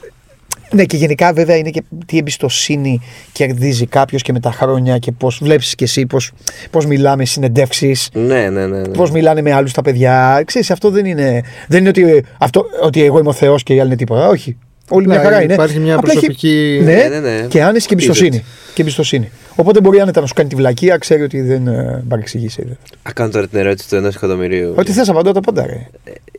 ναι, 0.70 0.84
και 0.84 0.96
γενικά 0.96 1.32
βέβαια 1.32 1.56
είναι 1.56 1.70
και 1.70 1.82
τι 2.06 2.18
εμπιστοσύνη 2.18 3.00
κερδίζει 3.32 3.86
κάποιος 3.86 4.22
και 4.22 4.32
με 4.32 4.40
τα 4.40 4.52
χρόνια 4.52 4.98
και 4.98 5.12
πώς 5.12 5.38
βλέπεις 5.42 5.74
κι 5.74 5.84
εσύ 5.84 6.06
πώ 6.06 6.18
πώς 6.70 6.86
μιλάμε 6.86 7.24
συνεντεύξεις. 7.24 8.08
Ναι, 8.12 8.48
ναι, 8.48 8.66
ναι. 8.66 8.80
ναι. 8.80 8.88
Πώς 8.88 9.10
μιλάνε 9.10 9.42
με 9.42 9.52
άλλους 9.52 9.72
τα 9.72 9.82
παιδιά. 9.82 10.42
Ξέρεις, 10.46 10.70
αυτό 10.70 10.90
δεν 10.90 11.04
είναι. 11.04 11.42
Δεν 11.68 11.80
είναι 11.80 11.88
ότι, 11.88 12.24
αυτό, 12.38 12.64
ότι 12.82 13.02
εγώ 13.04 13.18
είμαι 13.18 13.28
ο 13.28 13.32
Θεός 13.32 13.62
και 13.62 13.74
οι 13.74 13.78
άλλοι 13.78 13.88
είναι 13.88 13.96
τίποτα. 13.96 14.28
Όχι. 14.28 14.56
Όλη 14.88 15.06
μια 15.06 15.16
Ναι, 15.16 15.22
χαρά 15.22 15.42
είναι. 15.42 15.52
υπάρχει 15.52 15.78
μια 15.78 15.94
Απλά 15.94 16.12
έχει- 16.12 16.20
προσωπική- 16.20 16.80
Ναι, 16.84 16.94
Ναι, 16.94 17.18
ναι, 17.18 17.18
ναι. 17.40 17.46
και 17.48 17.62
άνεση 17.62 17.86
και 17.86 17.92
εμπιστοσύνη. 17.94 18.26
Είδες. 18.36 18.42
Και 18.74 18.82
εμπιστοσύνη. 18.82 19.30
Οπότε 19.56 19.80
μπορεί 19.80 20.00
άνετα 20.00 20.20
να 20.20 20.26
σου 20.26 20.34
κάνει 20.34 20.48
τη 20.48 20.54
βλακεία, 20.54 20.96
ξέρει 20.96 21.22
ότι 21.22 21.40
δεν 21.40 21.66
ε, 21.66 22.04
παρεξηγήσει. 22.08 22.62
δε. 22.64 22.72
Α, 23.02 23.12
κάνω 23.14 23.30
τώρα 23.30 23.48
την 23.48 23.58
ερώτηση 23.58 23.88
του 23.88 23.96
ενός 23.96 24.14
εκατομμυρίου. 24.14 24.74
Ό,τι 24.76 24.92
θες, 24.92 25.08
απαντώ 25.08 25.32
τα 25.32 25.40
πάντα. 25.40 25.66
Ρε. 25.66 25.86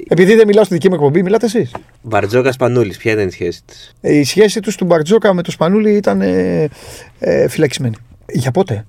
Επειδή 0.08 0.36
δεν 0.36 0.48
μιλάω 0.48 0.64
στη 0.64 0.74
δική 0.74 0.88
μου 0.90 0.96
εκπομπή, 0.96 1.24
μιλάτε 1.24 1.46
εσείς. 1.46 1.72
Μπαρτζόκας 2.02 2.56
Πανούλης, 2.56 2.98
ποια 2.98 3.12
ήταν 3.12 3.28
η 3.28 3.32
σχέση 3.32 3.62
της; 3.66 3.96
Η 4.02 4.24
σχέση 4.24 4.60
του 4.60 4.72
του 4.78 4.86
Μπαρτζόκα 4.86 5.34
με 5.34 5.42
το 5.44 5.52
Σπανούλι 5.52 5.92
ήταν 5.96 6.22
ε, 6.22 6.68
ε, 7.20 7.48
φυλακισμένη. 7.48 7.96
Για 8.32 8.52
πότε; 8.52 8.86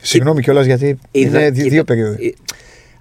Συγγνώμη 0.00 0.42
κιόλας 0.42 0.66
γιατί 0.66 0.98
είναι 1.10 1.50
δι- 1.50 1.68
δύο 1.68 1.84
περίοδοι. 1.84 2.34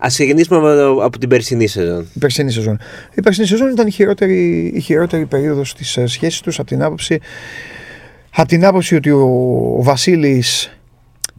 Α 0.03 0.07
ξεκινήσουμε 0.07 0.57
από, 0.57 0.67
το- 0.67 1.03
από 1.03 1.17
την 1.19 1.29
περσινή 1.29 1.67
σεζόν. 1.67 2.07
Η 2.13 2.19
περσινή 2.19 2.51
σεζόν. 2.51 2.79
Η 3.15 3.21
περσινή 3.21 3.47
σεζόν 3.47 3.69
ήταν 3.69 3.87
η 3.87 3.91
χειρότερη, 3.91 4.65
η 4.75 4.79
χειρότερη 4.79 5.25
περίοδος 5.25 5.73
της 5.75 5.97
σχέσης 6.05 6.41
τους 6.41 6.59
από 6.59 6.67
την 6.67 6.81
άποψη. 6.83 7.19
Από 8.35 8.47
την 8.47 8.65
άποψη 8.65 8.95
ότι 8.95 9.09
ο, 9.11 9.21
ο 9.77 9.83
Βασίλης 9.83 10.77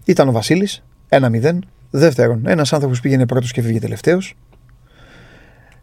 ήταν 0.05 0.29
ο 0.29 0.33
Βασίλης, 0.33 0.83
1-0. 1.09 1.59
Δεύτερον, 1.91 2.43
ένας 2.47 2.73
άνθρωπος 2.73 3.01
πήγαινε 3.01 3.27
πρώτος 3.27 3.53
και 3.53 3.63
φύγε 3.63 3.79
τελευταίος. 3.81 4.35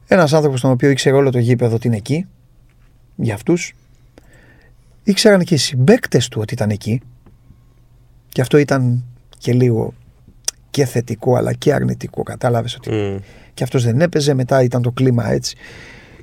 Ένας 0.08 0.34
άνθρωπος 0.34 0.62
τον 0.62 0.72
οποίο 0.72 0.90
ήξερε 0.90 1.16
όλο 1.16 1.30
το 1.32 1.40
γήπεδο 1.40 1.76
ότι 1.76 1.88
είναι 1.88 1.96
εκεί. 1.96 2.26
Για 3.16 3.34
αυτούς. 3.34 3.74
Ήξεραν 5.04 5.44
και 5.44 5.54
οι 5.54 5.58
συμπαίκτες 5.58 6.28
του 6.28 6.40
ότι 6.42 6.54
ήταν 6.54 6.70
εκεί. 6.70 7.02
Και 8.30 8.42
αυτό 8.42 8.58
ήταν 8.58 9.04
και 9.38 9.54
λίγο 9.54 9.94
και 10.70 10.86
θετικό 10.86 11.36
αλλά 11.36 11.54
και 11.54 11.74
αρνητικό. 11.74 12.24
Κατάλαβες 12.24 12.76
ότι 12.76 12.92
Μμ. 12.92 13.18
και 13.54 13.64
αυτός 13.64 13.84
δεν 13.84 14.02
έπαιζε, 14.02 14.34
μετά 14.34 14.64
ήταν 14.64 14.82
το 14.82 14.92
κλίμα 14.92 15.32
έτσι. 15.32 15.56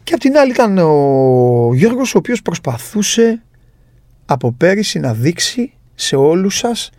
Και 0.02 0.14
απ' 0.14 0.20
την 0.20 0.36
άλλη 0.36 0.50
ήταν 0.50 0.78
ο 0.78 1.70
Γιώργος 1.74 2.14
ο 2.14 2.18
οποίος 2.18 2.42
προσπαθούσε 2.42 3.42
από 4.26 4.52
πέρυσι 4.52 4.98
να 4.98 5.12
δείξει 5.14 5.72
σε 5.94 6.16
όλους 6.16 6.56
σας 6.58 6.90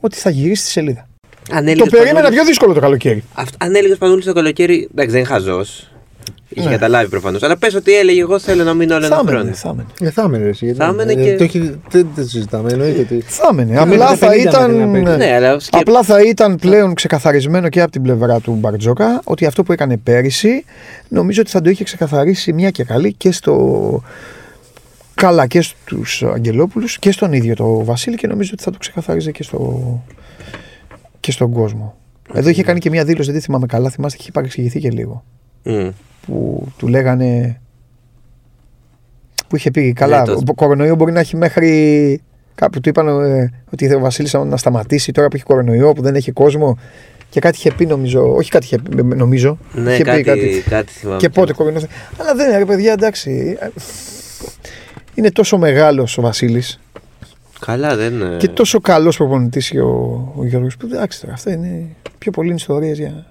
ότι 0.00 0.16
θα 0.16 0.30
γυρίσει 0.30 0.64
τη 0.64 0.70
σελίδα. 0.70 1.08
Αν 1.50 1.64
το 1.64 1.70
έλεγες 1.70 1.88
περίμενα 1.90 2.14
Πανούλης- 2.14 2.34
πιο 2.38 2.44
δύσκολο 2.44 2.72
το 2.74 2.80
καλοκαίρι. 2.80 3.24
Αυτό- 3.34 3.56
Αν 3.60 3.74
έλεγες 3.74 3.98
Πανούλη 3.98 4.22
το 4.24 4.32
καλοκαίρι. 4.32 4.88
Εντάξει, 4.90 5.10
δεν 5.10 5.20
είναι 5.20 5.28
χαζός. 5.28 5.93
Είχε 6.48 6.66
Ναι. 6.68 6.74
καταλάβει 6.74 7.08
προφανώς. 7.08 7.42
Αλλά 7.42 7.56
πες 7.58 7.74
ότι 7.74 7.92
έλεγε: 7.98 8.20
Εγώ 8.20 8.38
θέλω 8.38 8.64
να 8.64 8.74
μείνω 8.74 8.94
όλο 8.94 9.06
Θα 9.06 9.14
ένα 9.20 9.20
έμενε, 9.20 9.38
χρόνο. 9.38 9.54
θα 9.54 9.68
έμενε. 9.68 9.88
Ε, 10.00 10.10
θα 10.10 10.22
έμενε, 10.22 10.44
ρε, 10.44 10.50
εσύ, 10.50 10.64
γιατί 10.64 10.80
Θα 10.80 10.86
έμενε 10.86 11.12
ε, 11.12 11.14
και- 11.24 11.36
το 11.36 11.44
έχει- 11.44 11.80
δεν 11.90 12.08
δεν 12.14 12.26
συζητάμε, 12.26 12.70
εννοείται 12.72 13.00
ότι. 13.00 13.20
Θα 13.26 13.48
έμενε. 13.50 13.72
Και 13.72 13.78
Απλά 13.78 14.10
με 14.10 14.16
θα 14.16 14.28
50 14.28 14.36
ήταν, 14.40 14.70
με 14.74 14.98
την 14.98 15.08
απέκτηση. 15.08 15.16
Ναι, 15.28 15.34
αλλά 15.34 15.58
σκε... 15.58 15.78
απλά 15.78 16.02
θα 16.02 16.22
ήταν 16.22 16.56
πλέον 16.56 16.94
ξεκαθαρισμένο 16.94 17.68
και 17.68 17.80
από 17.80 17.90
την 17.90 18.02
πλευρά 18.02 18.40
του 18.40 18.52
Μπαρτζόκα 18.52 19.20
ότι 19.24 19.46
αυτό 19.46 19.62
που 19.62 19.72
έκανε 19.72 19.96
πέρυσι 19.96 20.64
νομίζω 21.08 21.40
ότι 21.40 21.50
θα 21.50 21.60
το 21.60 21.70
είχε 21.70 21.84
ξεκαθαρίσει 21.84 22.52
μια 22.52 22.70
και 22.70 22.84
καλή 22.84 23.12
και 23.12 23.32
στο. 23.32 24.02
Καλά 25.14 25.46
και 25.46 25.60
στους 25.60 26.22
Αγγελόπουλους 26.22 26.98
και 26.98 27.12
στον 27.12 27.32
ίδιο 27.32 27.54
το 27.54 27.84
Βασίλη 27.84 28.16
και 28.16 28.26
νομίζω 28.26 28.50
ότι 28.52 28.62
θα 28.62 28.70
το 28.70 28.78
ξεκαθάριζε 28.78 29.30
και, 29.30 29.42
στο... 29.42 30.02
και 31.20 31.32
στον 31.32 31.52
κόσμο. 31.52 31.94
Εδώ 32.32 32.48
είχε 32.48 32.62
κάνει 32.62 32.78
και 32.80 32.90
μια 32.90 33.04
δήλωση, 33.04 33.32
δεν 33.32 33.40
θυμάμαι 33.40 33.66
καλά, 33.66 33.90
θυμάστε, 33.90 34.18
είχε 34.20 34.30
παρεξηγηθεί 34.30 34.80
και 34.80 34.90
λίγο. 34.90 35.24
Μμ. 35.64 35.88
Που 36.26 36.66
του 36.78 36.88
λέγανε. 36.88 37.60
που 39.48 39.56
είχε 39.56 39.70
πει 39.70 39.92
καλά. 39.92 40.18
Ναι, 40.20 40.24
το- 40.26 40.40
ο 40.46 40.54
κορονοϊό 40.54 40.94
μπορεί 40.94 41.12
να 41.12 41.20
έχει 41.20 41.36
μέχρι. 41.36 42.20
Κάπου 42.54 42.80
του 42.80 42.88
είπαν 42.88 43.08
ε, 43.08 43.52
ότι 43.72 43.84
ήθελε 43.84 43.98
ο 44.00 44.02
Βασίλης 44.02 44.32
να 44.32 44.56
σταματήσει 44.56 45.12
τώρα 45.12 45.28
που 45.28 45.36
έχει 45.36 45.44
κορονοϊό, 45.44 45.92
που 45.92 46.02
δεν 46.02 46.14
έχει 46.14 46.32
κόσμο. 46.32 46.78
Και 47.30 47.40
κάτι 47.40 47.56
είχε 47.56 47.72
πει, 47.72 47.86
νομίζω. 47.86 48.34
Όχι 48.34 48.50
κάτι 48.50 48.64
είχε 48.64 48.78
πει, 48.78 49.02
νομίζω. 49.04 49.58
Ναι, 49.72 49.92
είχε 49.92 50.02
κάτι, 50.02 50.22
πει 50.22 50.24
κάτι. 50.28 50.62
κάτι 50.68 50.92
θυμάμαι. 50.92 51.18
Και 51.18 51.28
πότε 51.28 51.52
κορονοϊό. 51.52 51.86
Αλλά 52.18 52.34
δεν 52.34 52.48
είναι, 52.48 52.58
ρε 52.58 52.64
παιδιά, 52.64 52.92
εντάξει. 52.92 53.56
ε, 53.60 53.68
Είναι 55.14 55.30
τόσο 55.30 55.58
μεγάλος 55.58 56.18
ο 56.18 56.22
Βασίλης 56.22 56.80
Καλά, 57.60 57.96
δεν. 57.96 58.22
ε, 58.22 58.36
και 58.36 58.48
τόσο 58.48 58.80
καλός 58.80 59.16
προπονητής 59.16 59.72
ο, 59.74 59.86
ο 60.36 60.44
Γιώργος 60.46 60.76
που 60.76 60.88
εντάξει 60.92 61.20
τώρα, 61.20 61.32
αυτά 61.32 61.52
είναι 61.52 61.86
πιο 62.18 62.30
πολύ 62.32 62.54
ιστορίες 62.54 62.98
για, 62.98 63.26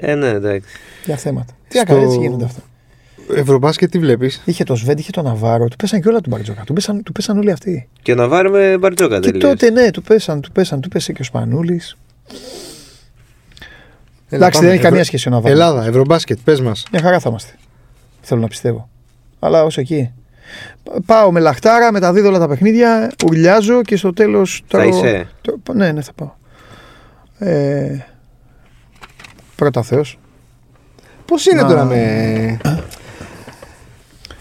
Ε, 0.00 0.14
ναι, 0.14 0.28
εντάξει. 0.28 0.68
για 1.04 1.16
θέματα. 1.16 1.52
Τι 1.68 1.78
Στο- 1.78 1.80
έκανε, 1.80 2.02
έτσι 2.04 2.18
γίνονται 2.18 2.44
αυτά. 2.44 2.60
Ευρωμπάσκετ 3.34 3.90
τι 3.90 3.98
βλέπεις; 3.98 4.42
Είχε 4.44 4.64
το 4.64 4.74
Σβέντ, 4.74 4.98
είχε 4.98 5.10
τον 5.10 5.24
Ναβάρο, 5.24 5.68
του 5.68 5.76
πέσαν 5.76 6.00
και 6.00 6.08
όλα 6.08 6.20
του 6.20 6.30
Μπαρτζόκα. 6.30 6.62
Του 6.64 6.72
πέσαν, 6.72 7.02
του 7.02 7.12
πέσαν 7.12 7.38
όλοι 7.38 7.50
αυτοί. 7.50 7.88
Και 8.02 8.14
να 8.14 8.28
βάλουμε 8.28 8.76
Μπαρτζόκα 8.78 9.20
Και 9.20 9.30
τελείως. 9.30 9.42
τότε 9.50 9.70
ναι, 9.70 9.90
του 9.90 10.02
πέσαν, 10.02 10.40
του 10.40 10.52
πέσαν, 10.52 10.80
του 10.80 10.88
πέσε 10.88 11.12
και 11.12 11.22
ο 11.22 11.24
Σπανούλης. 11.24 11.96
Εντάξει, 14.28 14.60
δεν 14.60 14.70
έχει 14.70 14.82
καμία 14.82 15.04
σχέση 15.04 15.28
ο 15.28 15.30
Ναβάρο. 15.30 15.52
Ελλάδα, 15.52 15.84
Ευρωμπάσκετ, 15.84 16.38
πες 16.44 16.60
μας. 16.60 16.84
Μια 16.92 17.00
χαρά 17.02 17.18
θα 17.18 17.28
είμαστε. 17.28 17.52
Θέλω 18.20 18.40
να 18.40 18.46
πιστεύω. 18.48 18.88
Αλλά 19.38 19.64
όσο 19.64 19.80
εκεί. 19.80 20.10
Πάω 21.06 21.32
με 21.32 21.40
λαχτάρα, 21.40 21.92
μεταδίδω 21.92 22.28
όλα 22.28 22.38
τα 22.38 22.48
παιχνίδια, 22.48 23.10
ουρλιάζω 23.26 23.82
και 23.82 23.96
στο 23.96 24.12
τέλος. 24.12 24.62
Θα 24.68 24.84
είσαι; 24.84 25.28
ναι, 25.74 25.92
ναι, 25.92 26.00
θα 26.02 26.12
πάω. 26.12 26.30
Ε, 27.38 27.96
πρώτα 29.58 29.82
Θεός. 29.82 30.18
Πώς 31.24 31.46
είναι 31.46 31.62
Να- 31.62 31.68
τώρα 31.68 31.84
με. 31.84 31.96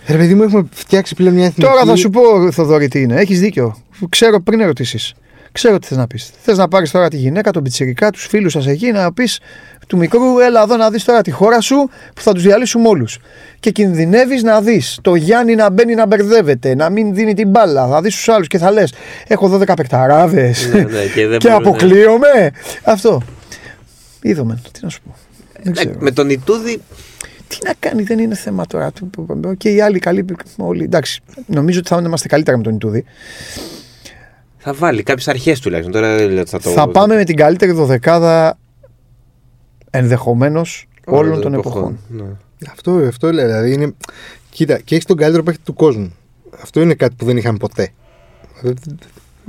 Ρε 0.08 0.18
παιδί 0.18 0.34
μου, 0.36 0.44
έχουμε 0.44 0.68
φτιάξει 0.72 1.16
πλέον 1.16 1.34
μια 1.34 1.46
εθνική. 1.46 1.70
Τώρα 1.70 1.86
θα 1.86 1.96
σου 1.96 2.10
πω, 2.10 2.52
Θοδωρή, 2.52 2.88
τι 2.88 3.02
είναι. 3.02 3.16
Έχεις 3.16 3.40
δίκιο. 3.40 3.78
Ξέρω 4.10 4.40
πριν 4.42 4.60
ερωτήσεις. 4.60 5.14
Ξέρω 5.52 5.80
τι 5.80 5.88
θες 5.88 5.98
να 5.98 6.08
πεις. 6.08 6.32
Θες 6.42 6.58
να 6.58 6.68
πάρεις 6.68 6.92
τώρα 6.92 7.08
τη 7.08 7.18
γυναίκα, 7.18 7.52
τον 7.52 7.64
πιτσιρικά, 7.64 8.10
τους 8.10 8.26
φίλους 8.26 8.52
σας 8.52 8.68
εκεί, 8.68 8.92
να 8.92 9.14
πεις 9.14 9.40
του 9.88 9.98
μικρού, 9.98 10.40
έλα 10.40 10.62
εδώ 10.62 10.76
να 10.78 10.90
δεις 10.90 11.04
τώρα 11.04 11.22
τη 11.22 11.32
χώρα 11.32 11.62
σου 11.62 11.90
που 12.16 12.22
θα 12.22 12.34
τους 12.34 12.44
διαλύσουμε 12.44 12.88
όλους. 12.88 13.18
Και 13.60 13.72
κινδυνεύεις 13.72 14.44
να 14.44 14.62
δεις 14.62 15.00
το 15.02 15.16
Γιάννη 15.16 15.56
να 15.56 15.70
μπαίνει 15.70 15.96
να 15.96 16.06
μπερδεύεται, 16.06 16.76
να 16.76 16.90
μην 16.90 17.14
δίνει 17.14 17.34
την 17.34 17.50
μπάλα. 17.50 17.88
Θα 17.88 18.02
δεις 18.02 18.16
τους 18.16 18.30
άλλους 18.30 18.48
και 18.48 18.58
θα 18.58 18.72
λες: 18.72 18.94
Έχω 19.28 19.48
12 19.48 19.74
παικταράδε 19.76 20.54
Ναι, 20.74 20.80
ναι, 20.82 21.06
και 21.16 21.28
δεν 21.28 21.40
και 21.40 21.48
μπορούν, 21.50 21.64
ναι. 21.64 21.70
αποκλείομαι. 21.70 22.52
Αυτό. 22.84 23.22
Είδαμε. 24.30 24.62
Τι 24.72 24.80
να 24.84 24.90
σου 24.90 25.02
πω. 25.02 25.16
Δεν 25.64 25.74
ξέρω. 25.74 25.90
Εντάξει, 25.90 26.04
Με 26.06 26.12
τον 26.12 26.30
Ιτούδη. 26.30 26.82
Τι 27.48 27.58
να 27.66 27.74
κάνει, 27.80 28.04
δεν 28.04 28.20
είναι 28.20 28.36
θέμα 28.36 28.66
τώρα. 28.66 28.92
του- 28.92 29.56
Και 29.58 29.70
οι 29.70 29.82
άλλοι 29.82 30.00
καλοί, 30.00 30.26
όλοι. 30.58 30.84
Εντάξει, 30.84 31.22
νομίζω 31.46 31.80
ότι 31.80 31.88
θα 31.88 32.02
είμαστε 32.06 32.28
καλύτερα 32.28 32.58
με 32.58 32.64
τον 32.64 32.76
Ιτούδη. 32.76 33.04
Θα 34.58 34.74
βάλει 34.74 35.04
κάποιες 35.04 35.28
αρχές 35.28 35.60
τουλάχιστον. 35.60 35.94
Τώρα 35.94 36.16
δεν 36.16 36.30
λέω 36.30 36.42
ότι 36.42 36.50
θα 36.50 36.60
το. 36.60 36.70
Θα 36.70 36.88
πάμε 36.88 37.16
με 37.16 37.24
την 37.24 37.36
καλύτερη 37.36 37.72
δωδεκάδα 37.72 38.58
ενδεχομένως 39.90 40.88
όλων 41.06 41.42
των 41.42 41.54
εποχών. 41.54 42.00
Ναι. 42.10 42.24
Αυτό, 42.72 42.92
αυτό 42.92 43.32
λέει. 43.32 43.46
Δηλαδή 43.46 43.74
είναι. 43.74 43.94
Κοίτα, 44.50 44.80
και 44.80 44.94
έχεις 44.96 45.06
τον 45.08 45.18
καλύτερο 45.18 45.44
παίκτη 45.44 45.62
του 45.64 45.74
κόσμου. 45.74 46.14
Αυτό 46.62 46.82
είναι 46.82 46.94
κάτι 46.94 47.16
που 47.18 47.26
δεν 47.26 47.38
είχαμε 47.38 47.58
ποτέ. 47.58 47.90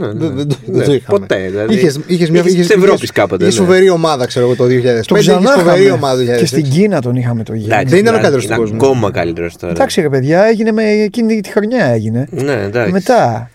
Δεν, 0.00 0.08
Ναι, 0.08 0.12
ναι. 0.12 0.26
δεν- 0.28 0.36
δεν 0.36 0.48
το- 0.48 0.56
Ναι, 0.66 0.76
δεν 0.78 0.86
το 0.86 0.92
είχαμε. 0.92 1.18
Ποτέ. 1.18 1.36
Δηλαδή. 1.50 1.74
Είχες, 1.74 2.00
είχες 2.06 2.30
μια 2.30 2.40
Είχες 2.40 2.52
είχες- 2.52 2.66
της 2.66 2.76
Ευρώπης 2.76 2.94
είχες- 2.96 3.12
κάποτε, 3.12 3.44
είχες 3.44 3.58
ναι. 3.58 3.64
φοβερή 3.64 3.88
ομάδα, 3.90 4.26
ξέρω 4.26 4.44
εγώ, 4.46 4.54
το 4.56 4.64
2005. 4.64 5.06
Το 5.06 5.14
Είχες 5.18 5.26
ξανά 5.36 5.50
φοβερή 5.50 5.80
είχαμε. 5.82 5.90
ομάδα 5.96 6.16
το 6.16 6.20
2006. 6.24 6.40
Και 6.40 6.46
στην 6.46 6.70
Κίνα 6.70 7.00
τον 7.00 7.16
είχαμε 7.16 7.42
το 7.42 7.52
Γιάννη. 7.52 7.72
Εντάξει, 7.74 7.88
Δεν 7.94 7.98
ήταν 8.02 8.14
ο 8.14 8.16
είναι- 8.16 8.22
καλύτερος 8.28 8.46
του 8.46 8.52
είναι 8.52 8.60
κόσμου. 8.62 8.76
Ακόμα 8.76 9.10
καλύτερος 9.10 9.56
τώρα. 9.56 9.72
Εντάξει, 9.72 10.00
ρε 10.00 10.08
παιδιά, 10.08 10.44
έγινε 10.44 10.72
με 10.72 10.82
εκείνη 10.84 11.40
τη 11.40 11.50
χρονιά 11.50 11.84
έγινε. 11.84 12.26
Ναι, 12.30 12.52
εντάξει. 12.52 12.92
Μετά. 12.92 13.50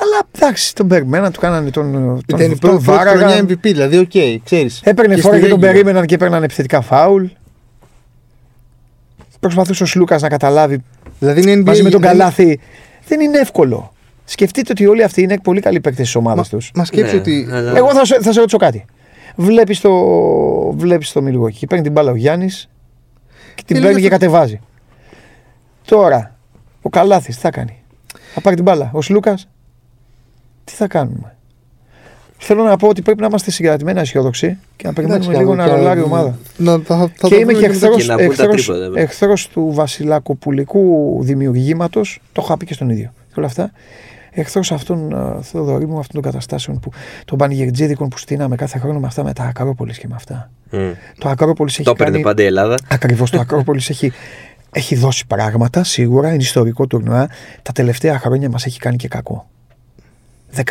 Αλλά 0.00 0.28
εντάξει, 0.36 0.74
τον 0.74 0.88
περιμέναν, 0.88 1.32
του 1.32 1.40
κάνανε 1.40 1.70
τον. 1.70 1.92
τον, 1.92 2.22
Ήταν 2.38 2.40
η 2.46 2.48
τον 2.48 2.58
πρώτη 2.58 2.84
πρώτη 2.84 3.00
χρονιά 3.00 3.26
βάραγαν. 3.26 3.46
MVP, 3.48 3.58
δηλαδή, 3.72 3.96
οκ, 3.98 4.42
ξέρεις. 4.44 4.80
Έπαιρνε 4.84 5.14
Και 5.14 5.20
φορά 5.20 5.34
στη 5.34 5.44
και 5.44 5.50
τον 5.50 5.58
regular. 5.58 5.62
περίμεναν 5.62 6.06
και 6.06 6.14
έπαιρναν 6.14 6.42
επιθετικά 6.42 6.80
φάουλ. 6.80 7.24
προσπαθούσε 9.40 9.82
ο 9.82 9.86
Σλούκας 9.86 10.22
να 10.22 10.28
καταλάβει 10.28 10.82
Δηλαδή 11.18 11.40
είναι 11.42 11.52
NBA. 11.52 11.64
μαζί 11.64 11.82
με 11.82 11.90
τον 11.90 12.00
δηλαδή- 12.00 12.18
Καλάθι. 12.18 12.60
Δεν 13.08 13.20
είναι 13.20 13.38
εύκολο. 13.38 13.91
Σκεφτείτε 14.24 14.70
ότι 14.70 14.86
όλοι 14.86 15.02
αυτοί 15.02 15.22
είναι 15.22 15.38
πολύ 15.38 15.60
καλοί 15.60 15.80
παίκτες 15.80 16.04
της 16.04 16.14
ομάδας 16.14 16.52
Μα, 16.52 16.58
τους. 16.58 16.70
μα 16.74 16.84
σκέψει 16.84 17.14
Ναι, 17.14 17.20
ότι. 17.20 17.48
αλλά- 17.50 17.76
Εγώ 17.76 17.94
θα, 17.94 18.04
σε- 18.04 18.18
θα 18.20 18.32
σε 18.32 18.38
ρωτήσω 18.38 18.56
κάτι. 18.56 18.84
Βλέπεις 19.36 19.80
το, 19.80 19.90
βλέπεις 20.72 21.12
το 21.12 21.22
Μιλγόκι 21.22 21.58
και 21.58 21.66
παίρνει 21.66 21.84
την 21.84 21.92
μπάλα 21.92 22.10
ο 22.10 22.14
Γιάννης 22.14 22.68
και 23.54 23.62
την 23.66 23.66
Τι 23.66 23.72
παίρνει 23.82 23.86
λέει 24.00 24.08
και 24.08 24.14
αυτό- 24.14 24.26
κατεβάζει. 24.26 24.60
Τώρα, 25.84 26.36
ο 26.82 26.88
Καλάθης 26.88 27.34
τι 27.34 27.40
θα 27.40 27.50
κάνει; 27.50 27.82
Θα 28.34 28.40
πάρει 28.40 28.54
την 28.54 28.64
μπάλα. 28.64 28.90
Ο 28.94 29.02
Σλούκας, 29.02 29.48
τι 30.64 30.72
θα 30.72 30.86
κάνουμε; 30.86 31.36
Θέλω 32.44 32.62
να 32.62 32.76
πω 32.76 32.88
ότι 32.88 33.02
πρέπει 33.02 33.20
να 33.20 33.26
είμαστε 33.26 33.50
συγκρατημένα 33.50 34.00
αισιόδοξοι 34.00 34.58
και 34.76 34.86
να 34.86 34.92
περιμένουμε 34.92 35.24
Εντάξει, 35.24 35.42
λίγο 35.44 35.54
να 35.54 35.64
και- 35.64 35.70
ρολάρει 35.70 36.00
η 36.00 36.02
ομάδα. 36.02 36.38
Να, 36.56 36.72
θα, 36.72 36.80
θα, 36.84 36.96
θα 36.96 37.06
και 37.06 37.28
το 37.28 37.34
είμαι 37.36 37.52
δούμε 37.52 37.66
και 37.66 37.68
μετά. 37.68 37.88
Και 37.96 38.04
να 38.04 38.14
μπουν 38.24 38.36
τα 38.36 38.48
τρίποτα, 38.48 38.78
βέβαια. 38.78 39.02
εχθρός 39.02 39.48
του 39.48 39.72
Βασιλακοπουλικού 39.72 41.16
δημιουργήματος. 41.22 42.20
Το 42.32 42.42
είχα 42.44 42.56
πει 42.56 42.66
και 42.66 42.74
στον 42.74 42.90
ίδιο. 42.90 43.12
Και 43.28 43.34
όλα 43.36 43.46
αυτά. 43.46 43.70
Εχθρός 44.34 44.72
αυτών, 44.72 45.12
ε, 45.12 45.42
Θεοδωρή 45.42 45.86
μου, 45.86 45.98
αυτών 45.98 46.22
των 46.22 46.32
καταστάσεων 46.32 46.80
που, 46.80 46.90
των 47.24 47.38
πανηγερτζίδικων 47.38 48.08
που 48.08 48.18
στείναμε 48.18 48.56
κάθε 48.56 48.78
χρόνο 48.78 48.98
με 48.98 49.06
αυτά 49.06 49.24
με 49.24 49.32
τα 49.32 49.42
Ακρόπολης 49.44 49.98
και 49.98 50.06
με 50.08 50.14
αυτά. 50.14 50.50
Μμ. 50.70 50.90
Το 51.18 51.28
Ακρόπολης 51.28 51.74
έχει 51.74 51.82
Το 51.84 51.90
έπαιρνε 51.90 52.12
κάνει. 52.12 52.22
πάντα 52.24 52.42
η 52.42 52.46
Ελλάδα. 52.46 52.78
Ακριβώς 52.88 53.30
το 53.30 53.40
Ακρόπολης 53.44 53.90
έχει, 53.90 54.12
έχει 54.72 54.94
δώσει 54.94 55.26
πράγματα 55.26 55.84
σίγουρα. 55.84 56.28
Είναι 56.28 56.42
ιστορικό 56.42 56.86
τουρνουά. 56.86 57.28
Τα 57.62 57.72
τελευταία 57.72 58.18
χρόνια 58.18 58.48
μας 58.50 58.66
έχει 58.66 58.78
κάνει 58.78 58.96
και 58.96 59.08
κακό. 59.08 59.46
17.000 60.56 60.62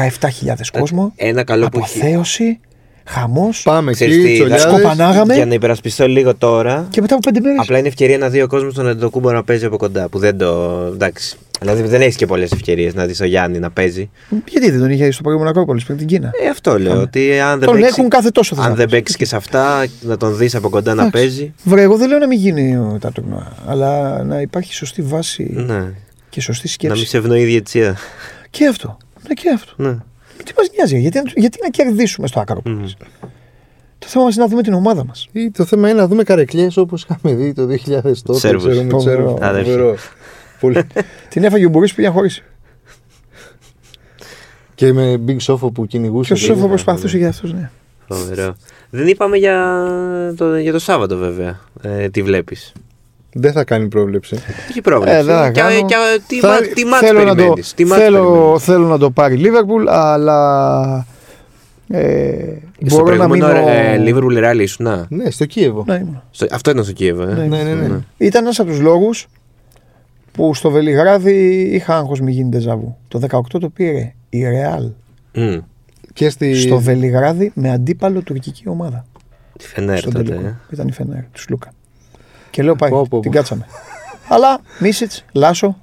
κόσμο. 0.72 1.14
Ένα 1.16 1.44
καλό 1.44 1.70
που 1.70 1.80
έχει. 1.80 2.00
Αποθέωση. 2.00 2.60
Χαμός. 3.06 3.62
Πάμε 3.64 3.92
Ξέρεις 3.92 4.16
εκεί, 4.18 4.26
τι, 4.26 4.34
τσολιάδες. 4.34 4.62
σκοπανάγαμε. 4.62 5.34
Για 5.36 5.46
να 5.46 5.54
υπερασπιστώ 5.54 6.08
λίγο 6.08 6.36
τώρα. 6.36 6.88
Και 6.90 7.02
μετά 7.02 7.16
από 7.16 7.24
πέντε 7.32 7.40
μέρες. 7.40 7.60
Απλά 7.62 7.78
είναι 7.78 7.88
ευκαιρία 7.88 8.18
να 8.18 8.30
δει 8.30 8.42
ο 8.42 8.48
κόσμος 8.48 8.74
τον 8.74 8.88
Αντετοκούμπο 8.88 9.32
να 9.32 9.44
παίζει 9.44 9.66
από 9.66 9.78
κοντά. 9.78 10.10
Που 10.10 10.20
δεν 10.20 10.38
το. 10.38 10.80
Εντάξει. 10.94 11.38
Δηλαδή 11.62 11.82
δεν 11.82 12.02
έχεις 12.02 12.16
και 12.16 12.26
πολλές 12.26 12.52
ευκαιρίες 12.52 12.94
να 12.94 13.06
δεις 13.06 13.20
ο 13.22 13.26
Γιάννη 13.26 13.60
να 13.60 13.72
παίζει. 13.72 14.10
Γιατί 14.48 14.72
δεν 14.72 14.80
τον 14.80 14.90
είχε 14.90 15.12
στο 15.12 15.22
προηγούμενο 15.22 15.52
Ακρόπολης 15.52 15.84
πριν 15.86 15.98
την 15.98 16.08
Κίνα. 16.08 16.32
Ε, 16.46 16.50
αυτό 16.50 16.80
λέω. 16.80 17.02
Ότι 17.02 17.40
αν 17.40 17.60
δεν 17.60 17.68
Τον 17.68 17.76
παίξει- 17.78 17.98
έχουν 17.98 18.10
κάθε 18.10 18.30
τόσο 18.30 18.56
θες 18.56 18.64
Αν 18.64 18.70
να 18.70 18.76
δεν 18.78 18.86
πεις. 18.86 18.96
παίξεις 18.96 19.16
και 19.18 19.26
σε 19.26 19.36
αυτά, 19.36 19.86
να 20.02 20.18
τον 20.18 20.38
δεις 20.38 20.56
από 20.56 20.70
κοντά 20.70 20.94
να 20.94 21.02
Εντάξει. 21.06 21.20
παίζει. 21.28 21.54
Βρε, 21.64 21.82
εγώ 21.82 21.98
δεν 21.98 22.10
λέω 22.10 22.18
να 22.18 22.28
μην 22.28 22.38
γίνει 22.40 22.78
ο- 22.78 22.98
τα 23.02 23.12
τουρνουά, 23.12 23.52
αλλά 23.68 24.24
να 24.24 24.42
υπάρχει 24.42 24.74
σωστή 24.74 25.02
βάση 25.02 25.52
Ναι. 25.56 25.94
και 26.30 26.42
σωστή 26.42 26.68
Να 26.68 26.72
μην 26.88 26.96
σκέψη. 26.96 27.06
σε 27.06 27.18
ευνοεί 27.18 27.42
η 27.42 27.46
διετσία. 27.46 27.98
Και 28.50 28.68
αυτό. 28.68 28.98
Ναι, 29.28 29.34
και 29.34 29.50
αυτό. 29.56 29.74
Ναι. 29.78 29.92
Τι 30.44 30.54
μας 30.58 30.68
νοιάζει, 30.76 31.00
γιατί, 31.00 31.18
να- 31.18 31.32
γιατί 31.36 31.60
να 31.62 31.70
κερδίσουμε 31.70 32.28
στο 32.28 32.40
Ακρόπολης; 32.40 32.78
Μμμ. 33.00 33.28
Το 34.00 34.08
θέμα 34.08 34.24
μας 34.24 34.34
είναι 34.36 34.44
να 34.44 34.50
δούμε 34.50 34.62
την 34.62 34.74
ομάδα 34.74 35.06
μας. 35.06 35.28
Ή 35.32 35.52
το 35.52 35.66
θέμα 35.66 35.90
είναι 35.90 36.00
να 36.00 36.08
δούμε 36.08 36.24
καρεκλιές 36.24 36.78
όπως 36.78 37.04
είχαμε 37.04 37.36
δει 37.36 37.54
το 37.54 37.66
2000 37.66 38.22
τότε. 38.24 38.40
Σέρβους. 38.40 38.76
Ξέρω, 40.70 40.86
με 40.86 40.94
τους 40.94 40.94
Φοβερό. 40.94 40.94
Σέρβους. 40.94 40.94
Αδέρφια. 40.94 40.94
Φοβερό. 40.94 40.94
Πολύ. 40.94 41.06
την 41.30 41.44
έφαγε 41.44 41.66
ο 41.66 41.70
Μπουρής 41.70 41.90
που 41.90 41.96
πήγε 41.96 42.08
να 42.08 42.14
χωρίσει. 42.14 42.44
Και 44.76 44.94
με 44.94 45.20
Big 45.28 45.38
Sofo 45.46 45.74
που 45.74 45.86
κυνηγούσε. 45.88 46.28
Και 46.28 46.34
ο 46.34 46.36
και 46.36 46.42
Σόφο 46.42 46.54
λέγανε. 46.54 46.70
προσπαθούσε 46.74 47.18
για 47.18 47.28
αυτό, 47.30 47.48
ναι. 47.48 47.70
Φοβερό. 48.08 48.56
Δεν 48.90 49.08
είπαμε 49.08 49.38
για 49.38 49.78
το, 50.38 50.58
για 50.58 50.72
το 50.72 50.80
Σάββατο 50.80 51.18
βέβαια. 51.18 51.60
Ε, 51.82 52.10
τι 52.10 52.22
βλέπεις. 52.22 52.72
Δεν 53.34 53.52
θα 53.52 53.64
κάνει 53.64 53.88
πρόβλεψη. 53.88 54.38
Έχει 54.70 54.82
πρόβλημα. 54.82 55.16
Ε, 55.16 55.24
δεν 55.24 55.36
θα 55.36 55.52
και, 55.52 55.60
κάνω. 55.62 55.86
και, 55.86 55.96
τι, 56.28 56.40
Θα- 56.40 56.48
μα, 56.48 56.58
τι 56.58 56.86
μάτς 56.86 57.06
θέλω, 57.08 57.20
να 57.24 57.26
το, 57.30 57.36
περιμένεις, 57.36 57.74
τι 57.74 57.86
μάτς 57.86 58.02
θέλω, 58.02 58.24
περιμένεις. 58.32 58.64
θέλω 58.64 58.88
να 58.88 58.98
το 58.98 59.12
πάρει 59.12 59.34
η 59.34 59.38
Λίβερπουλ, 59.38 59.88
αλλά. 59.88 61.06
Ε, 61.88 62.36
Στο 62.86 62.98
μπορώ 63.02 63.16
να 63.16 63.28
προηγούμενο 63.28 63.48
μείνω. 63.64 63.70
ε, 63.70 64.04
Liverpool 64.06 64.52
Real 64.52 64.60
ήσουν. 64.60 64.86
να. 64.86 65.06
Ναι, 65.10 65.30
στο 65.30 65.46
Κίεβο. 65.46 65.84
Ναι, 65.88 65.94
ήμουν. 65.96 66.22
Στο- 66.32 66.48
αυτό 66.52 66.70
ήταν 66.72 66.84
στο 66.84 66.94
Κίεβο. 66.94 67.22
Ε. 67.24 67.26
Ναι, 67.34 67.46
Ναι, 67.46 67.64
ναι, 67.64 67.74
ναι. 67.74 68.00
Ήταν 68.18 68.44
ένας 68.44 68.60
από 68.60 68.70
τους 68.70 68.80
λόγους 68.80 69.28
που 70.32 70.54
στο 70.54 70.70
Βελιγράδι 70.70 71.62
είχα 71.62 71.98
άγχος 71.98 72.20
μη 72.22 72.32
γίνει 72.32 72.50
ντεζαβού. 72.50 72.98
Το 73.08 73.20
18 73.30 73.42
το 73.60 73.70
πήρε 73.70 74.14
η 74.30 74.44
Ρεάλ 74.50 74.92
Μμ. 75.34 75.58
Και 76.14 76.30
στη. 76.30 76.56
στο 76.56 76.80
Βελιγράδι 76.80 77.52
με 77.56 77.72
αντίπαλο 77.72 78.22
τουρκική 78.22 78.64
ομάδα. 78.70 79.06
Τη 79.58 79.68
Φενέρ 79.68 79.98
στον 79.98 80.14
τότε. 80.14 80.24
τελικό. 80.30 80.48
ε. 80.48 80.60
Ήταν 80.72 80.88
η 80.88 80.92
Φενέρ 80.92 81.22
του 81.32 81.40
Σλούκα. 81.42 81.74
Και 82.50 82.64
λέω 82.64 82.76
πάει, 82.76 82.90
Πω, 82.90 82.98
πω, 82.98 83.08
πω. 83.10 83.20
την 83.20 83.32
κάτσαμε. 83.32 83.66
Αλλά 84.28 84.62
Μίσιτς, 84.80 85.26
Λάσο. 85.32 85.78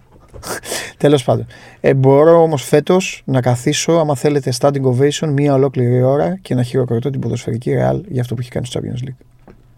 Τέλος 0.97 1.25
πάντων. 1.25 1.47
Ε, 1.81 1.95
μπορώ 1.95 2.43
όμως 2.43 2.63
φέτος 2.65 3.23
να 3.25 3.41
καθίσω, 3.41 3.93
άμα 3.93 4.15
θέλετε, 4.15 4.53
standing 4.59 4.83
ovation 4.83 5.29
μία 5.29 5.55
ολόκληρη 5.55 6.03
ώρα 6.03 6.39
και 6.43 6.55
να 6.55 6.63
χειροκροτώ 6.63 7.11
την 7.11 7.21
ποδοσφαιρική 7.21 7.71
Real 7.79 8.01
για 8.09 8.21
αυτό 8.21 8.35
που 8.35 8.41
έχει 8.41 8.51
κάνει 8.51 8.67
στο 8.67 8.81
Champions 8.83 9.05
League. 9.09 9.25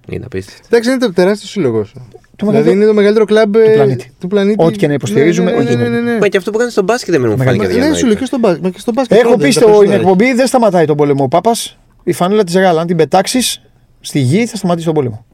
Είναι 0.09 0.25
απίστευτο. 0.25 0.63
Εντάξει, 0.71 0.91
είναι 0.91 1.09
τεράστιο 1.13 1.49
σύλλογος. 1.49 1.93
Το 1.93 2.47
Δηλαδή 2.47 2.53
μεγαλύτερο- 2.53 2.77
είναι 2.77 2.87
το 2.87 2.95
μεγαλύτερο 2.95 3.25
κλαμπ 3.25 3.55
ε, 3.55 3.73
πλανήτη. 3.75 4.13
του 4.21 4.27
πλανήτη. 4.27 4.65
Ό,τι 4.65 4.77
και 4.79 4.87
να 4.87 4.93
υποστηρίζουμε, 4.93 5.51
Ναι, 5.51 5.57
όχι 5.57 5.67
ναι, 5.67 5.75
ναι, 5.75 5.83
ναι, 5.83 5.89
γίνεται. 5.97 6.13
ναι. 6.13 6.19
Μα 6.19 6.29
και 6.29 6.37
αυτό 6.37 6.51
που 6.51 6.59
κάνεις 6.59 6.73
στον 6.73 6.85
μπάσκετ 6.85 7.15
δεν 7.15 7.21
μου 7.29 7.37
Μεγάλη 7.37 7.59
φάνηκε 7.59 7.67
Ναι, 7.67 7.73
σου 7.73 7.79
λέω 7.81 7.91
αδιανόητο. 7.93 8.19
και 8.21 8.25
στον 8.25 8.41
μπάσκετ. 8.41 8.63
Μα 8.63 8.71
και 8.71 8.79
στον 8.79 8.95
μπάσκετ. 8.95 9.19
Έχω 9.19 9.29
πρώτα, 9.29 9.37
πει 9.39 9.45
τα 9.45 9.51
στην 9.53 9.65
περισσότερα. 9.67 9.95
εκπομπή 9.95 10.33
δεν 10.33 10.47
σταματάει 10.47 10.85
τον 10.87 10.97
πόλεμο 10.97 11.25
ο 11.25 11.29
Πάπας. 11.29 11.79
Η 12.05 12.13
φανέλα 12.13 12.45
της 12.45 12.55
Real, 12.57 12.77
αν 12.79 12.87
την 12.87 12.97
πετάξεις 12.97 13.63
στη 14.01 14.19
γη, 14.19 14.47
θα 14.47 14.57
σταματήσει 14.57 14.87
τον 14.87 14.95
πόλεμο. 14.95 15.25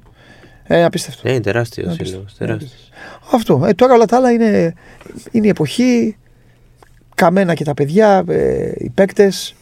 Ε, 0.64 0.85
απίστευτο. 0.85 1.29
Ε, 1.29 1.31
είναι 1.33 1.40
τεράστιος 1.40 1.87
Απίστευτο. 1.87 2.09
σύλλογος. 2.11 2.35
Τεράστιος. 2.38 2.90
Αυτό. 3.33 3.64
Ε, 3.66 3.72
τώρα 3.72 3.94
όλα 3.94 4.05
τα 4.05 4.16
άλλα 4.16 4.31
είναι, 4.33 4.74
είναι 5.31 5.46
η 5.46 5.48
εποχή. 5.50 6.16
Καμένα 7.14 7.55
και 7.55 7.64
τα 7.64 7.74
παιδιά, 7.74 8.24
ε, 8.29 8.72
οι 8.76 8.90
παίκτες. 8.94 9.55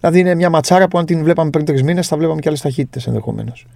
Δηλαδή 0.00 0.18
είναι 0.18 0.34
μια 0.34 0.50
ματσάρα 0.50 0.88
που 0.88 0.98
αν 0.98 1.04
την 1.06 1.22
βλέπαμε 1.22 1.50
πριν 1.50 1.64
τρεις 1.64 1.82
μήνες 1.82 2.06
θα 2.08 2.16
βλέπαμε 2.16 2.40
και 2.40 2.48
άλλες 2.48 2.60
ταχύτητες 2.60 3.06
ενδεχομένως. 3.06 3.66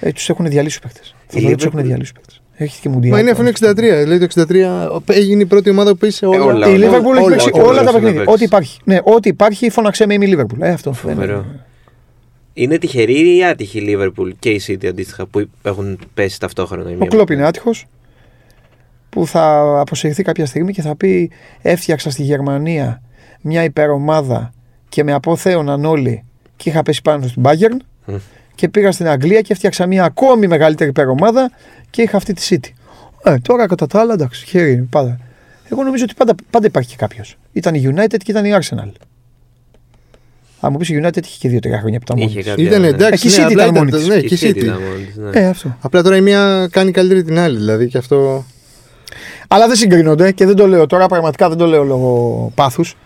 Ε, 0.00 0.12
τους 0.12 0.28
έχουν 0.28 0.46
διαλύσει 0.48 0.78
οι 0.82 0.86
παίκτες. 0.86 1.14
Η 1.32 1.32
τους 1.32 1.44
Liverpool- 1.44 1.66
έχουν 1.66 1.82
διαλύσει 1.82 2.10
οι 2.10 2.14
παίκτες. 2.14 2.42
Έχεις 2.56 2.78
και 2.80 2.88
μουντιάλ. 2.88 3.12
Μα 3.14 3.20
είναι 3.20 3.30
αφού 3.30 3.40
είναι 3.40 3.50
63. 3.50 3.74
Δηλαδή 4.02 4.18
το 4.18 4.24
63 4.24 5.02
έγινε 5.06 5.42
η 5.42 5.46
πρώτη 5.46 5.70
ομάδα 5.70 5.90
που 5.90 5.96
πήσε 5.96 6.26
όλα. 6.26 6.44
όλα, 6.44 6.68
Η 6.68 6.74
όλα, 6.74 6.86
Liverpool 6.88 7.14
έχει 7.16 7.24
όλα, 7.24 7.28
παίξει 7.30 7.50
όλα, 7.52 7.62
όλα 7.62 7.68
όλα 7.70 7.76
τα 7.82 7.88
έχουν 7.88 7.92
παιχνίδια. 7.92 8.18
παίξει. 8.18 8.32
Ό,τι 8.34 8.44
υπάρχει. 8.44 8.78
Ναι, 8.84 8.98
ό,τι 9.02 9.28
υπάρχει, 9.28 9.70
φώναξε 9.70 10.06
με 10.06 10.14
είμαι 10.14 10.24
η 10.26 10.36
Liverpool. 10.38 10.60
Ε, 10.60 10.70
αυτό. 10.70 10.92
Φοβερό. 10.92 11.44
Είναι 12.52 12.78
τυχερή 12.78 13.36
ή 13.36 13.44
άτυχη 13.44 13.78
η 13.78 13.96
Liverpool 13.98 14.30
και 14.38 14.50
η 14.50 14.60
City 14.66 14.86
αντίστοιχα 14.86 15.26
που 15.26 15.48
έχουν 15.62 15.98
πέσει 16.14 16.40
ταυτόχρονα. 16.40 16.90
η 16.90 16.94
Ο 16.94 16.96
μία 16.96 17.06
Κλόπ 17.08 17.28
με 17.28 17.34
είναι 17.34 17.46
άτυχος 17.46 17.86
που 19.10 19.26
θα 19.26 19.60
αποσυρθεί 19.80 20.22
κάποια 20.22 20.46
στιγμή 20.46 20.72
και 20.72 20.82
θα 20.82 20.96
πει 20.96 21.30
έφτιαξα 21.62 22.10
στη 22.10 22.22
Γερμανία 22.22 23.02
μια 23.40 23.64
υπερομάδα 23.64 24.52
και 24.88 25.04
με 25.04 25.12
απόθεωναν 25.12 25.84
όλοι 25.84 26.24
και 26.56 26.68
είχα 26.68 26.82
πέσει 26.82 27.02
πάνω 27.02 27.26
στην 27.26 27.42
Bayern 27.46 27.76
Μμ. 28.06 28.14
Και 28.60 28.68
πήγα 28.68 28.92
στην 28.92 29.08
Αγγλία 29.08 29.40
και 29.40 29.52
έφτιαξα 29.52 29.86
μια 29.86 30.04
ακόμη 30.04 30.46
μεγαλύτερη 30.46 30.90
υπερομάδα 30.90 31.50
και 31.90 32.02
είχα 32.02 32.16
αυτή 32.16 32.32
τη 32.32 32.46
City. 32.50 32.68
Ε, 33.24 33.36
τώρα 33.42 33.66
κατά 33.66 33.86
τα 33.86 34.00
άλλα 34.00 34.12
εντάξει, 34.12 34.46
χέρι 34.46 34.72
είναι 34.72 34.86
πάντα. 34.90 35.18
Εγώ 35.72 35.82
νομίζω 35.82 36.04
ότι 36.04 36.14
πάντα, 36.14 36.34
πάντα 36.50 36.66
υπάρχει 36.66 36.88
και 36.90 36.96
κάποιος. 36.98 37.36
Ήταν 37.52 37.74
η 37.74 37.92
United 37.94 38.16
και 38.24 38.30
ήταν 38.30 38.44
η 38.44 38.50
Arsenal. 38.60 38.90
Αν 40.60 40.72
μου 40.72 40.78
πεις 40.78 40.88
η 40.88 41.00
United 41.02 41.24
είχε 41.24 41.36
και 41.38 41.48
δύο-τρία 41.48 41.78
χρόνια 41.80 41.98
που 41.98 42.04
ήταν 42.08 42.18
μόνη. 42.18 42.30
Είχε 42.30 42.40
της. 42.40 42.48
κάποια- 42.50 42.64
Ήταν 42.64 42.80
ναι. 42.80 42.86
εντάξει. 42.88 43.26
Εκεί 43.26 43.36
ναι, 43.40 43.44
City 43.46 43.50
απλά 43.50 43.62
ήταν 43.62 43.74
μόνη 43.74 43.90
της. 43.90 44.06
Ναι, 44.06 44.20
Και 44.20 44.36
και 44.36 44.46
η 44.46 44.50
City 44.52 44.56
City. 44.56 44.62
ήταν 44.62 44.78
μόνη 44.90 45.04
της, 45.04 45.16
ναι. 45.16 45.30
Ε, 45.40 45.46
αυτό. 45.46 45.76
Απλά 45.80 46.02
τώρα 46.02 46.16
η 46.16 46.20
μία 46.20 46.68
κάνει 46.70 46.90
καλύτερη 46.90 47.22
την 47.22 47.38
άλλη. 47.38 47.56
Δηλαδή 47.56 47.88
και 47.88 47.98
αυτό. 47.98 48.44
Αλλά 49.48 49.66
δεν 49.66 49.76
συγκρίνονται 49.76 50.32
και 50.32 50.46
δεν 50.46 50.56
το 50.56 50.66
λέω 50.66 50.86
τώρα, 50.86 51.06
πραγματικά 51.06 51.48
δεν 51.48 51.58
το 51.58 51.66
λέω 51.66 51.84
λόγω 51.84 52.52
πάθους. 52.54 52.96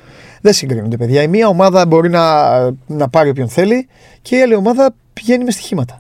Δεν 0.41 0.53
συγκρίνονται, 0.53 0.97
παιδιά. 0.97 1.23
Η 1.23 1.29
μία 1.29 1.49
ομάδα 1.49 1.87
μπορεί 1.87 2.11
να, 2.11 2.51
να 2.87 3.09
πάρει 3.09 3.29
όποιον 3.29 3.49
θέλει 3.49 3.89
και 4.23 4.37
η 4.37 4.43
άλλη 4.43 4.55
ομάδα 4.55 4.95
πηγαίνει 5.15 5.45
με 5.45 5.51
στοιχήματα. 5.51 5.99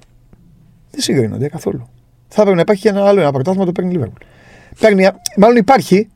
Δεν 0.90 1.00
συγκρίνονται 1.00 1.48
καθόλου. 1.48 1.88
Θα 2.28 2.40
έπρεπε 2.40 2.54
να 2.54 2.60
υπάρχει 2.62 2.82
και 2.82 2.88
ένα 2.88 3.08
άλλο 3.08 3.20
ένα 3.20 3.32
πρωτάθλημα 3.32 3.64
το 3.66 3.72
παίρνει 3.72 3.94
η 3.94 4.00
Liverpool. 4.00 4.22
Παίρνει, 4.80 5.08
μάλλον 5.36 5.56
υπάρχει, 5.56 6.08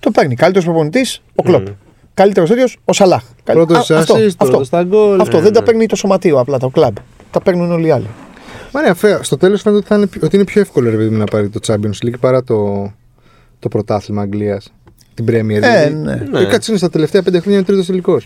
το 0.00 0.10
παίρνει. 0.10 0.34
Καλύτερος 0.34 0.66
προπονητής 0.66 1.22
ο 1.34 1.42
Κλοπ. 1.42 1.68
Μμμ. 1.68 1.74
Καλύτερος 2.14 2.48
τέτοιος 2.48 2.78
ο 2.84 2.92
Σαλάχ. 2.92 3.22
Πρώτος 3.44 3.90
Α, 3.90 3.98
αυτό, 3.98 4.14
assist, 4.14 4.26
αυτό, 4.26 4.44
πρώτος 4.46 4.66
στα 4.66 4.82
γκολ. 4.82 5.20
αυτό. 5.20 5.36
ναι, 5.36 5.42
δεν 5.42 5.52
τα 5.52 5.60
ναι. 5.60 5.66
παίρνει 5.66 5.86
το 5.86 5.96
σωματείο 5.96 6.38
απλά, 6.38 6.58
το 6.58 6.68
κλαμπ. 6.68 6.96
Τα 7.30 7.40
παίρνουν 7.40 7.70
όλοι 7.72 7.86
οι 7.86 7.90
άλλοι. 7.90 8.06
Μα 8.72 8.82
ναι, 8.82 8.94
φε- 8.94 9.24
στο 9.24 9.36
τέλος 9.36 9.62
φαίνεται 9.62 9.80
ότι, 9.80 9.88
θα 9.88 9.96
είναι, 9.96 10.08
ότι 10.26 10.36
είναι 10.36 10.44
πιο 10.44 10.60
εύκολο 10.60 10.90
ρε 10.90 10.96
παιδί 10.96 11.08
μου, 11.08 11.18
να 11.18 11.24
πάρει 11.24 11.48
το 11.48 11.60
Champions 11.66 12.06
League 12.06 12.18
παρά 12.20 12.42
το, 12.44 12.90
το 13.58 13.68
πρωτάθλημα 13.68 14.22
Αγγλίας. 14.22 14.72
Την 15.14 15.24
Premier. 15.28 15.32
Ε, 15.32 15.40
δηλαδή. 15.40 15.94
ναι. 15.94 16.14
Ναι. 16.14 16.40
Ε, 16.40 16.44
Κάτσε 16.44 16.70
είναι 16.70 16.78
στα 16.78 16.90
τελευταία 16.90 17.22
πέντε 17.22 17.40
χρόνια 17.40 17.64
τρίτος 17.64 17.86
τελικό. 17.86 18.20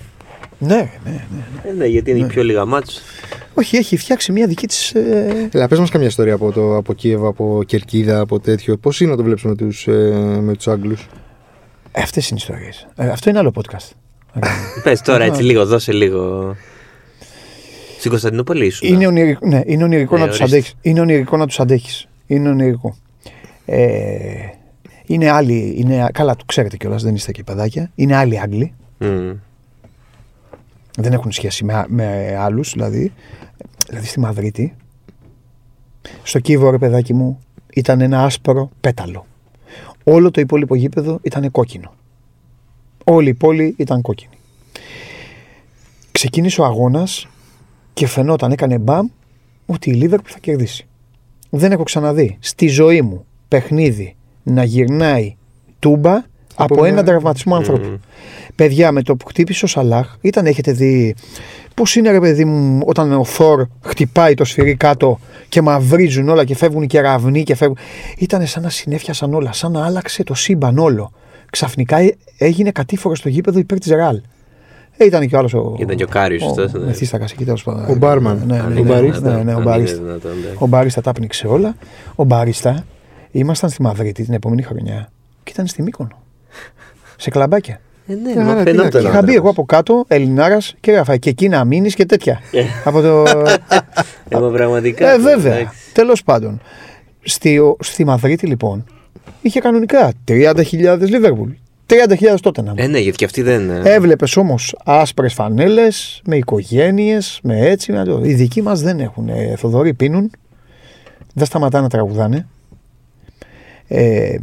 Ναι, 0.59 0.91
ναι, 1.05 1.11
ναι. 1.11 1.71
Ε, 1.71 1.73
ναι, 1.73 1.87
γιατί 1.87 2.11
είναι 2.11 2.19
οι 2.19 2.27
πιο 2.27 2.43
λίγα 2.45 2.65
μάτς. 2.65 3.03
Όχι, 3.55 3.77
έχει 3.77 3.97
φτιάξει 3.97 4.33
μια 4.33 4.47
δική 4.47 4.67
της. 4.67 4.95
Ε, 4.95 5.49
Έλα, 5.53 5.69
πες 5.69 5.79
μας 5.79 5.91
καμιά 5.91 6.07
ιστορία 6.07 6.35
από, 6.35 6.53
το, 6.53 6.77
από 6.77 6.93
Κίεβα, 6.95 7.29
από 7.29 7.63
Κερκίδα, 7.67 8.21
από 8.21 8.41
τέτοιο. 8.41 8.77
Πώς 8.77 9.01
είναι 9.01 9.11
να 9.11 9.17
το 9.17 9.23
βλέπεις 9.23 9.43
με 9.43 9.55
τους, 9.55 9.87
ε, 9.87 9.93
με 10.43 10.55
τους 10.55 10.69
Άγγλους; 10.69 11.07
Αυτές 11.93 12.29
είναι 12.29 12.39
οι 12.41 12.47
ιστορίες. 12.49 12.87
Ε, 12.97 13.09
αυτό 13.09 13.31
είναι 13.31 13.39
άλλο 13.39 13.53
podcast. 13.55 13.91
Πες 14.83 15.01
τώρα 15.01 15.25
έτσι 15.25 15.43
λίγο, 15.43 15.67
δώσε 15.67 15.93
λίγο. 15.93 16.55
Στην 17.99 18.11
Κωνσταντινούπολη 18.11 18.67
ήσουν. 18.67 18.89
Είναι 18.89 19.07
ονειρικό, 19.07 19.47
ναι, 19.47 19.61
είναι 19.65 19.85
ονειρικό 19.85 20.17
Ε, 20.17 20.19
να 20.19 20.27
τους 20.27 20.39
ορίστε. 20.41 20.57
αντέχεις. 20.57 20.75
Είναι 20.83 21.01
ονειρικό 21.01 21.37
να 21.37 21.47
τους 21.47 21.61
αντέχεις. 21.61 22.09
Είναι 22.27 22.49
ονειρικό. 22.49 22.97
Ε, 23.67 23.87
είναι 25.07 25.31
άλλοι, 25.31 25.75
είναι, 25.79 26.09
καλά 26.13 26.37
το 26.37 26.45
ξέρετε 26.47 26.77
κιόλας, 26.77 27.03
δεν 27.03 27.15
είστε 27.15 27.33
και 27.33 27.43
παιδάκια. 27.45 27.91
Είναι 27.95 28.17
άλλοι 28.17 28.41
Άγγλοι. 28.41 28.75
Μμ. 28.99 29.31
Δεν 30.97 31.13
έχουν 31.13 31.33
σχέση 31.33 31.65
με, 31.65 31.85
με 31.89 32.37
άλλους, 32.37 32.73
δηλαδή. 32.73 33.13
Δηλαδή 33.89 34.07
στη 34.07 34.21
Μαδρίτη. 34.21 34.75
Στο 36.23 36.39
Κίβο, 36.39 36.71
ρε 36.71 36.79
παιδάκι 36.79 37.15
μου, 37.15 37.39
ήταν 37.75 38.01
ένα 38.01 38.25
άσπρο 38.25 38.71
πέταλο. 38.81 39.27
Όλο 40.05 40.31
το 40.31 40.41
υπόλοιπο 40.41 40.75
γήπεδο 40.75 41.19
ήταν 41.23 41.51
κόκκινο. 41.51 41.95
Όλη 43.05 43.29
η 43.29 43.35
πόλη 43.35 43.75
ήταν 43.79 44.01
κόκκινη. 44.01 44.35
Ξεκίνησε 46.13 46.61
ο 46.61 46.65
αγώνας 46.65 47.29
και 47.93 48.07
φαινόταν, 48.07 48.53
έκανε 48.53 48.79
μπαμ, 48.79 49.07
ότι 49.67 49.91
η 49.91 49.93
Λίβερπουλ 49.93 50.31
θα 50.33 50.39
κερδίσει. 50.39 50.87
Δεν 51.51 51.73
έχω 51.73 51.83
ξαναδεί 51.83 52.37
στη 52.41 52.67
ζωή 52.67 53.03
μου 53.03 53.25
παιχνίδι 53.49 54.17
να 54.43 54.65
γυρνάει 54.65 55.37
τούμπα 55.79 56.23
από, 56.55 56.75
μια- 56.81 56.89
έναν 56.89 57.05
τραυματισμό 57.05 57.55
ανθρώπου. 57.57 57.87
Μμμ. 57.87 57.95
Παιδιά, 58.55 58.93
με 58.93 59.03
το 59.03 59.17
που 59.17 59.27
χτύπησε 59.27 59.65
ο 59.65 59.69
Σαλάχ, 59.69 60.15
ήταν, 60.21 60.47
έχετε 60.47 60.73
δει 60.73 61.15
πώς 61.75 61.97
είναι 61.97 62.11
ρε 62.11 62.21
παιδί 62.21 62.45
μου, 62.45 62.83
όταν 62.87 63.13
ο 63.13 63.25
Θόρ 63.25 63.65
χτυπάει 63.85 64.35
το 64.35 64.45
σφυρί 64.45 64.75
κάτω 64.75 65.19
και 65.49 65.63
μαυρίζουν 65.63 66.29
όλα 66.29 66.45
και 66.45 66.55
φεύγουν 66.57 66.83
οι 66.83 66.87
κεραυνοί 66.87 67.43
και 67.43 67.55
φεύγουν. 67.55 67.77
Ήταν 68.19 68.47
σαν 68.47 68.63
να 68.63 68.69
συνέφιασαν 68.71 69.35
όλα, 69.35 69.53
σαν 69.53 69.73
να 69.73 69.85
άλλαξε 69.85 70.23
το 70.25 70.35
σύμπαν 70.35 70.79
όλο. 70.79 71.13
Ξαφνικά 71.51 71.97
ε- 71.99 72.17
έγινε 72.39 72.71
κατήφορο 72.71 73.15
στο 73.15 73.29
γήπεδο 73.29 73.59
υπέρ 73.59 73.79
της 73.79 73.91
Ρεάλ. 73.93 74.21
Ε, 74.97 75.05
ήταν 75.05 75.29
και 75.29 75.35
ο 75.37 75.39
άλλος. 75.39 75.55
Ήταν 75.79 75.97
και 75.97 76.05
ο 76.05 76.07
Κάριος, 76.07 76.43
αυτός, 76.43 76.73
ναι. 76.73 76.79
Μεθύστακας 76.85 77.33
εκεί 77.33 77.45
τέλος 77.45 77.63
πάντων. 77.63 77.85
Ο 77.91 77.95
Μπάρμαν. 77.95 78.43
Ναι, 78.47 78.59
Αν 78.61 78.73
ναι, 78.73 78.81
είναι 78.81 78.89
ναι, 78.89 78.95
Μπαρίστα. 78.95 79.29
ναι, 79.29 79.35
ναι, 79.35 79.39
ο 79.39 79.43
δυνατόν, 79.43 79.57
αν 79.57 79.63
Μπαρίστα. 79.65 79.97
είναι 79.97 80.05
δυνατόν, 80.07 80.31
εντάξει. 80.31 80.57
Ο 80.59 80.67
Μπαρίστα 80.67 81.01
τα 81.01 81.13
πνίξε 81.13 81.47
όλα. 81.47 81.75
Ο 82.15 82.25
Μπαρίστα 82.25 82.85
ήμασταν 83.31 83.71
στη 83.71 83.83
Μαδρίτη 83.83 84.25
την 84.25 84.35
επόμενη 84.35 84.63
χρονιά 84.63 85.11
και 85.43 85.51
ήταν 85.55 85.67
στη 85.67 85.83
Μύκονο. 85.83 86.23
Σε 87.17 87.31
κλαμπάκια. 87.31 87.81
Ε, 88.07 88.15
ναι, 88.15 88.31
Άρα, 88.33 88.43
μα 88.45 88.51
τι 88.55 88.57
να 88.57 88.63
φαινόταν. 88.63 88.91
κάνω. 88.91 89.09
ο 89.09 89.11
Είχα 89.11 89.23
μπει 89.23 89.35
εγώ 89.35 89.49
άνθρωπος. 89.49 89.51
από 89.51 89.65
κάτω, 89.65 90.05
Ελληνάρας 90.09 90.75
και 90.81 90.91
έγραφα 90.91 91.17
και 91.17 91.31
εκεί 91.31 91.49
να 91.49 91.65
μείνεις 91.65 91.95
και 91.95 92.07
τέτοια. 92.07 92.41
από 92.85 93.01
το. 93.01 93.23
Ε, 94.29 94.39
μα 94.39 94.51
πραγματικά. 94.51 95.13
ε, 95.13 95.19
βέβαια. 95.19 95.55
εντάξει. 95.55 95.79
Τέλος 95.93 96.23
πάντων. 96.23 96.61
Στη, 97.23 97.61
στη 97.81 98.05
Μαδρίτη 98.05 98.47
λοιπόν 98.47 98.85
είχε 99.43 99.61
κανονικά 99.61 100.13
30.000 100.29 100.99
Λίβερπουλ. 101.01 101.51
30.000 101.89 102.37
τότε 102.41 102.63
να 102.63 102.73
Ε, 102.77 102.87
ναι, 102.87 102.99
γιατί 102.99 103.17
και 103.17 103.25
αυτοί 103.25 103.43
δεν. 103.43 103.71
ε, 103.71 103.81
Έβλεπες 103.85 104.37
όμως 104.37 104.77
άσπρες 104.85 105.33
φανέλες, 105.35 106.23
με 106.25 106.37
οικογένειες, 106.37 107.39
με 107.43 107.61
έτσι. 107.61 107.93
Με 107.93 108.05
το. 108.05 108.21
Οι 108.25 108.35
δικοί 108.35 108.63
μας 108.63 108.81
δεν 108.83 109.01
έχουν. 109.01 109.29
Ε, 109.29 109.55
Θοδωρή 109.57 109.95
πίνουν. 109.95 110.31
Δεν 111.35 111.47
σταματάνε 111.47 111.83
να 111.83 111.91
τραγουδάνε. 111.91 112.47
Ε, 113.89 114.37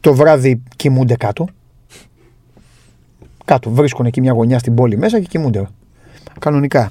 το 0.00 0.14
βράδυ 0.14 0.62
κοιμούνται 0.76 1.16
κάτω. 1.16 1.46
Κάτω. 3.48 3.70
Βρίσκουν 3.70 4.06
εκεί 4.06 4.20
μια 4.20 4.32
γωνιά 4.32 4.58
στην 4.58 4.74
πόλη 4.74 4.96
μέσα 4.98 5.20
και 5.20 5.26
κοιμούνται. 5.26 5.66
Κανονικά. 6.38 6.90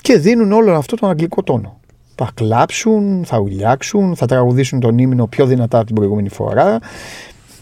Και 0.00 0.18
δίνουν 0.18 0.52
όλο 0.52 0.74
αυτό 0.74 0.96
τον 0.96 1.10
αγγλικό 1.10 1.42
τόνο. 1.42 1.80
Θα 2.14 2.30
κλάψουν, 2.34 3.22
θα 3.26 3.38
ουλιάξουν, 3.38 4.16
θα 4.16 4.26
τραγουδήσουν 4.26 4.80
τον 4.80 4.98
ύμνο 4.98 5.26
πιο 5.26 5.46
δυνατά 5.46 5.76
από 5.76 5.86
την 5.86 5.94
προηγούμενη 5.94 6.28
φορά 6.28 6.78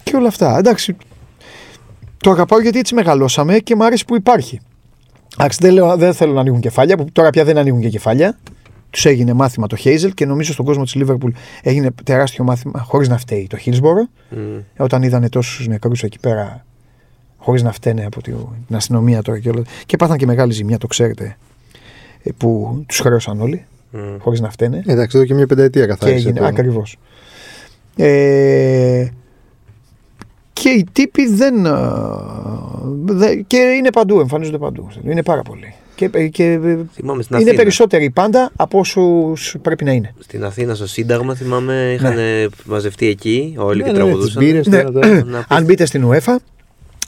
και 0.02 0.16
όλα 0.16 0.28
αυτά. 0.28 0.58
Εντάξει, 0.58 0.96
το 2.16 2.30
αγαπάω 2.30 2.60
γιατί 2.60 2.78
έτσι 2.78 2.94
μεγαλώσαμε 2.94 3.58
και 3.58 3.76
μου 3.76 3.84
άρεσε 3.84 4.04
που 4.06 4.16
υπάρχει. 4.16 4.60
Εντάξει, 5.38 5.58
δεν, 5.62 5.72
λέω- 5.72 5.96
δεν 5.96 6.12
θέλω 6.14 6.32
να 6.32 6.40
ανοίγουν 6.40 6.60
κεφάλια, 6.60 6.96
που 6.96 7.04
τώρα 7.12 7.30
πια 7.30 7.44
δεν 7.44 7.58
ανοίγουν 7.58 7.80
και 7.80 7.88
κεφάλια. 7.88 8.38
Τους 8.90 9.04
έγινε 9.06 9.32
μάθημα 9.32 9.66
το 9.66 9.76
Χέιζελ 9.76 10.14
και 10.14 10.26
νομίζω 10.26 10.52
στον 10.52 10.64
κόσμο 10.64 10.82
της 10.84 10.94
Λίβερπουλ 10.94 11.30
έγινε 11.62 11.90
τεράστιο 12.04 12.44
μάθημα 12.44 12.80
χωρίς 12.80 13.08
να 13.08 13.18
φταίει 13.18 13.46
το 13.46 13.56
Χίλσμπορο. 13.56 14.06
μ. 14.30 14.36
Όταν 14.78 15.02
είδανε 15.02 15.28
τόσους 15.28 15.66
νεκρούς 15.66 16.02
εκεί 16.02 16.18
πέρα, 16.18 16.64
χωρίς 17.42 17.62
να 17.62 17.72
φταίνε 17.72 18.04
από 18.04 18.22
τη- 18.22 18.32
την 18.66 18.76
αστυνομία 18.76 19.22
τώρα 19.22 19.38
και 19.38 19.48
όλα. 19.48 19.62
Και 19.86 19.96
πάθαν 19.96 20.16
και 20.16 20.26
μεγάλη 20.26 20.52
ζημιά, 20.52 20.78
το 20.78 20.86
ξέρετε, 20.86 21.36
ε, 22.22 22.30
που 22.36 22.82
τους 22.88 22.98
χρέωσαν 23.00 23.40
όλοι, 23.40 23.64
Μ. 23.90 23.98
χωρίς 24.18 24.40
να 24.40 24.50
φταίνε. 24.50 24.82
Εντάξει, 24.86 25.16
εδώ 25.16 25.26
και 25.26 25.34
μια 25.34 25.46
πενταετία 25.46 25.82
Και 25.82 25.88
καθάρισε. 25.88 26.16
έγινε 26.28 26.38
το- 26.40 26.46
ακριβώς. 26.46 26.96
Ε, 27.96 29.06
και 30.52 30.68
οι 30.68 30.86
τύποι 30.92 31.26
δεν, 31.34 31.66
ε, 31.66 31.70
δεν- 33.04 33.44
Και 33.46 33.56
είναι 33.56 33.90
παντού, 33.90 34.20
εμφανίζονται 34.20 34.58
παντού. 34.58 34.88
Είναι 35.04 35.22
πάρα 35.22 35.42
πολλοί. 35.42 35.74
Και, 35.94 36.08
και 36.08 36.58
Θυμάμαι 36.92 37.22
στην 37.22 37.36
είναι 37.36 37.44
Αθήνα. 37.44 37.54
περισσότεροι 37.54 38.10
πάντα 38.10 38.50
από 38.56 38.78
όσους 38.78 39.56
πρέπει 39.62 39.84
να 39.84 39.92
είναι. 39.92 40.14
Στην 40.18 40.44
Αθήνα 40.44 40.74
στο 40.74 40.86
Σύνταγμα 40.86 41.34
θυμάμαι 41.34 41.92
είχαν 41.94 42.14
μαζευτεί 42.64 43.06
εκεί 43.06 43.54
όλοι 43.58 43.78
Ναι, 43.78 43.84
και 43.84 43.90
ναι, 43.90 43.96
τραγουδούσαν. 43.96 44.26
τις 44.26 44.36
μπύρες, 44.36 44.66
Ναι. 44.66 44.76
τώρα, 44.82 44.92
τώρα. 44.92 45.08
Να 45.08 45.22
πεις- 45.38 45.46
Αν 45.48 45.64
μπείτε 45.64 45.84
στην 45.84 46.04
UEFA, 46.10 46.36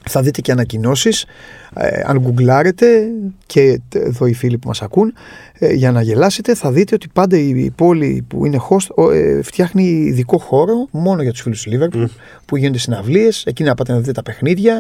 θα 0.04 0.22
δείτε 0.22 0.40
και 0.40 0.52
ανακοινώσει. 1.74 2.04
αν 2.10 2.18
γκουγκλάρετε 2.20 2.86
και 3.46 3.80
τε- 3.88 4.06
εδώ 4.06 4.26
οι 4.26 4.32
φίλοι 4.34 4.58
που 4.58 4.68
μας 4.68 4.82
ακούν, 4.82 5.12
ε, 5.58 5.72
για 5.72 5.92
να 5.92 6.02
γελάσετε, 6.02 6.54
θα 6.54 6.72
δείτε 6.72 6.94
ότι 6.94 7.08
πάντα 7.12 7.36
η, 7.38 7.48
η 7.48 7.70
πόλη 7.76 8.24
που 8.28 8.46
είναι 8.46 8.58
host 8.70 8.86
ο, 8.94 9.10
ε, 9.10 9.40
φτιάχνει 9.42 9.84
ειδικό 9.84 10.38
χώρο 10.38 10.88
μόνο 10.90 11.22
για 11.22 11.30
τους 11.32 11.40
φίλους 11.40 11.62
του 11.62 11.70
Liverpool 11.72 12.04
που 12.46 12.56
γίνονται 12.56 12.78
συναυλίες, 12.78 13.44
εκεί 13.46 13.62
να 13.62 13.74
πάτε 13.74 13.92
να 13.92 13.98
δείτε 13.98 14.12
τα 14.12 14.22
παιχνίδια. 14.22 14.74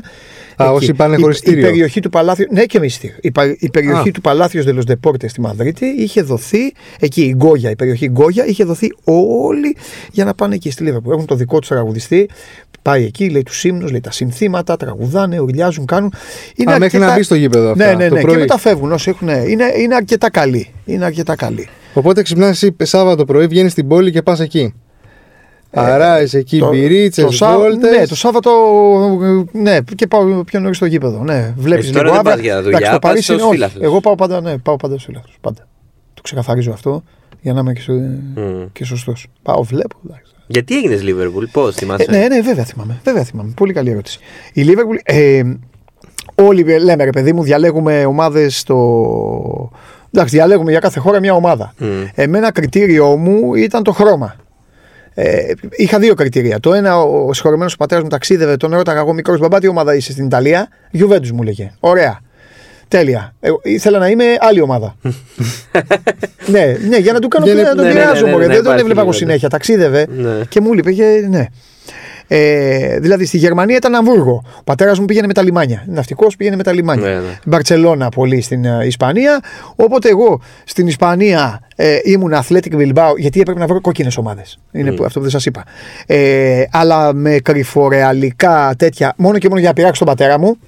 Α, 0.56 0.64
Εκεί. 0.64 0.72
όσοι 0.74 0.94
πάνε 0.94 1.16
Η- 1.16 1.20
χωρίς 1.20 1.36
Η, 1.36 1.40
στήριο. 1.40 1.62
περιοχή 1.66 2.00
του 2.00 2.10
Παλάθιου, 2.10 2.46
ναι 2.50 2.64
και 2.64 2.78
με 2.78 2.86
ειστήριο. 2.86 3.16
Η, 3.20 3.30
πα- 3.30 3.56
η 3.58 3.70
περιοχή 3.70 4.08
Α. 4.08 4.12
του 4.12 4.20
Παλάθιος 4.20 4.64
de 4.66 4.74
los 4.78 4.92
Deportes 4.92 5.28
στη 5.28 5.40
Μαδρίτη 5.40 5.86
είχε 5.86 6.22
δοθεί, 6.22 6.72
εκεί 7.00 7.22
η 7.22 7.34
Γκόγια, 7.36 7.70
η 7.70 7.76
περιοχή 7.76 8.08
Γκόγια, 8.08 8.46
είχε 8.46 8.64
δοθεί 8.64 8.92
όλοι 9.04 9.76
για 10.12 10.24
να 10.24 10.34
πάνε 10.34 10.54
εκεί 10.54 10.70
στη 10.70 10.84
Liverpool. 10.88 11.12
Έχουν 11.12 11.26
το 11.26 11.34
δικό 11.34 11.58
τους 11.58 11.68
τραγουδιστή, 11.68 12.28
πάει 12.82 13.04
εκεί, 13.04 13.30
λέει 13.30 13.42
τους 13.42 13.64
ύμνους, 13.64 13.90
λέει 13.90 14.00
τα 14.00 14.10
συνθήματα, 14.10 14.76
τραγουδάνε, 14.76 15.38
ουρλιάζουν, 15.40 15.86
κάνουν. 15.86 16.12
Α, 16.70 16.78
μέχρι 16.84 16.98
να 16.98 17.14
μπει 17.16 17.22
στο 17.22 17.34
γήπεδο 17.34 17.70
αυτά, 17.70 17.86
Ναι, 17.86 17.92
ναι, 17.94 18.08
το 18.08 18.14
ναι. 18.14 18.20
Και 18.20 18.26
πρωί. 18.26 18.38
μετά 18.38 18.58
φεύγουν 18.58 18.92
όσοι 18.92 19.10
έχουν. 19.10 19.28
Είναι, 19.28 19.64
είναι 19.78 19.94
αρκετά 19.94 20.30
καλοί. 20.30 20.70
Είναι 20.84 21.04
αρκετά 21.04 21.36
καλοί. 21.36 21.68
Οπότε 21.94 22.22
ξυπνάς 22.22 22.50
εσύ 22.62 22.76
Σάββατο 22.82 23.24
πρωί, 23.24 23.46
βγαίνεις 23.46 23.72
στην 23.72 23.88
πόλη 23.88 24.10
και 24.10 24.22
πας 24.22 24.40
εκεί. 24.40 24.74
Αράεις 25.76 26.34
εκεί 26.34 26.62
μπυρίτσες, 26.70 27.24
Ε, 27.24 27.26
το 27.26 27.32
Σά- 27.32 27.56
βόλτες. 27.58 27.96
Ναι, 27.98 28.06
το 28.06 28.16
Σάββατο. 28.16 28.50
Ναι, 29.52 29.78
και 29.94 30.06
πάω 30.06 30.44
πιο 30.44 30.60
νωρίς 30.60 30.76
στο 30.76 30.86
γήπεδο. 30.86 31.22
Ναι, 31.24 31.54
βλέπεις 31.56 31.88
Ε, 31.88 31.92
τώρα 31.92 32.02
λίγο 32.04 32.16
δεν 32.16 32.20
άβρα. 32.20 32.32
πας 32.34 32.42
για 32.42 32.62
δουλειά, 32.62 32.76
Εντάξει, 32.78 32.92
το 32.92 32.98
πας 32.98 33.10
Παρίσι 33.10 33.24
στους 33.24 33.34
είναι 33.36 33.44
όχι. 33.44 33.54
φίλαθλους. 33.54 33.84
Εγώ 33.84 34.00
πάω 34.00 34.14
πάντα, 34.14 34.40
ναι, 34.40 34.58
πάω 34.58 34.76
πάντα 34.76 34.92
στους 34.92 35.04
φίλαθλους. 35.04 35.36
Πάντα. 35.40 35.66
Το 36.14 36.22
ξεκαθαρίζω 36.22 36.72
αυτό 36.72 37.02
για 37.40 37.52
να 37.52 37.60
είμαι 37.60 37.72
και, 37.72 37.80
σω- 37.80 37.94
Μ. 38.34 38.64
και 38.72 38.84
σωστός. 38.84 39.26
Πάω, 39.42 39.62
βλέπω. 39.62 39.96
εντάξει. 40.06 40.32
Γιατί 40.46 40.76
έγινες 40.76 41.02
Λίβερπουλ, 41.02 41.44
πώς 41.52 41.74
θυμάσαι; 41.74 42.06
Ε, 42.08 42.16
ναι, 42.18 42.26
ναι, 42.28 42.40
βέβαια 42.40 42.64
θυμάμαι. 42.64 43.00
Βέβαια 43.04 43.24
θυμάμαι. 43.24 43.52
Πολύ 43.56 43.72
καλή 43.72 43.90
ερώτηση. 43.90 44.18
Η 44.52 44.64
Liverpool. 44.66 44.98
Ε, 45.04 45.42
όλοι 46.34 46.78
λέμε 46.78 47.04
ρε 47.04 47.10
παιδί 47.10 47.32
μου, 47.32 47.42
διαλέγουμε 47.42 48.04
ομάδες 48.04 48.58
στο. 48.58 49.70
Εντάξει, 50.14 50.36
διαλέγουμε 50.36 50.70
για 50.70 50.80
κάθε 50.80 51.00
χώρα 51.00 51.20
μια 51.20 51.34
ομάδα. 51.34 51.74
Μ. 51.78 51.84
Εμένα 52.14 52.52
κριτήριό 52.52 53.16
μου 53.16 53.54
ήταν 53.54 53.82
το 53.82 53.92
χρώμα. 53.92 54.34
Ε, 55.14 55.52
είχα 55.70 55.98
δύο 55.98 56.14
κριτήρια. 56.14 56.60
Το 56.60 56.74
ένα, 56.74 57.00
ο 57.00 57.32
συγχωρεμένος 57.32 57.76
πατέρας 57.76 58.02
μου 58.02 58.08
ταξίδευε, 58.10 58.56
τον 58.56 58.72
ρώταγα 58.74 58.98
εγώ 58.98 59.12
μικρός 59.12 59.38
μπαμπά, 59.38 59.58
τι 59.60 59.68
ομάδα 59.68 59.94
είσαι 59.94 60.12
στην 60.12 60.24
Ιταλία; 60.24 60.68
Γιουβέντους 60.90 61.30
μου 61.30 61.42
λέγε. 61.42 61.70
Ωραία. 61.80 62.18
Τέλεια. 62.88 63.34
Εγώ 63.40 63.60
ήθελα 63.62 63.98
να 63.98 64.08
είμαι 64.08 64.24
άλλη 64.40 64.60
ομάδα. 64.60 64.94
ναι, 66.46 66.76
ναι, 66.88 66.96
για 66.96 67.12
να 67.12 67.18
του 67.18 67.28
κάνω 67.28 67.44
Για 67.44 67.54
να- 67.54 67.62
να 67.62 67.74
τον 67.74 67.84
ναι, 67.84 67.92
ναι, 67.92 67.98
πειράζω. 67.98 68.24
ναι, 68.26 68.30
μωρέ. 68.32 68.46
ναι, 68.46 68.52
Δεν 68.54 68.62
τον 68.62 68.64
υπάρχει 68.64 68.80
έβλεπα 68.80 69.00
εγώ 69.00 69.10
λίγο, 69.10 69.10
ναι. 69.10 69.12
συνέχεια. 69.26 69.48
Ταξίδευε 69.48 70.06
Ναι. 70.16 70.30
και 70.48 70.60
μου 70.60 70.74
είπε, 70.74 70.92
και, 70.92 71.26
ναι. 71.30 71.46
Ε, 72.28 72.98
δηλαδή 72.98 73.24
στη 73.24 73.36
Γερμανία 73.36 73.76
ήταν 73.76 73.94
Αμβούργο. 73.94 74.44
Ο 74.58 74.62
πατέρας 74.64 74.98
μου 74.98 75.04
πήγαινε 75.04 75.26
με 75.26 75.32
τα 75.32 75.42
λιμάνια. 75.42 75.84
Ναυτικός 75.86 76.36
πήγαινε 76.36 76.56
με 76.56 76.62
τα 76.62 76.72
λιμάνια. 76.72 77.08
Ναι, 77.08 77.14
ναι. 77.14 77.38
Μπαρσελόνα 77.44 78.08
πολύ 78.08 78.40
στην 78.40 78.64
ε, 78.64 78.86
Ισπανία. 78.86 79.40
Οπότε 79.76 80.08
εγώ 80.08 80.40
στην 80.64 80.86
Ισπανία 80.86 81.60
ε, 81.76 81.98
ήμουν 82.02 82.32
Athletic 82.34 82.74
Bilbao 82.74 83.12
γιατί 83.16 83.40
έπρεπε 83.40 83.58
να 83.58 83.66
βρω 83.66 83.80
κόκκινες 83.80 84.16
ομάδες. 84.16 84.58
Είναι 84.72 84.92
που, 84.92 85.04
αυτό 85.04 85.18
που 85.18 85.24
δεν 85.24 85.32
σας 85.32 85.46
είπα. 85.46 85.64
Ε, 86.06 86.64
αλλά 86.70 87.12
με 87.12 87.38
κρυφορεαλικά 87.38 88.74
τέτοια, 88.78 89.14
μόνο 89.16 89.38
και 89.38 89.48
μόνο 89.48 89.60
για 89.60 89.68
να 89.68 89.74
πειράξω 89.74 90.04
τον 90.04 90.14
πατέρα 90.14 90.38
μου. 90.38 90.58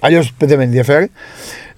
Αλλιώς 0.00 0.32
δεν 0.38 0.58
με 0.58 0.64
ενδιαφέρει. 0.64 1.10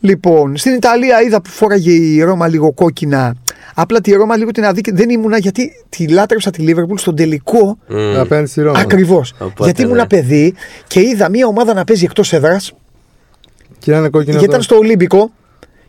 Λοιπόν, 0.01 0.57
στην 0.57 0.75
Ιταλία 0.75 1.23
είδα 1.23 1.41
που 1.41 1.51
φόραγε 1.51 1.91
η 1.93 2.23
Ρώμα 2.23 2.49
λίγο 2.49 2.73
κόκκινα. 2.73 3.35
Απλά 3.79 4.01
τη 4.01 4.13
Ρώμα 4.13 4.37
λίγο 4.37 4.51
την 4.51 4.65
αδίκη. 4.65 4.91
Δεν 4.91 5.11
ήμουνα 5.11 5.39
γιατί 5.39 5.71
τη 5.89 6.09
λάτρεψα 6.09 6.51
τη 6.51 6.61
Λίβερπουλ 6.63 6.97
στον 6.99 7.17
τελικό. 7.17 7.79
Μ. 7.89 8.17
Απέναντι 8.19 8.49
στη 8.49 8.61
Ρώμα. 8.63 8.79
Ακριβώς. 8.79 9.33
Οπότε, 9.39 9.65
Γιατί 9.65 9.83
ήμουνα 9.83 10.01
ναι. 10.01 10.07
παιδί 10.07 10.55
και 10.87 11.01
είδα 11.01 11.29
μια 11.31 11.47
ομάδα 11.47 11.75
να 11.75 11.85
παίζει 11.85 12.05
εκτός 12.05 12.33
έδρας. 12.33 12.73
Και 13.79 13.91
να 13.91 13.99
είναι 13.99 14.09
κόκκινο. 14.09 14.31
Γιατί 14.31 14.45
ήταν 14.45 14.59
το- 14.59 14.65
στο 14.65 14.77
Ολύμπικο 14.77 15.31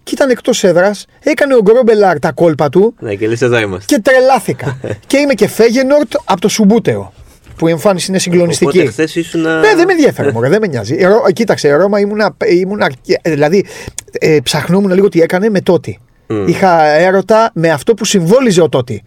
και 0.03 0.11
ήταν 0.13 0.29
εκτός 0.29 0.63
έδρας. 0.63 1.05
Έκανε 1.23 1.55
ο 1.55 1.61
Γκρόμπελαρ 1.61 2.19
τα 2.19 2.31
κόλπα 2.31 2.69
του 2.69 2.95
Ναι, 2.99 3.15
και 3.15 3.27
λες 3.27 3.41
εδώ 3.41 3.59
είμαστε. 3.59 3.95
και 3.95 4.01
τρελάθηκα. 4.01 4.77
και 5.07 5.17
είμαι 5.17 5.33
και 5.33 5.47
Φέγενορτ 5.47 6.13
από 6.25 6.41
το 6.41 6.47
Σουμπούτεο. 6.47 7.13
Που 7.57 7.67
η 7.67 7.71
εμφάνιση 7.71 8.05
είναι 8.11 8.19
συγκλονιστική. 8.19 8.77
Οπότε 8.77 8.91
χθες 8.91 9.15
ήσουν. 9.15 9.41
Ναι, 9.41 9.75
δεν 9.75 9.85
με 9.85 9.91
ενδιαφέρει, 9.91 10.31
μωρέ, 10.33 10.49
δεν 10.49 10.59
με 10.61 10.67
νοιάζει. 10.67 10.95
Η 10.95 11.03
Ρο- 11.03 11.31
κοίταξε, 11.33 11.67
η 11.67 11.71
Ρώμα 11.71 11.99
ήμουνα, 11.99 12.35
ήμουνα 12.49 12.91
ε, 13.21 13.31
δηλαδή, 13.31 13.65
ε, 14.11 14.37
ψαχνόμουν 14.43 14.91
λίγο 14.93 15.09
τι 15.09 15.21
έκανε 15.21 15.49
με 15.49 15.61
τότε. 15.61 15.97
Μμ. 16.27 16.47
Είχα 16.47 16.83
έρωτα 16.83 17.49
με 17.53 17.69
αυτό 17.69 17.93
που 17.93 18.05
συμβόλιζε 18.05 18.61
ο 18.61 18.69
τότε. 18.69 19.01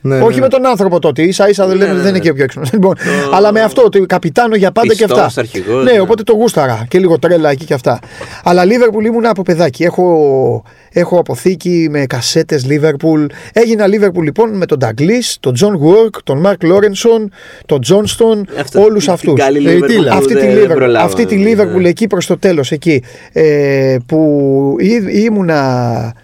Ναι, 0.00 0.20
Όχι 0.20 0.34
ναι. 0.34 0.40
με 0.40 0.48
τον 0.48 0.66
άνθρωπο 0.66 0.98
τότε. 0.98 1.32
σα 1.32 1.48
ίσα 1.48 1.66
δεν, 1.66 1.76
Ναι, 1.76 1.82
λέμε- 1.84 1.96
ναι, 1.96 2.02
δεν 2.02 2.08
είναι 2.08 2.18
ναι. 2.18 2.24
και 2.24 2.30
ο 2.30 2.34
πιο 2.34 2.44
έξυπνος. 2.44 2.72
Λοιπόν, 2.72 2.94
αλλά 3.32 3.52
με 3.52 3.60
αυτό, 3.60 3.82
ότι 3.84 4.00
καπιτάνο 4.06 4.54
για 4.56 4.72
πάντα 4.72 4.94
και 4.94 5.04
Πιστός, 5.04 5.22
αυτά. 5.24 5.40
αρχηγός, 5.40 5.84
ναι, 5.84 5.92
ναι. 5.92 6.00
οπότε 6.00 6.22
το 6.22 6.32
γούσταρα 6.32 6.86
και 6.88 6.98
λίγο 6.98 7.18
τρέλα 7.18 7.50
εκεί 7.50 7.64
και 7.64 7.74
αυτά. 7.74 7.98
Αλλά 8.44 8.64
Λίβερπουλ 8.64 9.04
ήμουν 9.04 9.26
από 9.26 9.42
παιδάκι. 9.42 9.84
Έχω, 9.84 10.62
έχω 10.90 11.18
αποθήκη 11.18 11.88
με 11.90 12.06
κασέτες 12.06 12.64
Λίβερπουλ. 12.66 13.24
Έγινα 13.52 13.86
Λίβερπουλ 13.86 14.24
λοιπόν 14.24 14.56
με 14.56 14.66
τον 14.66 14.78
Νταλγκλίς, 14.78 15.36
τον 15.40 15.54
Τζον 15.54 15.74
Γουόρκ, 15.74 16.22
τον 16.22 16.38
Μαρκ 16.40 16.62
Λόρενσον, 16.62 17.32
τον 17.66 17.80
Τζόνστον, 17.80 18.46
Αυτό- 18.60 18.80
όλους 18.82 19.04
την 19.04 19.12
αυτούς. 19.12 19.34
καλή 19.40 19.68
Ε, 19.68 19.72
Liverpool 19.78 19.86
τι 19.86 19.92
λέω. 19.98 20.10
που 20.12 20.16
Αυτή 20.18 20.34
τη 20.34 20.40
δεν- 20.40 20.54
δεν 20.54 20.64
Liverpool, 20.64 20.74
προλάβαμε, 20.74 20.98
αυτή 21.12 21.26
τη 21.26 21.36
ναι. 21.36 21.52
Liverpool 21.52 21.84
εκεί 21.84 22.06
προς 22.06 22.26
το 22.26 22.38
τέλος 22.38 22.72
εκεί 22.72 23.02
ε, 23.32 23.96
που 24.06 24.76
ή- 24.78 25.24
ήμουνα 25.24 26.14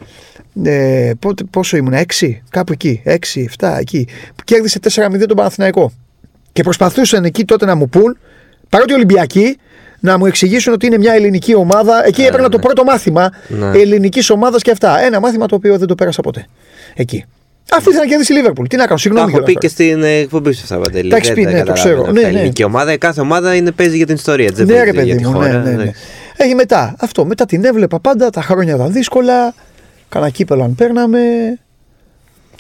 ε, 0.64 1.12
πότε, 1.18 1.44
πόσο 1.50 1.76
ήμουνα 1.76 2.04
6 2.20 2.30
κάπου 2.50 2.72
εκεί 2.72 3.02
6-7 3.58 3.76
εκεί 3.78 4.06
που 4.36 4.42
κέρδισε 4.44 4.78
4-0 4.94 5.24
τον 5.28 5.36
Παναθηναϊκό 5.36 5.92
και 6.52 6.62
προσπαθούσαν 6.62 7.24
εκεί 7.24 7.44
τότε 7.44 7.64
να 7.64 7.74
μου 7.74 7.88
πούν 7.88 8.18
παρότι 8.68 8.92
Ολυμπιακοί 8.92 9.56
να 10.00 10.18
μου 10.18 10.26
εξηγήσουν 10.26 10.72
ότι 10.72 10.86
είναι 10.86 10.98
μια 10.98 11.12
ελληνική 11.12 11.54
ομάδα. 11.54 12.06
Εκεί 12.06 12.22
έπαιρνα 12.22 12.48
το 12.48 12.58
πρώτο 12.58 12.84
μάθημα 12.84 13.30
Ναι. 13.48 13.66
ελληνικής 13.78 14.30
ομάδας 14.30 14.62
και 14.62 14.70
αυτά. 14.70 15.00
Ένα 15.00 15.20
μάθημα 15.20 15.46
το 15.46 15.54
οποίο 15.54 15.78
δεν 15.78 15.86
το 15.88 15.94
πέρασα 15.94 16.22
ποτέ. 16.22 16.46
Εκεί. 16.94 17.24
Αυτή 17.72 17.88
ήθελα 17.88 18.04
να 18.04 18.10
κερδίσει 18.10 18.32
η 18.32 18.36
Λίβερπουλ. 18.36 18.66
Τι 18.66 18.76
να 18.76 18.82
κάνω, 18.82 18.94
Τα 18.94 19.00
συγγνώμη. 19.00 19.28
έχω 19.32 19.38
πει 19.42 19.44
κιόλας 19.44 19.62
και 19.62 19.68
στην 19.68 20.02
ε, 20.02 20.08
εκπομπή 20.16 20.52
σου, 20.52 20.66
Σαββατέλη. 20.66 21.10
Τα 21.10 21.16
έχεις 21.16 21.28
Δεν 21.28 21.36
πει, 21.36 21.44
τα 21.44 21.50
ναι, 21.50 21.58
το 21.58 21.64
καταλάβαινα 21.64 21.94
ξέρω. 21.94 22.00
αυτά. 22.08 22.12
Ναι, 22.12 22.28
Η 22.28 22.32
ναι. 22.32 22.38
ελληνική 22.38 22.64
ομάδα, 22.64 22.96
κάθε 22.96 23.20
ομάδα 23.20 23.54
είναι, 23.54 23.70
παίζει 23.70 23.96
για 23.96 24.06
την 24.06 24.14
ιστορία 24.14 24.48
της. 24.52 24.56
Δεν 24.56 24.66
Ναι, 24.66 24.72
παίζει 24.72 24.86
ρε 24.90 24.92
παιδί 24.92 25.06
για 25.06 25.16
τη 25.16 25.24
μου, 25.26 25.32
χώρα. 25.32 25.48
ναι, 25.48 25.58
ναι, 25.58 25.62
ναι. 25.64 25.82
εντάξει. 25.82 26.00
Έχει 26.36 26.54
μετά 26.54 26.94
αυτό. 26.98 27.24
Μετά 27.24 27.44
την 27.46 27.64
έβλεπα 27.64 28.00
πάντα. 28.00 28.30
Τα 28.30 28.42
χρόνια 28.42 28.74
ήταν 28.74 28.92
δύσκολα. 28.92 29.54
Κάνα 30.12 30.28
κύπελο 30.30 30.62
αν 30.64 30.74
παίρναμε. 30.74 31.18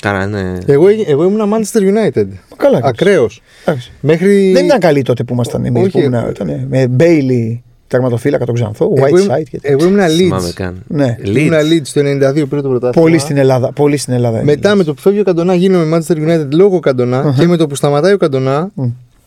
Καλά, 0.02 0.26
ναι. 0.26 0.52
Εγώ, 0.66 0.86
εγώ 1.06 1.24
ήμουν 1.24 1.52
Manchester 1.54 1.80
United. 1.80 2.26
Καλά. 2.56 2.80
Ακραίος. 2.82 3.42
Εντάξει. 3.64 3.92
Μέχρι. 4.00 4.52
Δεν 4.52 4.64
ήταν 4.64 4.78
καλή 4.78 5.02
τότε 5.02 5.24
που 5.24 5.32
ήμασταν 5.34 5.64
εμείς. 5.64 5.82
Όχι. 5.82 6.00
Ήταν 6.04 6.66
με 6.68 6.86
Μπέιλι 6.86 7.62
τερματοφύλακα 7.86 8.44
τον 8.44 8.54
Ξανθό. 8.54 8.92
Εγώ, 8.96 9.06
White 9.06 9.08
ήμουν- 9.08 9.30
side. 9.30 9.42
και 9.50 9.58
τέτοια. 9.60 9.70
εγώ 9.70 9.84
ήμουν 9.84 10.08
Θυμάμαι 10.08 10.48
Leeds. 10.48 10.52
καν. 10.54 10.82
Ναι. 10.86 11.16
Leeds. 11.24 11.36
Ήμουν 11.36 11.52
Leeds 11.54 11.88
το 11.94 12.00
92 12.00 12.46
πήρε 12.48 12.60
το 12.60 12.68
πρωτάθλημα. 12.68 12.90
Πολύ 13.06 13.18
στην 13.18 13.36
Ελλάδα. 13.36 13.72
Πολύ 13.72 13.96
στην 13.96 14.12
Ελλάδα. 14.14 14.42
Μετά 14.44 14.74
με 14.74 14.84
το 14.84 14.94
που 14.94 15.00
φεύγει 15.00 15.20
ο 15.20 15.24
Καντονά 15.24 15.54
γίνομαι 15.54 15.96
Manchester 15.98 16.16
United 16.16 16.48
λόγω 16.52 16.78
Καντονά 16.80 17.34
και 17.38 17.46
με 17.46 17.56
το 17.56 17.66
που 17.66 17.74
σταματάει 17.74 18.12
ο 18.12 18.16
Καντονά 18.16 18.70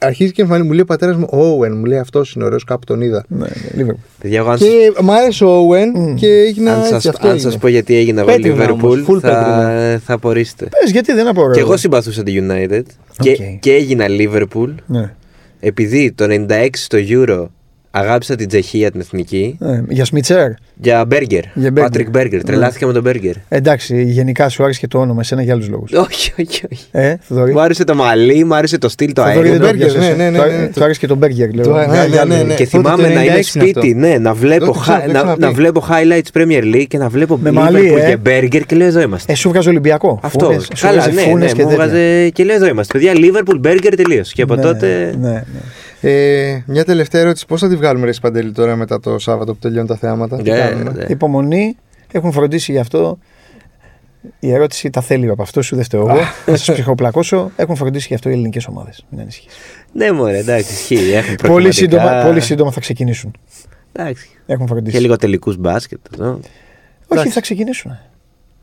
αρχίζει 0.06 0.32
και 0.32 0.42
εμφανίζει. 0.42 0.66
Μου 0.68 0.72
λέει 0.74 0.82
ο 0.82 0.86
πατέρας 0.86 1.16
μου, 1.16 1.28
Owen, 1.32 1.72
μου 1.76 1.86
λέει 1.86 1.98
αυτός 2.00 2.34
είναι 2.34 2.44
ωραίος, 2.46 2.64
κάπου 2.64 2.86
τον 2.86 3.02
είδα. 3.02 3.26
Ναι, 3.28 3.46
ναι, 3.76 3.84
Liverpool. 3.84 3.96
Παιδιά, 4.22 4.38
εγώ 4.40 4.50
αν 4.50 4.58
Και 4.58 4.92
μ' 5.02 5.12
άρεσε 5.12 5.46
ο 5.46 5.68
Owen 5.70 6.16
και 6.16 6.28
έγινα 6.28 6.72
αν 6.74 6.80
έτσι. 6.80 6.92
σας, 6.92 7.06
αυτό 7.06 7.28
αν 7.28 7.34
έγινε. 7.36 7.50
σας 7.52 7.60
πω 7.60 7.68
γιατί 7.68 7.96
έγινα 7.96 8.22
εγώ 8.22 8.30
Πέτρινα 8.32 8.72
όμως, 8.72 8.98
Liverpool, 8.98 9.12
full 9.12 9.20
θα, 9.20 9.30
πέτρινα. 9.30 10.02
θα 10.06 10.14
απορήσετε. 10.14 10.66
Πες, 10.82 10.92
γιατί 10.92 11.14
δεν 11.14 11.28
απορρέω. 11.28 11.54
Και 11.54 11.60
εγώ 11.60 11.78
συμπαθούσα 11.78 12.24
τη 12.24 12.34
United 12.40 12.82
και, 13.20 13.30
Οκ. 13.32 13.60
και 13.60 13.74
έγινα 13.74 14.06
Liverpool 14.10 14.74
Ναι. 14.86 15.14
επειδή 15.60 16.12
το 16.12 16.26
96 16.30 16.68
στο 16.72 16.98
Euro 17.10 17.46
αγάπησα 17.98 18.36
την 18.36 18.48
Τσεχία 18.48 18.92
την 18.92 19.00
εθνική 19.00 19.58
Ε, 19.62 19.82
για 19.90 20.06
Σμιτσέρ. 20.06 20.50
για 20.82 21.06
Μπέργκερ. 21.06 21.44
Για 21.54 21.70
Berger. 21.70 21.74
Πάτρικ 21.82 22.10
Μπέργκερ. 22.10 22.44
Τρελάθηκα 22.44 22.88
με 22.88 22.94
τον 22.94 23.02
Μπέργκερ. 23.02 23.34
Εντάξει, 23.50 24.04
γενικά 24.04 24.50
σου 24.50 24.64
άρεσε 24.64 24.80
και 24.80 24.88
το 24.88 25.00
όνομα, 25.00 25.20
εσένα 25.22 25.42
για 25.42 25.54
άλλους 25.54 25.70
λόγους. 25.70 25.92
Όχι, 25.92 26.32
όχι, 26.40 26.62
όχι. 26.72 26.86
Ε, 26.92 27.16
Θοδωρή. 27.22 27.52
Μου 27.54 27.60
άρεσε 27.60 27.84
το 27.84 27.96
μαλλί, 27.96 28.44
μου 28.44 28.56
άρεσε 28.56 28.78
το 28.78 28.90
στυλ, 28.90 29.14
το 29.14 29.22
Θοδωρή, 29.24 29.50
δεν 29.50 29.62
αέριο. 29.62 29.68
το 29.68 29.74
Burger, 29.74 29.78
πιάσες, 29.94 30.16
ναι, 30.18 30.24
ε. 30.26 30.30
ναι, 30.30 30.38
Του- 30.40 30.46
ναι, 30.52 30.58
ναι. 30.58 30.68
Του 30.68 30.84
άρεσε 30.84 31.00
και 31.00 31.08
τον 31.08 31.18
Μπέργκερ, 31.18 31.54
λέω. 31.54 31.64
Το- 31.66 31.72
Για 31.72 31.88
ναι, 31.88 31.98
άλλους 32.00 32.14
ναι, 32.16 32.24
ναι, 32.24 32.34
λόγους. 32.36 32.48
ναι. 32.48 32.54
Και 32.54 32.64
Τότε 32.64 32.66
θυμάμαι 32.66 33.04
το 33.08 33.14
να 33.14 33.24
είμαι 33.24 33.34
96 33.34 33.34
είναι 33.34 33.42
σπίτι, 33.42 33.80
αυτό. 33.80 34.00
ναι, 34.00 34.18
να 34.18 34.34
βλέπω, 34.34 34.66
Το 34.66 34.72
ξέρω, 34.72 34.98
χα- 34.98 35.06
το 35.06 35.12
να, 35.12 35.18
ξαναπεί. 35.20 35.42
να 35.42 35.52
βλέπω 35.52 35.84
highlights 35.90 36.40
Premier 36.40 36.64
League 36.76 36.86
και 36.88 36.98
να 36.98 37.10
βλέπω 37.10 37.38
Με 37.38 37.50
Liverpool 37.50 37.54
μαλλί, 37.54 37.94
ε. 37.94 38.06
και 38.16 38.18
Burger 38.26 38.62
και 38.66 38.76
λέω 38.76 38.88
εδώ 38.88 39.02
είμαστε. 39.02 39.32
Ε, 39.32 39.36
σου 39.36 39.50
βγάζει 39.50 39.70
Ολυμπιακό. 39.70 40.20
Αυτό. 40.24 40.46
Φούνες, 40.46 40.64
σου 40.64 40.70
Καλά, 40.88 41.02
βγάζει 41.02 41.16
ναι, 41.16 41.22
φούνες 41.22 41.52
ναι, 41.52 41.58
και 41.58 41.64
μου 41.64 41.70
τέτοια. 41.70 41.86
βγάζε 41.86 42.30
και 42.30 42.44
λέω 42.44 42.56
εδώ 42.56 42.68
είμαστε. 42.68 42.98
Παιδιά, 43.00 43.14
Liverpool, 43.16 43.68
Burger 43.68 43.94
τελείως. 43.96 44.32
Και 44.32 44.42
από 44.42 44.56
Ναι, 44.56 44.62
τότε. 44.62 45.14
Ναι, 46.02 46.10
ναι. 46.10 46.16
Ε, 46.52 46.64
μια 46.68 46.86
τελευταία 46.86 47.22
ερώτηση. 47.22 47.46
Πώς 47.46 47.62
θα 47.62 47.70
τη 47.70 47.76
βγάλουμε, 47.76 48.06
Ρε 48.06 48.12
Σπαντέλη, 48.12 48.52
τώρα 48.52 48.76
μετά 48.76 49.00
το 49.00 49.20
Σάββατο 49.20 49.54
που 49.54 49.60
τελειώνουν 49.60 49.88
τα 49.88 49.96
θέματα. 49.96 50.38
Τι 50.38 50.50
Ναι, 50.52 50.58
κάνουμε; 50.58 50.92
ναι. 50.92 51.06
Υπομονή, 51.08 51.76
έχουν 52.12 52.32
φροντίσει 52.32 52.72
γι' 52.72 52.80
αυτό. 52.80 53.18
Η 54.40 54.52
ερώτηση 54.52 54.90
τα 54.90 55.02
θέλει 55.02 55.30
από 55.30 55.42
αυτό, 55.42 55.62
σου 55.62 55.76
δεν 55.76 55.84
φταίω 55.84 56.00
εγώ. 56.10 56.20
Θα 56.46 56.58
σας 56.58 56.72
ψυχοπλακώσω. 56.72 57.52
Έχουν 57.56 57.76
φροντίσει 57.76 58.06
γι' 58.10 58.14
αυτό 58.14 58.30
οι 58.30 58.32
ελληνικές 58.32 58.68
ομάδες. 58.68 59.06
Μην 59.10 59.20
ανησυχείς. 59.22 59.54
Ναι, 59.94 60.12
μωρέ, 60.12 60.38
εντάξει, 60.38 60.72
ισχύει. 60.74 61.12
Έχουν 61.12 61.36
Πολύ 61.36 61.38
προβληματικά. 61.38 61.72
σύντομα, 61.72 62.24
πολύ 62.26 62.40
σύντομα 62.42 62.72
θα 62.72 62.80
ξεκινήσουν. 62.80 63.34
Εντάξει. 63.92 64.30
Έχουν 64.46 64.68
φροντίσει. 64.68 64.96
Και 64.96 65.02
λίγο 65.02 65.16
τελικούς 65.16 65.58
μπάσκετ. 65.58 66.00
εδώ. 66.14 66.30
Όχι, 66.32 66.42
Εντάξει. 67.10 67.30
θα 67.32 67.42
ξεκινήσουν. 67.42 67.98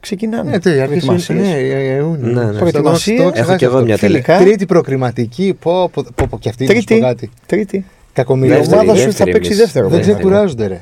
Ξεκινάνε. 0.03 0.55
Ε, 0.55 0.59
τι, 0.59 0.70
αρχές 0.70 0.86
Προετοιμασίες. 1.05 1.38
είναι, 1.38 1.48
ναι, 1.48 1.57
ε, 1.59 1.94
Ιούνιο. 1.96 2.26
Ναι, 2.32 2.44
ναι. 2.44 2.48
Στο- 2.50 2.59
Προετοιμασίες. 2.59 3.16
το- 3.16 3.22
το 3.22 3.28
Έχω 3.28 3.32
ξεχάσει 3.32 3.57
κι 3.59 3.64
εγώ 3.64 3.74
αυτό. 3.74 3.86
μια 3.86 3.96
Φιλικά. 3.96 4.22
τελευταία. 4.22 4.46
Τρίτη 4.48 4.66
προκριματική. 4.66 5.57
Πω, 5.61 5.88
πω, 5.92 6.05
πω, 6.14 6.26
πω, 6.30 6.38
και 6.38 6.48
αυτή 6.48 6.64
είναι 6.64 6.72
Τρίτη. 6.72 6.98
κάτι. 7.00 7.30
Τρίτη. 7.46 7.76
Η 7.76 7.84
Κακομοίρα. 8.12 8.57
Δεύτερη, 8.57 8.80
ομάδα 8.80 8.94
σου 8.94 9.00
θα 9.03 9.07
δεύτερη 9.07 9.30
παίξει 9.32 9.48
εμείς. 9.50 9.62
δεύτερο. 9.62 9.88
Δεν 9.88 9.98
βέβαια. 9.98 10.14
ξεκουράζονται, 10.14 10.66
ρε. 10.66 10.80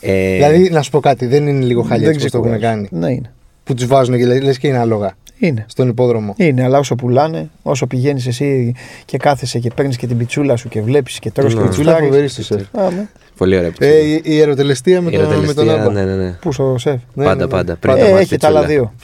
Ε, 0.00 0.34
Δηλαδή, 0.34 0.68
να 0.72 0.82
σου 0.82 0.90
πω 0.90 1.00
κάτι, 1.00 1.26
δεν 1.26 1.46
είναι 1.46 1.64
λίγο 1.64 1.82
χαλιά 1.82 2.06
Δεν 2.10 2.16
που 2.16 2.28
το 2.30 2.38
έχουν 2.38 2.50
ξεκουράζουν. 2.50 2.88
κάνει. 2.88 3.00
Ναι, 3.02 3.12
είναι. 3.12 3.32
Που 3.64 3.74
τους 3.74 3.86
βάζουν 3.86 4.16
και 4.16 4.26
λες 4.26 4.58
και 4.58 4.68
είναι 4.68 4.78
άλογα 4.78 5.16
Είναι. 5.38 5.64
στον 5.68 5.88
υπόδρομο. 5.88 6.34
Είναι, 6.36 6.62
αλλά 6.64 6.78
όσο 6.78 6.94
πουλάνε, 6.94 7.50
όσο 7.62 7.86
πηγαίνεις 7.86 8.26
εσύ 8.26 8.74
και 9.04 9.16
κάθεσαι 9.16 9.58
και 9.58 9.70
παίρνεις 9.74 9.96
και 9.96 10.06
την 10.06 10.16
πιτσούλα 10.18 10.56
σου 10.56 10.68
και 10.68 10.82
βλέπεις 10.82 11.18
και 11.18 11.30
τρως 11.30 11.54
Ναι. 11.54 11.62
και 11.62 11.68
Τσούλα 11.68 11.70
τσουλάρεις. 11.92 12.06
φοβερή 12.08 12.28
στο 12.28 12.42
σεφ. 12.42 12.62
Α, 12.78 12.90
ναι. 12.90 13.06
Πολύ 13.36 13.56
ωραία. 13.56 13.72
Ε, 13.78 13.96
η- 13.96 14.20
η 14.24 14.40
ερωτελεστία 14.40 15.00
με, 15.00 15.10
Η 15.10 15.12
τον- 15.16 15.22
με 15.22 15.26
τον 15.34 15.42
ερωτελεστία, 15.44 15.82
Άμπα. 15.82 15.92
ναι, 15.92 16.04
ναι, 16.04 16.14
ναι. 16.24 16.30
Πού 16.40 16.52
στο 16.52 16.76
σεφ; 16.78 17.00
Ναι, 17.14 17.24
πάντα, 17.24 17.36
ναι, 17.36 17.42
ναι. 17.44 17.50
πάντα. 17.50 17.76
Πριν 17.76 17.92
Πάντα. 17.92 18.04
το 18.04 18.10
Ε, 18.10 18.12
μάτς 18.12 18.22
έχει 18.30 18.36
τα 18.40 18.46
άλλα 18.48 18.60
πιτσούλα. 18.60 18.78
δύο. 18.80 18.94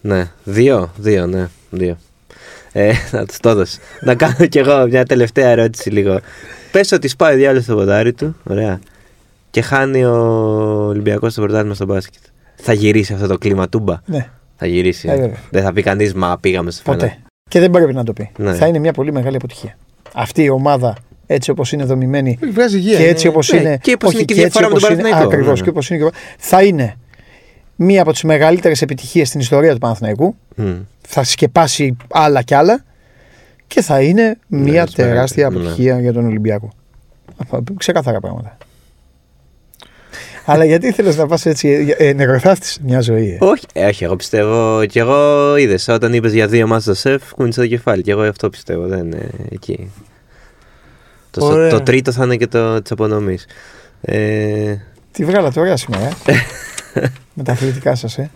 Ναι, 0.00 0.30
δύο, 0.44 0.90
δύο, 0.96 1.26
ναι, 1.26 1.48
δύο. 1.70 1.96
Ε, 2.72 2.92
να 3.10 3.26
τους 3.26 3.38
το 3.38 3.48
έδωσε. 3.48 3.78
να 4.00 4.14
κάνω 4.14 4.46
κι 4.48 4.58
εγώ 4.58 4.86
μια 4.86 5.04
τελευταία 5.04 5.48
ερώτηση 5.48 5.90
λίγο. 5.90 6.20
Πες 6.72 6.92
ότι 6.92 7.08
σπάει 7.08 7.34
ο 7.34 7.36
διάλογος 7.36 7.64
στο 7.64 7.74
ποδάρι 7.74 8.12
του, 8.12 8.36
ωραία. 8.44 8.80
Και 9.50 9.62
χάνει 9.62 10.04
ο 10.04 10.16
Ολυμπιακός 10.86 11.32
στο 11.32 11.42
πρωτάθλημα 11.42 11.74
στο 11.74 11.84
μπάσκετ. 11.86 12.20
Θα 12.54 12.72
γυρίσει 12.72 13.12
αυτό 13.12 13.26
το 13.26 13.38
κλίμα 13.38 13.68
τούμπα. 13.68 13.96
Ναι, 14.04 14.28
Θα 14.62 14.70
γυρίσει. 14.70 15.08
Ε, 15.08 15.12
ε. 15.12 15.16
βέβαια. 15.16 15.36
Δεν 15.50 15.62
θα 15.62 15.72
πει 15.72 15.82
κανείς 15.82 16.14
μα 16.14 16.38
πήγαμε 16.40 16.70
στο 16.70 16.82
ποτέ. 16.82 16.98
φινάλ. 17.06 17.18
Και 17.48 17.60
δεν 17.60 17.70
πρέπει 17.70 17.92
να 17.94 18.04
το 18.04 18.12
πει. 18.12 18.30
Ναι. 18.38 18.54
Θα 18.54 18.66
είναι 18.66 18.78
μια 18.78 18.92
πολύ 18.92 19.12
μεγάλη 19.12 19.36
αποτυχία. 19.36 19.76
Αυτή 20.14 20.42
η 20.42 20.48
ομάδα 20.48 20.96
έτσι 21.26 21.50
όπως 21.50 21.72
είναι 21.72 21.84
δομημένη 21.84 22.38
Όχι, 22.42 22.52
Βγάζει 22.52 22.76
υγεία. 22.76 22.96
και 22.98 23.06
έτσι 23.08 23.26
είναι- 23.26 23.34
όπως 23.34 23.52
ναι, 23.52 23.58
είναι. 23.58 23.76
και 23.82 23.92
όπως 23.92 24.08
όχι, 24.08 24.16
είναι 24.16 24.24
και 24.24 24.34
η 24.34 24.42
έτσι 24.42 24.58
διαφορά 24.58 24.74
με 24.74 24.80
τον 24.80 24.82
όπως 24.84 24.90
είναι- 24.90 25.02
Παναθηναϊκό. 25.02 25.34
Ακριβώς, 25.34 25.58
Ναι, 25.58 25.64
και 25.64 25.70
όπως 25.70 25.90
είναι 25.90 26.04
και- 26.04 26.16
θα 26.38 26.62
είναι 26.62 26.94
μία 27.76 28.02
από 28.02 28.12
τις 28.12 28.22
μεγαλύτερες 28.22 28.82
επιτυχίες 28.82 29.28
στην 29.28 29.40
ιστορία 29.40 29.72
του 29.72 29.78
Παναθηναϊκού. 29.78 30.34
Μμ. 30.56 30.72
Θα 31.08 31.24
σκεπάσει 31.24 31.96
άλλα 32.10 32.42
κι 32.42 32.54
άλλα 32.54 32.84
και 33.66 33.80
θα 33.82 34.00
είναι 34.02 34.38
μία 34.46 34.82
έτσι, 34.82 34.94
τεράστια 34.94 35.48
ναι. 35.48 35.56
αποτυχία 35.56 36.00
για 36.00 36.12
τον 36.12 36.26
Ολυμπιακό. 36.26 36.72
Αυτά, 37.36 37.62
Ξεκάθαρα 37.76 38.20
πράγματα. 38.20 38.56
Αλλά 40.44 40.64
γιατί 40.64 40.86
ήθελε 40.86 41.14
να 41.14 41.26
πας 41.26 41.46
έτσι, 41.46 41.94
ε, 41.98 42.12
νεκροθάφτης 42.12 42.78
μια 42.82 43.00
ζωή. 43.00 43.38
Ε; 43.40 43.44
Όχι, 43.44 43.64
ε, 43.72 43.86
όχι, 43.86 44.04
εγώ 44.04 44.16
πιστεύω. 44.16 44.84
Κι 44.86 44.98
εγώ 44.98 45.56
είδες 45.56 45.88
όταν 45.88 46.12
είπες 46.12 46.32
για 46.32 46.46
δύο 46.46 46.66
μάτς 46.66 46.82
στο 46.82 46.94
σεφ, 46.94 47.22
κούνησε 47.34 47.60
το 47.60 47.66
κεφάλι. 47.66 48.02
Κι 48.02 48.10
εγώ 48.10 48.22
αυτό 48.22 48.50
πιστεύω. 48.50 48.86
Δεν 48.86 48.98
είναι 48.98 49.30
εκεί. 49.50 49.90
Το, 51.30 51.46
Ωραία. 51.46 51.70
το 51.70 51.80
τρίτο 51.80 52.12
θα 52.12 52.24
είναι 52.24 52.36
και 52.36 52.46
το 52.46 52.82
της 52.82 52.90
απονομής. 52.90 53.46
Ε, 54.00 54.74
Τι 55.12 55.24
βγάλατε 55.24 55.60
ωραία 55.60 55.76
σήμερα. 55.76 56.08
Ε; 56.26 56.32
Με 57.34 57.42
τα 57.42 57.52
αθλητικά 57.52 57.94
σας, 57.94 58.18
ε; 58.18 58.30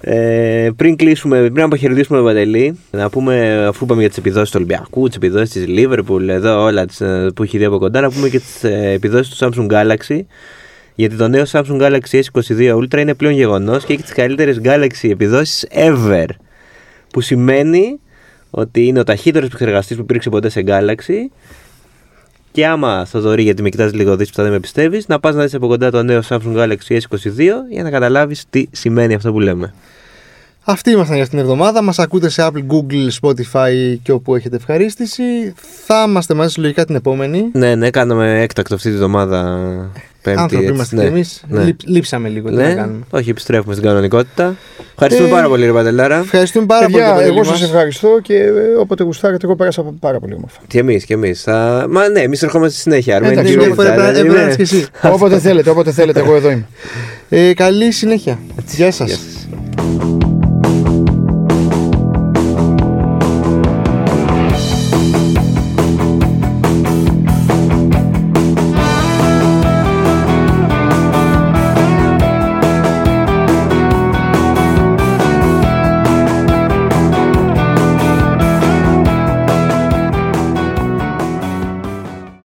Ε, 0.00 0.70
πριν 0.76 0.96
κλείσουμε, 0.96 1.50
πριν 1.50 1.64
αποχαιρετήσουμε 1.64 2.18
τον 2.18 2.26
Παντελή, 2.26 2.78
να 2.90 3.10
πούμε, 3.10 3.64
αφού 3.66 3.84
είπαμε 3.84 4.00
για 4.00 4.08
τις 4.08 4.18
επιδόσεις 4.18 4.50
του 4.50 4.56
Ολυμπιακού, 4.56 5.06
τις 5.06 5.16
επιδόσεις 5.16 5.50
της 5.50 5.64
Liverpool, 5.68 6.28
εδώ 6.28 6.62
όλα 6.62 6.86
τις, 6.86 7.00
ε, 7.00 7.30
που 7.34 7.42
έχει 7.42 7.58
δει 7.58 7.64
από 7.64 7.78
κοντά, 7.78 8.00
να 8.00 8.10
πούμε 8.10 8.28
και 8.28 8.38
τις 8.38 8.64
επιδόσεις 8.94 9.34
του 9.34 9.44
Samsung 9.44 9.72
Galaxy. 9.72 10.20
Γιατί 10.94 11.16
το 11.16 11.28
νέο 11.28 11.44
Samsung 11.50 11.80
Galaxy 11.80 12.20
S22 12.32 12.76
Ultra 12.76 12.98
είναι 12.98 13.14
πλέον 13.14 13.34
γεγονός 13.34 13.84
και 13.84 13.92
έχει 13.92 14.02
τις 14.02 14.12
καλύτερες 14.12 14.60
Galaxy 14.64 15.10
επιδόσεις 15.10 15.66
ever. 15.74 16.26
Που 17.10 17.20
σημαίνει 17.20 18.00
ότι 18.50 18.86
είναι 18.86 18.98
ο 18.98 19.04
ταχύτερος 19.04 19.48
επεξεργαστής 19.48 19.96
που 19.96 20.02
υπήρξε 20.02 20.30
ποτέ 20.30 20.48
σε 20.48 20.64
Galaxy. 20.66 21.30
Και 22.52 22.66
άμα 22.66 23.04
θα 23.04 23.20
δωρεί, 23.20 23.42
γιατί 23.42 23.62
με 23.62 23.68
κοιτάζει 23.68 23.94
λίγο 23.94 24.16
δύσκολα, 24.16 24.46
δεν 24.46 24.54
με 24.56 24.60
πιστεύεις, 24.60 25.06
να 25.08 25.20
πας 25.20 25.34
να 25.34 25.42
δεις 25.42 25.54
από 25.54 25.66
κοντά 25.66 25.90
το 25.90 26.02
νέο 26.02 26.20
Samsung 26.28 26.56
Galaxy 26.56 26.98
S22 27.08 27.50
για 27.70 27.82
να 27.82 27.90
καταλάβεις 27.90 28.44
τι 28.50 28.64
σημαίνει 28.70 29.14
αυτό 29.14 29.32
που 29.32 29.40
λέμε. 29.40 29.74
Αυτοί 30.64 30.90
ήμασταν 30.90 31.16
για 31.16 31.26
την 31.28 31.38
εβδομάδα. 31.38 31.82
Μας 31.82 31.98
ακούτε 31.98 32.28
σε 32.28 32.42
Apple, 32.46 32.64
Google, 32.72 33.08
Spotify 33.22 33.96
και 34.02 34.12
όπου 34.12 34.34
έχετε 34.34 34.56
ευχαρίστηση. 34.56 35.22
Θα 35.86 36.04
είμαστε 36.08 36.34
μαζί 36.34 36.48
σας 36.52 36.62
λογικά 36.62 36.84
την 36.84 36.94
επόμενη. 36.94 37.48
Ναι, 37.52 37.74
ναι, 37.74 37.90
κάναμε 37.90 38.40
έκτακτο 38.42 38.74
αυτή 38.74 38.88
τη 38.88 38.94
εβδομάδα. 38.94 39.58
Πέμπτη. 40.22 40.40
Άνθρωποι 40.40 40.62
έτσι, 40.64 40.74
είμαστε 40.76 40.96
ναι. 40.96 41.02
κι 41.02 41.08
εμείς. 41.08 41.42
Ναι. 41.48 41.68
Λείψαμε 41.84 42.28
λίγο. 42.28 42.48
Τι 42.48 42.54
να 42.54 42.62
Ναι, 42.68 42.74
κάνουμε. 42.74 43.04
όχι, 43.10 43.30
επιστρέφουμε 43.30 43.74
στην 43.74 43.86
κανονικότητα. 43.86 44.56
Ευχαριστούμε 44.92 45.28
Ε, 45.28 45.32
πάρα 45.32 45.48
πολύ, 45.48 45.66
ρε 45.66 45.72
Παντελάρα. 45.72 46.16
Ευχαριστούμε 46.18 46.66
πάρα 46.66 46.86
Παιδιά, 46.86 47.12
πολύ. 47.12 47.24
εγώ 47.26 47.34
τον 47.34 47.44
σας 47.44 47.60
μας. 47.60 47.68
ευχαριστώ 47.70 48.18
και 48.22 48.34
ε, 48.34 48.50
όποτε 48.80 49.04
γουστάρετε, 49.04 49.46
εγώ 49.46 49.56
πέρασα 49.56 49.82
πάρα 50.00 50.20
πολύ 50.20 50.34
όμορφα. 50.34 50.60
Και 50.66 50.78
εμείς, 50.78 51.04
και 51.04 51.14
εμείς. 51.14 51.42
Θα... 51.42 51.86
Μα 51.90 52.08
ναι, 52.08 52.20
εμείς 52.20 52.42
ερχόμαστε 52.42 52.78
συνέχεια. 52.80 53.16
Αρμένη 53.16 53.32
Εντάξει, 53.32 53.52
Κυριακή, 53.52 53.74
Μια 53.74 53.84
φορά 53.84 53.94
δηλαδή, 53.94 54.18
έπρεπε 54.18 54.36
να 54.38 54.44
ναι. 54.44 54.50
έρθεις 54.50 54.70
και 54.70 54.76
εσύ. 54.76 54.86
όποτε 55.14 55.38
θέλετε, 55.38 55.70
όποτε 55.70 55.92
θέλετε, 55.92 56.20
εγώ 56.20 56.34
εδώ 56.34 56.50
είμαι. 56.50 56.66
Ε, 57.28 57.54
καλή 57.54 57.92
συνέχεια. 57.92 58.38
Γεια 58.74 58.92
σας. 58.92 59.08
Γεια 59.08 59.16
σας. 59.16 60.31